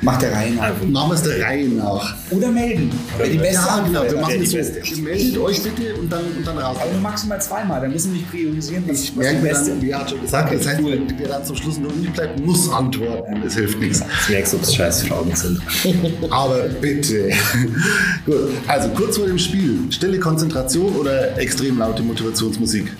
Macht 0.01 0.21
der 0.21 0.31
Reihe 0.31 0.53
nach. 0.53 0.69
Machen 0.85 1.09
wir 1.09 1.15
es 1.15 1.23
der 1.23 1.41
Reihe 1.43 1.67
nach. 1.69 2.15
Oder 2.29 2.51
melden. 2.51 2.91
Wer 3.17 3.27
die 3.29 3.37
beste 3.37 3.53
Ja, 3.55 3.79
genau, 3.79 4.03
wir 4.03 4.21
machen 4.21 4.41
es 4.41 4.51
so. 4.51 4.57
die 4.57 4.63
beste. 4.63 4.95
Ihr 4.95 5.03
meldet 5.03 5.37
euch 5.39 5.63
bitte 5.63 5.95
und 5.95 6.11
dann, 6.11 6.23
und 6.37 6.45
dann 6.45 6.57
raus. 6.59 6.77
Aber 6.79 6.91
nur 6.91 7.01
maximal 7.01 7.41
zweimal, 7.41 7.81
dann 7.81 7.91
müssen 7.91 8.11
wir 8.11 8.19
nicht 8.19 8.29
priorisieren, 8.29 8.83
was, 8.87 9.01
Ich 9.01 9.17
was 9.17 9.25
die 9.25 9.33
merke 9.33 9.47
beste 9.47 9.69
dann, 9.71 9.81
wie 9.81 9.95
hat 9.95 10.09
schon 10.09 10.21
gesagt, 10.21 10.53
das 10.53 10.67
heißt, 10.67 10.81
wer 10.83 11.27
dann 11.27 11.45
zum 11.45 11.55
Schluss 11.55 11.79
noch 11.79 11.91
übrig 11.91 12.13
bleibt, 12.13 12.39
muss 12.45 12.69
antworten. 12.71 13.41
Das 13.43 13.55
hilft 13.55 13.79
nichts. 13.79 13.99
Jetzt 13.99 14.29
merkst 14.29 14.53
du, 14.53 14.57
ob 14.57 14.63
es 14.63 14.75
scheiß 14.75 15.03
Fragen 15.03 15.35
sind. 15.35 15.61
Aber 16.29 16.59
bitte. 16.79 17.29
Gut, 18.25 18.35
also 18.67 18.89
kurz 18.89 19.17
vor 19.17 19.25
dem 19.25 19.39
Spiel. 19.39 19.79
Stille 19.89 20.19
Konzentration 20.19 20.95
oder 20.95 21.37
extrem 21.39 21.79
laute 21.79 22.03
Motivationsmusik? 22.03 22.91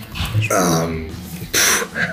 Ähm, 0.50 1.06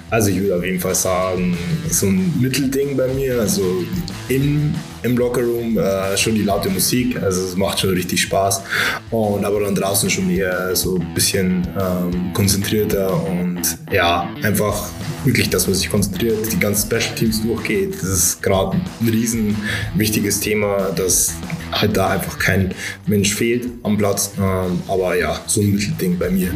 also 0.09 0.29
ich 0.29 0.39
würde 0.39 0.57
auf 0.57 0.63
jeden 0.63 0.79
Fall 0.79 0.95
sagen, 0.95 1.57
so 1.89 2.07
ein 2.07 2.33
Mittelding 2.39 2.97
bei 2.97 3.07
mir. 3.07 3.39
Also 3.39 3.83
im, 4.29 4.73
im 5.03 5.17
Lockerroom 5.17 5.77
äh, 5.77 6.17
schon 6.17 6.35
die 6.35 6.43
laute 6.43 6.69
Musik, 6.69 7.21
also 7.21 7.43
es 7.43 7.55
macht 7.55 7.79
schon 7.79 7.91
richtig 7.91 8.21
Spaß. 8.21 8.63
Und 9.11 9.45
aber 9.45 9.61
dann 9.61 9.75
draußen 9.75 10.09
schon 10.09 10.29
eher 10.29 10.75
so 10.75 10.97
ein 10.97 11.13
bisschen 11.13 11.67
ähm, 11.79 12.33
konzentrierter 12.33 13.11
und 13.27 13.61
ja, 13.91 14.29
einfach 14.41 14.89
wirklich, 15.23 15.49
dass 15.49 15.67
man 15.67 15.75
sich 15.75 15.89
konzentriert, 15.89 16.51
die 16.51 16.59
ganzen 16.59 16.87
Special 16.87 17.15
Teams 17.15 17.41
durchgeht. 17.41 17.95
Das 17.95 18.09
ist 18.09 18.43
gerade 18.43 18.77
ein 19.01 19.09
riesen 19.09 19.55
wichtiges 19.95 20.39
Thema, 20.39 20.91
dass 20.95 21.33
halt 21.71 21.97
da 21.97 22.09
einfach 22.09 22.37
kein 22.39 22.73
Mensch 23.05 23.33
fehlt 23.33 23.67
am 23.83 23.97
Platz. 23.97 24.31
Ähm, 24.37 24.81
aber 24.87 25.15
ja, 25.15 25.39
so 25.45 25.61
ein 25.61 25.71
Mittelding 25.71 26.17
bei 26.17 26.29
mir. 26.29 26.51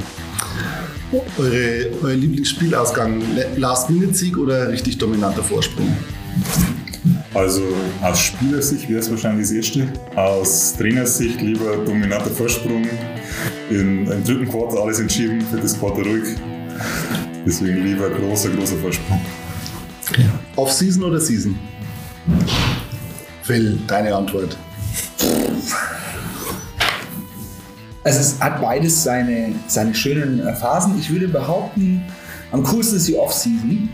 Eure, 1.11 1.89
euer 2.03 2.15
Lieblingsspielausgang? 2.15 3.21
Last-Minute-Sieg 3.57 4.37
oder 4.37 4.69
richtig 4.69 4.97
dominanter 4.97 5.43
Vorsprung? 5.43 5.91
Also 7.33 7.63
aus 8.01 8.19
Spielersicht 8.19 8.87
wäre 8.89 8.99
es 8.99 9.09
wahrscheinlich 9.09 9.47
das 9.47 9.55
Erste. 9.55 9.87
Aus 10.15 10.75
Trainersicht 10.77 11.41
lieber 11.41 11.77
dominanter 11.77 12.29
Vorsprung. 12.29 12.87
In, 13.69 14.07
Im 14.07 14.23
dritten 14.23 14.47
Quarter 14.47 14.81
alles 14.81 14.99
entschieden, 14.99 15.41
viertes 15.41 15.79
Quarter 15.79 16.03
ruhig. 16.03 16.35
Deswegen 17.45 17.85
lieber 17.85 18.09
großer, 18.09 18.49
großer 18.49 18.77
Vorsprung. 18.77 19.21
Off-Season 20.55 21.03
oder 21.03 21.19
Season? 21.19 21.57
Phil, 23.43 23.79
deine 23.87 24.13
Antwort. 24.13 24.57
Also 28.03 28.19
es 28.19 28.39
hat 28.39 28.61
beides 28.61 29.03
seine, 29.03 29.53
seine 29.67 29.93
schönen 29.93 30.39
äh, 30.39 30.55
Phasen. 30.55 30.97
Ich 30.97 31.09
würde 31.09 31.27
behaupten, 31.27 32.01
am 32.51 32.63
coolsten 32.63 32.97
ist 32.97 33.07
die 33.07 33.15
Off-Season, 33.15 33.89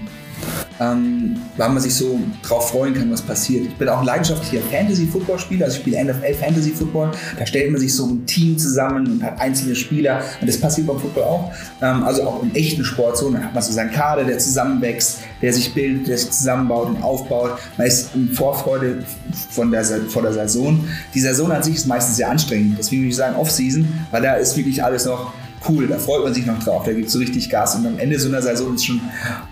ähm, 0.80 1.38
weil 1.58 1.70
man 1.70 1.82
sich 1.82 1.94
so 1.96 2.20
drauf 2.44 2.72
freuen 2.72 2.94
kann, 2.94 3.12
was 3.12 3.22
passiert. 3.22 3.66
Ich 3.68 3.76
bin 3.76 3.88
auch 3.88 4.00
ein 4.00 4.06
leidenschaftlicher 4.06 4.64
Fantasy-Football-Spieler, 4.72 5.66
also 5.66 5.78
ich 5.78 5.82
spiele 5.82 6.04
NFL 6.04 6.34
Fantasy-Football. 6.34 7.12
Da 7.40 7.46
stellt 7.46 7.72
man 7.72 7.80
sich 7.80 7.96
so 7.96 8.06
ein 8.08 8.26
Team 8.26 8.58
zusammen 8.58 9.08
und 9.08 9.24
hat 9.24 9.40
einzelne 9.40 9.76
Spieler 9.76 10.22
und 10.42 10.48
das 10.48 10.60
passiert 10.60 10.88
beim 10.88 11.00
Football 11.00 11.24
auch. 11.24 11.52
Ähm, 11.82 12.04
also 12.04 12.24
auch 12.24 12.44
im 12.44 12.54
echten 12.54 12.84
Sport 12.84 13.18
so, 13.18 13.30
dann 13.30 13.44
hat 13.44 13.54
man 13.54 13.64
so 13.64 13.72
seinen 13.72 13.92
Kader, 13.92 14.24
der 14.26 14.38
zusammenwächst, 14.38 15.20
der 15.42 15.54
sich 15.54 15.74
bildet, 15.74 16.08
der 16.08 16.18
sich 16.18 16.32
zusammenbaut 16.32 16.88
und 16.88 17.02
aufbaut. 17.02 17.52
Man 17.78 17.88
ist 17.88 18.14
in 18.16 18.30
Vorfreude 18.30 19.04
von 19.52 19.72
der, 19.72 19.84
vor 19.84 20.22
der 20.22 20.34
Saison. 20.34 20.84
Die 21.14 21.20
Saison 21.20 21.52
an 21.52 21.64
sich 21.64 21.76
ist 21.76 21.88
meistens 21.88 22.18
sehr 22.18 22.30
anstrengend, 22.30 22.78
deswegen 22.78 23.04
würde 23.04 23.10
ich 23.10 23.16
sagen 23.16 23.36
Off-Season, 23.36 23.88
weil 24.12 24.22
da 24.22 24.36
ist 24.36 24.58
wirklich 24.58 24.84
alles 24.84 25.06
noch 25.06 25.34
cool, 25.70 25.88
da 25.88 25.98
freut 25.98 26.24
man 26.24 26.34
sich 26.34 26.46
noch 26.46 26.60
drauf, 26.60 26.84
da 26.86 26.94
gibt 26.94 27.08
es 27.08 27.14
so 27.14 27.20
richtig 27.20 27.50
Gas 27.50 27.76
und 27.76 27.86
am 27.86 27.98
Ende 27.98 28.20
so 28.20 28.28
einer 28.28 28.42
Saison 28.42 28.76
ist 28.76 28.86
schon 28.86 29.02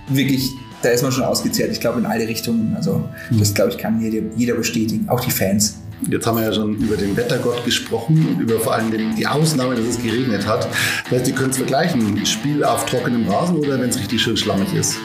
wirklich, 0.10 0.50
da 0.84 0.90
ist 0.90 1.02
man 1.02 1.12
schon 1.12 1.24
ausgezehrt, 1.24 1.72
ich 1.72 1.80
glaube 1.80 2.00
in 2.00 2.06
alle 2.06 2.28
Richtungen, 2.28 2.74
also 2.76 3.04
das 3.32 3.54
glaube 3.54 3.72
ich 3.72 3.78
kann 3.78 4.02
jeder, 4.02 4.28
jeder 4.36 4.56
bestätigen, 4.56 5.08
auch 5.10 5.22
die 5.22 5.32
Fans. 5.32 5.78
Jetzt 6.10 6.28
haben 6.28 6.38
wir 6.38 6.44
ja 6.44 6.54
schon 6.54 6.76
über 6.76 6.98
den 6.98 7.16
Wettergott 7.16 7.64
gesprochen 7.64 8.28
und 8.28 8.42
über 8.42 8.60
vor 8.60 8.74
allem 8.74 8.92
den, 8.92 9.16
die 9.16 9.26
Ausnahme, 9.26 9.76
dass 9.76 9.86
es 9.86 10.02
geregnet 10.02 10.46
hat. 10.46 10.68
Das 11.04 11.20
heißt, 11.20 11.28
ihr 11.30 11.36
könnt 11.36 11.52
es 11.52 11.58
vergleichen. 11.58 12.26
Spiel 12.26 12.64
auf 12.64 12.86
trockenem 12.86 13.28
Rasen 13.30 13.58
oder 13.58 13.80
wenn 13.80 13.90
es 13.90 13.98
richtig 13.98 14.22
schön 14.22 14.36
schlammig 14.36 14.74
ist? 14.74 14.98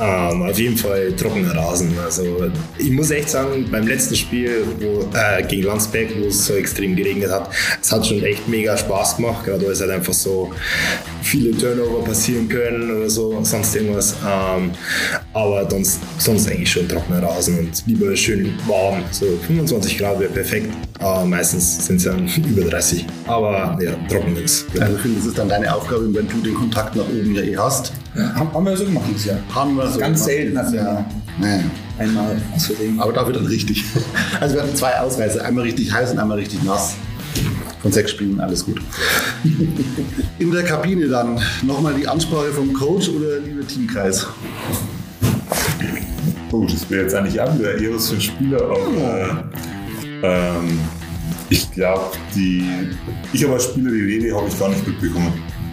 Ähm, 0.00 0.42
auf 0.42 0.58
jeden 0.58 0.76
Fall 0.76 1.12
trockener 1.16 1.54
Rasen. 1.54 1.92
Also 2.04 2.50
ich 2.78 2.90
muss 2.90 3.10
echt 3.10 3.30
sagen, 3.30 3.66
beim 3.70 3.86
letzten 3.86 4.16
Spiel 4.16 4.64
wo, 4.80 5.08
äh, 5.16 5.42
gegen 5.42 5.64
Landsberg, 5.64 6.08
wo 6.18 6.26
es 6.26 6.46
so 6.46 6.54
extrem 6.54 6.96
geregnet 6.96 7.30
hat, 7.30 7.50
es 7.80 7.92
hat 7.92 8.06
schon 8.06 8.22
echt 8.22 8.48
mega 8.48 8.76
Spaß 8.76 9.16
gemacht, 9.16 9.44
gerade 9.44 9.64
weil 9.64 9.72
es 9.72 9.80
halt 9.80 9.90
einfach 9.90 10.12
so 10.12 10.52
viele 11.22 11.56
Turnover 11.56 12.04
passieren 12.04 12.48
können 12.48 12.98
oder 12.98 13.10
so, 13.10 13.38
sonst 13.42 13.74
irgendwas. 13.76 14.16
Ähm, 14.26 14.72
aber 15.32 15.68
sonst, 15.70 16.00
sonst 16.18 16.48
eigentlich 16.48 16.70
schon 16.70 16.88
trockener 16.88 17.22
Rasen 17.22 17.58
und 17.58 17.82
lieber 17.86 18.14
schön 18.16 18.54
warm. 18.66 19.02
So 19.10 19.26
25 19.46 19.98
Grad 19.98 20.20
wäre 20.20 20.30
perfekt. 20.30 20.70
Aber 20.98 21.24
meistens 21.24 21.86
sind 21.86 21.96
es 21.96 22.04
dann 22.04 22.26
über 22.48 22.68
30. 22.68 23.06
Aber 23.26 23.78
ja, 23.82 23.92
trocken 24.08 24.36
ist. 24.36 24.66
Also 24.78 24.96
Phil, 24.98 25.14
das 25.16 25.26
ist 25.26 25.38
dann 25.38 25.48
deine 25.48 25.74
Aufgabe, 25.74 26.12
wenn 26.14 26.28
du 26.28 26.36
den 26.38 26.54
Kontakt 26.54 26.96
nach 26.96 27.04
oben 27.04 27.34
ja 27.34 27.42
eh 27.42 27.56
hast. 27.56 27.92
Ja, 28.14 28.34
haben, 28.34 28.52
haben 28.52 28.66
wir 28.66 28.76
so 28.76 28.84
gemacht 28.84 29.06
dieses 29.08 29.24
Jahr. 29.26 29.38
Haben 29.54 29.76
wir 29.76 29.88
so 29.88 29.98
Ganz 29.98 30.24
gemacht. 30.24 30.36
selten 30.36 30.58
hatten 30.58 30.72
wir 30.72 30.80
ja. 30.80 31.06
ja. 31.40 31.60
einmal 31.98 32.36
aus 32.54 32.66
Versehen. 32.66 33.00
Aber 33.00 33.12
dafür 33.12 33.32
dann 33.32 33.46
richtig. 33.46 33.84
Also 34.40 34.56
wir 34.56 34.62
hatten 34.62 34.74
zwei 34.74 34.98
Ausreißer, 34.98 35.44
einmal 35.44 35.64
richtig 35.64 35.92
heiß 35.92 36.12
und 36.12 36.18
einmal 36.18 36.38
richtig 36.38 36.62
nass. 36.64 36.94
Von 37.80 37.92
sechs 37.92 38.10
Spielen, 38.10 38.40
alles 38.40 38.64
gut. 38.64 38.80
In 40.38 40.50
der 40.50 40.64
Kabine 40.64 41.08
dann 41.08 41.40
nochmal 41.62 41.94
die 41.94 42.06
Ansprache 42.06 42.52
vom 42.52 42.72
Coach 42.72 43.08
oder 43.08 43.38
lieber 43.38 43.66
Teamkreis? 43.66 44.26
Oh, 46.50 46.66
das 46.70 46.88
wäre 46.90 47.02
jetzt 47.02 47.14
eigentlich 47.14 47.34
wieder 47.34 47.78
eher 47.78 47.94
was 47.94 48.10
für 48.10 48.20
Spieler, 48.20 48.62
aber 48.62 49.44
ähm, 50.22 50.80
ich 51.48 51.70
glaube, 51.72 52.12
die. 52.34 52.64
Ich 53.32 53.42
habe 53.44 53.54
als 53.54 53.64
Spieler 53.64 53.90
die 53.90 54.00
Rede 54.00 54.36
habe 54.36 54.48
ich 54.48 54.58
gar 54.58 54.68
nicht 54.68 54.86
mitbekommen. 54.86 55.32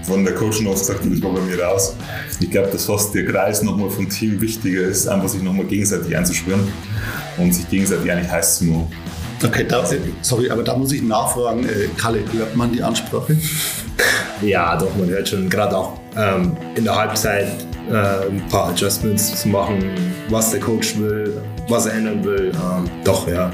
Von 0.10 0.26
der 0.26 0.34
Coach 0.34 0.62
noch 0.62 0.72
gesagt, 0.72 1.02
das 1.06 1.22
war 1.22 1.32
bei 1.34 1.42
mir 1.42 1.62
raus. 1.62 1.96
Ich 2.40 2.50
glaube, 2.50 2.70
dass 2.70 2.86
fast 2.86 3.14
der 3.14 3.28
Kreis 3.28 3.62
nochmal 3.62 3.92
vom 3.92 4.10
Team 4.10 4.42
wichtiger 4.42 4.82
ist, 4.82 5.08
einfach 5.08 5.30
sich 5.30 5.44
nochmal 5.44 5.66
gegenseitig 5.66 6.18
einzuschwören 6.18 6.68
und 7.38 7.54
sich 7.54 7.70
gegenseitig 7.70 8.12
eigentlich 8.12 8.32
heiß 8.32 8.58
zu 8.58 8.66
machen. 8.66 8.88
Okay, 9.46 9.66
da, 9.70 9.86
sorry, 10.24 10.50
aber 10.50 10.64
da 10.64 10.76
muss 10.76 10.94
ich 10.94 11.04
nachfragen. 11.04 11.64
Äh, 11.64 11.90
Kalle, 11.96 12.24
hört 12.34 12.56
man 12.56 12.72
die 12.72 12.82
Ansprache? 12.82 13.38
Ja, 14.42 14.76
doch, 14.78 14.96
man 14.98 15.10
hört 15.10 15.30
schon 15.30 15.48
gerade 15.48 15.78
auch 15.78 16.00
ähm, 16.20 16.58
in 16.76 16.84
der 16.84 16.96
Halbzeit 16.96 17.48
äh, 17.90 18.28
ein 18.30 18.44
paar 18.50 18.70
Adjustments 18.70 19.42
zu 19.42 19.48
machen, 19.48 19.84
was 20.30 20.52
der 20.52 20.60
Coach 20.60 20.98
will, 20.98 21.42
was 21.68 21.86
er 21.86 21.94
ändern 21.94 22.24
will. 22.24 22.52
Ähm, 22.54 22.90
doch, 23.04 23.28
ja, 23.28 23.52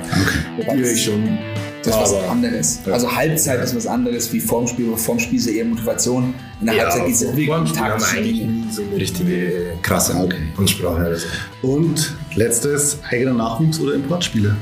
okay. 0.60 0.78
höre 0.78 0.91
ich 0.91 1.04
schon. 1.04 1.38
Das 1.84 1.93
ist 1.93 2.01
was 2.01 2.13
Aber- 2.13 2.32
anderes. 2.32 2.80
Also 2.91 3.15
Halbzeit 3.15 3.63
ist 3.63 3.75
was 3.75 3.86
anderes 3.86 4.34
wie 4.34 4.39
vorm 4.39 4.65
Spiel. 4.67 4.88
aber 4.88 4.97
Vorm 4.97 5.19
Spiel 5.19 5.38
ist 5.38 5.45
ja 5.47 5.54
eher 5.54 5.65
Motivation. 5.65 6.34
In 6.60 6.65
der 6.65 6.80
Halbzeit 6.82 7.06
geht 7.06 7.13
es 7.15 7.21
ja 7.21 7.28
wirklich 7.28 7.49
um 7.49 7.65
taktische 7.73 8.17
eigentlich 8.17 8.41
nie 8.41 8.63
so 8.71 8.82
eine 8.82 8.95
richtige 8.95 9.51
krasse 9.84 10.30
Ansprache. 10.58 11.04
Also. 11.04 11.28
Und 11.62 12.15
letztes, 12.34 12.97
eigener 13.12 13.34
Nachwuchs 13.36 13.80
oder 13.80 13.93
Importspieler? 13.93 14.56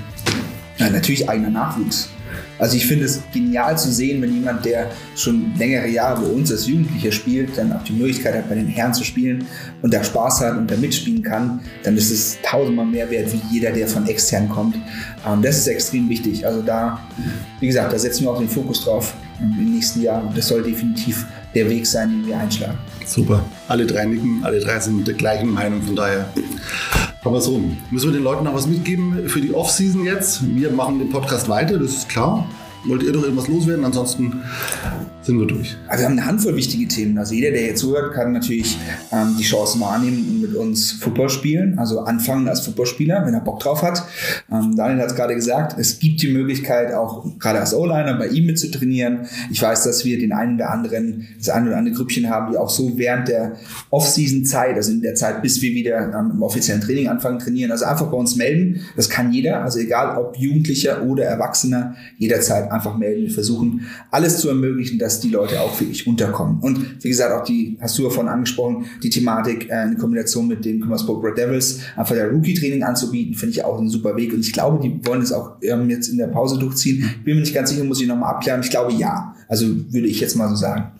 Ja, 0.77 0.89
natürlich 0.89 1.29
eigener 1.29 1.49
Nachwuchs. 1.49 2.09
Also 2.59 2.77
ich 2.77 2.85
finde 2.85 3.05
es 3.05 3.21
genial 3.33 3.77
zu 3.77 3.91
sehen, 3.91 4.21
wenn 4.21 4.33
jemand, 4.33 4.65
der 4.65 4.91
schon 5.15 5.51
längere 5.57 5.87
Jahre 5.87 6.21
bei 6.21 6.27
uns 6.27 6.51
als 6.51 6.67
Jugendlicher 6.67 7.11
spielt, 7.11 7.57
dann 7.57 7.73
auch 7.73 7.83
die 7.83 7.93
Möglichkeit 7.93 8.35
hat, 8.35 8.49
bei 8.49 8.55
den 8.55 8.67
Herren 8.67 8.93
zu 8.93 9.03
spielen 9.03 9.45
und 9.81 9.93
da 9.93 10.03
Spaß 10.03 10.41
hat 10.41 10.57
und 10.57 10.69
da 10.69 10.77
mitspielen 10.77 11.23
kann, 11.23 11.61
dann 11.83 11.97
ist 11.97 12.11
es 12.11 12.37
tausendmal 12.43 12.85
mehr 12.85 13.09
wert, 13.09 13.33
wie 13.33 13.41
jeder, 13.51 13.71
der 13.71 13.87
von 13.87 14.07
extern 14.07 14.47
kommt. 14.49 14.75
Ähm, 15.27 15.41
das 15.41 15.57
ist 15.57 15.67
extrem 15.67 16.09
wichtig. 16.09 16.45
Also 16.45 16.61
da, 16.61 16.99
wie 17.59 17.67
gesagt, 17.67 17.91
da 17.91 17.99
setzen 17.99 18.23
wir 18.23 18.31
auch 18.31 18.39
den 18.39 18.49
Fokus 18.49 18.83
drauf 18.83 19.13
im 19.39 19.73
nächsten 19.73 20.01
Jahr. 20.01 20.31
Das 20.35 20.47
soll 20.47 20.63
definitiv 20.63 21.25
der 21.53 21.69
Weg 21.69 21.85
sein, 21.85 22.09
den 22.09 22.27
wir 22.27 22.37
einschlagen. 22.37 22.77
Super. 23.05 23.43
Alle 23.67 23.85
drei 23.85 24.05
nicken, 24.05 24.43
alle 24.43 24.59
drei 24.59 24.79
sind 24.79 25.07
der 25.07 25.15
gleichen 25.15 25.49
Meinung, 25.49 25.81
von 25.81 25.95
daher 25.95 26.29
es 27.31 27.47
rum. 27.47 27.77
Müssen 27.89 28.07
wir 28.09 28.13
den 28.13 28.23
Leuten 28.23 28.43
noch 28.43 28.53
was 28.53 28.67
mitgeben 28.67 29.29
für 29.29 29.39
die 29.39 29.53
Off-Season 29.53 30.03
jetzt? 30.03 30.55
Wir 30.55 30.71
machen 30.71 30.99
den 30.99 31.09
Podcast 31.09 31.47
weiter, 31.47 31.79
das 31.79 31.91
ist 31.91 32.09
klar. 32.09 32.45
Wollt 32.85 33.01
ihr 33.03 33.13
noch 33.13 33.23
irgendwas 33.23 33.47
loswerden? 33.47 33.85
Ansonsten 33.85 34.41
sind 35.21 35.39
wir 35.39 35.47
durch. 35.47 35.77
Also 35.87 36.01
wir 36.01 36.09
haben 36.09 36.17
eine 36.17 36.25
Handvoll 36.25 36.57
wichtige 36.57 36.85
Themen. 36.85 37.17
Also 37.17 37.33
jeder, 37.33 37.51
der 37.51 37.61
hier 37.61 37.75
zuhört, 37.75 38.13
kann 38.13 38.33
natürlich 38.33 38.77
ähm, 39.13 39.35
die 39.39 39.43
Chance 39.43 39.79
wahrnehmen 39.79 40.17
und 40.29 40.41
mit 40.41 40.55
uns 40.55 40.91
Football 40.91 41.29
spielen. 41.29 41.79
Also 41.79 42.01
anfangen 42.01 42.49
als 42.49 42.59
Footballspieler, 42.65 43.25
wenn 43.25 43.33
er 43.33 43.39
Bock 43.39 43.61
drauf 43.61 43.83
hat. 43.83 44.03
Ähm, 44.51 44.75
Daniel 44.75 44.99
hat 44.99 45.11
es 45.11 45.15
gerade 45.15 45.33
gesagt, 45.33 45.79
es 45.79 45.99
gibt 45.99 46.21
die 46.21 46.33
Möglichkeit, 46.33 46.93
auch 46.93 47.25
gerade 47.39 47.61
als 47.61 47.73
O-Liner 47.73 48.15
bei 48.15 48.27
ihm 48.27 48.47
mit 48.47 48.59
zu 48.59 48.69
trainieren. 48.69 49.27
Ich 49.49 49.61
weiß, 49.61 49.85
dass 49.85 50.03
wir 50.03 50.19
den 50.19 50.33
einen 50.33 50.55
oder 50.55 50.69
anderen, 50.71 51.27
das 51.37 51.49
eine 51.49 51.67
oder 51.67 51.77
andere 51.77 51.95
Grüppchen 51.95 52.29
haben, 52.29 52.51
die 52.51 52.57
auch 52.57 52.69
so 52.69 52.97
während 52.97 53.29
der 53.29 53.53
Off-Season-Zeit, 53.91 54.75
also 54.75 54.91
in 54.91 55.01
der 55.01 55.15
Zeit, 55.15 55.41
bis 55.41 55.61
wir 55.61 55.71
wieder 55.71 55.99
ähm, 55.99 56.31
im 56.33 56.43
offiziellen 56.43 56.81
Training 56.81 57.07
anfangen, 57.07 57.39
trainieren. 57.39 57.71
Also 57.71 57.85
einfach 57.85 58.07
bei 58.07 58.17
uns 58.17 58.35
melden. 58.35 58.81
Das 58.97 59.09
kann 59.09 59.31
jeder. 59.31 59.63
Also 59.63 59.79
egal 59.79 60.17
ob 60.17 60.37
Jugendlicher 60.37 61.03
oder 61.03 61.23
Erwachsener, 61.23 61.95
jederzeit 62.17 62.72
einfach 62.73 62.97
melden. 62.97 63.23
Wir 63.23 63.31
versuchen 63.31 63.81
alles 64.11 64.39
zu 64.39 64.49
ermöglichen, 64.49 64.99
dass 64.99 65.19
die 65.19 65.29
Leute 65.29 65.61
auch 65.61 65.79
wirklich 65.79 66.05
unterkommen. 66.07 66.59
Und 66.61 67.03
wie 67.03 67.09
gesagt, 67.09 67.33
auch 67.33 67.43
die, 67.43 67.77
hast 67.79 67.97
du 67.97 68.03
davon 68.03 68.27
angesprochen, 68.27 68.85
die 69.01 69.09
Thematik 69.09 69.69
äh, 69.69 69.83
in 69.83 69.97
Kombination 69.97 70.47
mit 70.47 70.65
den 70.65 70.81
Kummersburg 70.81 71.23
Red 71.23 71.37
Devils, 71.37 71.79
einfach 71.95 72.15
der 72.15 72.31
Rookie-Training 72.31 72.83
anzubieten, 72.83 73.35
finde 73.35 73.51
ich 73.51 73.63
auch 73.63 73.79
ein 73.79 73.89
super 73.89 74.15
Weg. 74.15 74.33
Und 74.33 74.41
ich 74.41 74.53
glaube, 74.53 74.81
die 74.81 74.99
wollen 75.05 75.21
es 75.21 75.31
auch 75.31 75.57
ähm, 75.61 75.89
jetzt 75.89 76.07
in 76.07 76.17
der 76.17 76.27
Pause 76.27 76.59
durchziehen. 76.59 77.09
Bin 77.23 77.35
mir 77.35 77.41
nicht 77.41 77.53
ganz 77.53 77.69
sicher, 77.69 77.83
muss 77.83 78.01
ich 78.01 78.07
nochmal 78.07 78.35
abklären. 78.35 78.61
Ich 78.61 78.69
glaube 78.69 78.93
ja. 78.93 79.35
Also 79.53 79.67
würde 79.67 80.07
ich 80.07 80.19
jetzt 80.19 80.35
mal 80.35 80.49
so 80.49 80.55
sagen. 80.55 80.93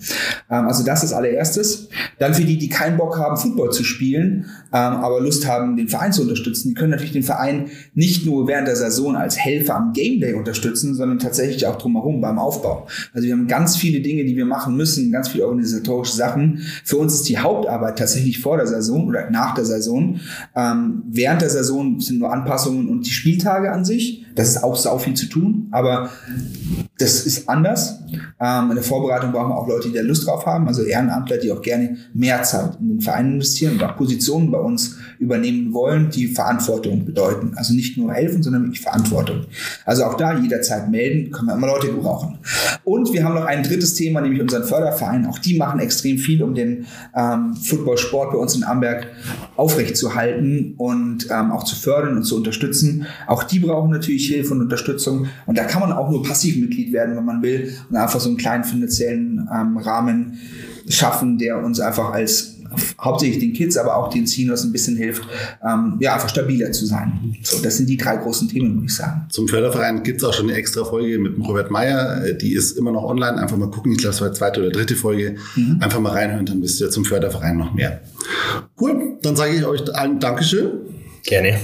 Ähm, 0.47 0.67
also 0.67 0.83
das 0.83 1.03
ist 1.03 1.11
allererstes. 1.11 1.89
Dann 2.19 2.35
für 2.35 2.43
die, 2.43 2.59
die 2.59 2.69
keinen 2.69 2.97
Bock 2.97 3.17
haben, 3.17 3.35
Football 3.35 3.71
zu 3.71 3.83
spielen, 3.83 4.45
ähm, 4.71 4.93
aber 5.01 5.19
Lust 5.21 5.47
haben, 5.47 5.75
den 5.75 5.89
Verein 5.89 6.13
zu 6.13 6.21
unterstützen, 6.21 6.69
die 6.69 6.75
können 6.75 6.91
natürlich 6.91 7.13
den 7.13 7.23
Verein 7.23 7.71
nicht 7.95 8.27
nur 8.27 8.47
während 8.47 8.67
der 8.67 8.75
Saison 8.75 9.15
als 9.15 9.39
Helfer 9.39 9.75
am 9.75 9.91
Game 9.91 10.19
Day 10.19 10.35
unterstützen, 10.35 10.93
sondern 10.93 11.17
tatsächlich 11.17 11.65
auch 11.65 11.79
drumherum 11.79 12.21
beim 12.21 12.37
Aufbau. 12.37 12.85
Also 13.11 13.25
wir 13.25 13.33
haben 13.33 13.47
ganz 13.47 13.75
viele 13.75 14.01
Dinge, 14.01 14.23
die 14.23 14.37
wir 14.37 14.45
machen 14.45 14.77
müssen, 14.77 15.11
ganz 15.11 15.29
viele 15.29 15.47
organisatorische 15.47 16.15
Sachen. 16.15 16.61
Für 16.85 16.97
uns 16.97 17.15
ist 17.15 17.29
die 17.29 17.39
Hauptarbeit 17.39 17.97
tatsächlich 17.97 18.39
vor 18.39 18.57
der 18.57 18.67
Saison 18.67 19.07
oder 19.07 19.31
nach 19.31 19.55
der 19.55 19.65
Saison. 19.65 20.19
Ähm, 20.55 21.01
während 21.09 21.41
der 21.41 21.49
Saison 21.49 21.99
sind 21.99 22.19
nur 22.19 22.31
Anpassungen 22.31 22.87
und 22.87 23.07
die 23.07 23.11
Spieltage 23.11 23.71
an 23.71 23.83
sich. 23.83 24.27
Das 24.35 24.49
ist 24.49 24.63
auch 24.63 24.75
sau 24.75 24.99
viel 24.99 25.15
zu 25.15 25.25
tun, 25.25 25.69
aber 25.71 26.11
das 26.99 27.25
ist 27.25 27.49
anders. 27.49 27.99
Ähm, 28.39 28.69
in 28.69 28.75
der 28.75 28.83
Vorbereitung 28.83 29.31
brauchen 29.31 29.49
wir 29.49 29.57
auch 29.57 29.67
Leute, 29.67 29.89
die 29.89 29.95
da 29.95 30.01
Lust 30.01 30.27
drauf 30.27 30.45
haben, 30.45 30.67
also 30.67 30.83
Ehrenamtler, 30.83 31.37
die 31.37 31.51
auch 31.51 31.61
gerne 31.61 31.97
mehr 32.13 32.43
Zeit 32.43 32.77
in 32.79 32.89
den 32.89 33.01
Verein 33.01 33.33
investieren 33.33 33.73
und 33.73 33.83
auch 33.83 33.95
Positionen 33.95 34.51
bei 34.51 34.59
uns 34.59 34.97
übernehmen 35.17 35.73
wollen, 35.73 36.11
die 36.11 36.27
Verantwortung 36.27 37.03
bedeuten. 37.03 37.53
Also 37.55 37.73
nicht 37.73 37.97
nur 37.97 38.13
helfen, 38.13 38.43
sondern 38.43 38.63
wirklich 38.63 38.81
Verantwortung. 38.81 39.45
Also 39.85 40.03
auch 40.03 40.13
da 40.15 40.37
jederzeit 40.37 40.91
melden, 40.91 41.31
können 41.31 41.47
wir 41.47 41.55
immer 41.55 41.67
Leute 41.67 41.87
gebrauchen. 41.87 42.37
Und 42.83 43.11
wir 43.11 43.23
haben 43.23 43.33
noch 43.33 43.45
ein 43.45 43.63
drittes 43.63 43.95
Thema, 43.95 44.21
nämlich 44.21 44.41
unseren 44.41 44.63
Förderverein. 44.63 45.25
Auch 45.25 45.39
die 45.39 45.57
machen 45.57 45.79
extrem 45.79 46.19
viel, 46.19 46.43
um 46.43 46.53
den 46.53 46.85
ähm, 47.15 47.55
Footballsport 47.55 48.33
bei 48.33 48.37
uns 48.37 48.55
in 48.55 48.63
Amberg 48.63 49.07
aufrechtzuerhalten 49.55 50.75
und 50.77 51.27
ähm, 51.31 51.51
auch 51.51 51.63
zu 51.63 51.75
fördern 51.75 52.17
und 52.17 52.23
zu 52.23 52.35
unterstützen. 52.35 53.07
Auch 53.25 53.43
die 53.43 53.59
brauchen 53.59 53.89
natürlich 53.89 54.27
Hilfe 54.27 54.53
und 54.53 54.61
Unterstützung. 54.61 55.27
Und 55.47 55.57
da 55.57 55.63
kann 55.63 55.81
man 55.81 55.91
auch 55.91 56.11
nur 56.11 56.21
passiv 56.21 56.57
Mitglied 56.57 56.82
werden, 56.91 57.15
wenn 57.15 57.25
man 57.25 57.41
will 57.41 57.73
und 57.89 57.95
einfach 57.95 58.19
so 58.19 58.29
einen 58.29 58.37
kleinen 58.37 58.63
finanziellen 58.63 59.47
ähm, 59.53 59.77
Rahmen 59.77 60.39
schaffen, 60.89 61.37
der 61.37 61.63
uns 61.63 61.79
einfach 61.79 62.11
als 62.11 62.53
hauptsächlich 62.99 63.39
den 63.39 63.53
Kids, 63.53 63.77
aber 63.77 63.95
auch 63.95 64.09
den 64.09 64.25
Seniors 64.25 64.63
ein 64.63 64.71
bisschen 64.71 64.95
hilft, 64.95 65.23
ähm, 65.63 65.97
ja, 65.99 66.15
einfach 66.15 66.29
stabiler 66.29 66.71
zu 66.71 66.85
sein. 66.85 67.35
So, 67.43 67.61
das 67.61 67.77
sind 67.77 67.87
die 67.87 67.97
drei 67.97 68.17
großen 68.17 68.47
Themen, 68.47 68.73
würde 68.75 68.85
ich 68.85 68.95
sagen. 68.95 69.25
Zum 69.29 69.47
Förderverein 69.47 70.03
gibt 70.03 70.21
es 70.21 70.23
auch 70.23 70.33
schon 70.33 70.49
eine 70.49 70.57
extra 70.57 70.83
Folge 70.83 71.19
mit 71.19 71.37
Robert 71.39 71.71
Meyer. 71.71 72.25
Äh, 72.25 72.37
Die 72.37 72.53
ist 72.53 72.77
immer 72.77 72.91
noch 72.91 73.03
online. 73.03 73.37
Einfach 73.37 73.57
mal 73.57 73.69
gucken. 73.69 73.91
Ich 73.91 73.99
glaube, 73.99 74.15
es 74.15 74.21
war 74.21 74.29
die 74.29 74.37
zweite 74.37 74.61
oder 74.61 74.71
dritte 74.71 74.95
Folge. 74.95 75.35
Einfach 75.79 75.99
mal 75.99 76.11
reinhören, 76.13 76.45
dann 76.45 76.61
wisst 76.61 76.81
ihr 76.81 76.89
zum 76.89 77.05
Förderverein 77.05 77.57
noch 77.57 77.73
mehr. 77.73 78.01
Cool. 78.79 79.17
Dann 79.21 79.35
sage 79.35 79.55
ich 79.55 79.65
euch 79.65 79.95
allen 79.95 80.19
Dankeschön. 80.19 80.71
Gerne. 81.23 81.59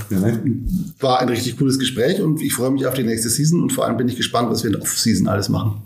War 1.00 1.20
ein 1.20 1.30
richtig 1.30 1.58
cooles 1.58 1.78
Gespräch 1.78 2.22
und 2.22 2.42
ich 2.42 2.54
freue 2.54 2.72
mich 2.72 2.86
auf 2.86 2.94
die 2.94 3.04
nächste 3.04 3.30
Season 3.30 3.62
und 3.62 3.74
vor 3.74 3.86
allem 3.86 3.98
bin 3.98 4.08
ich 4.08 4.16
gespannt, 4.16 4.50
was 4.50 4.64
wir 4.64 4.70
in 4.70 4.74
der 4.74 4.82
Off-Season 4.82 5.28
alles 5.28 5.50
machen. 5.50 5.82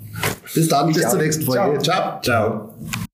Bis 0.54 0.68
dann, 0.68 0.88
bis 0.88 1.04
auch. 1.04 1.12
zur 1.12 1.20
nächsten 1.20 1.44
Folge. 1.44 1.80
Ciao. 1.82 2.22
Ciao. 2.22 2.22
Ciao. 2.22 3.08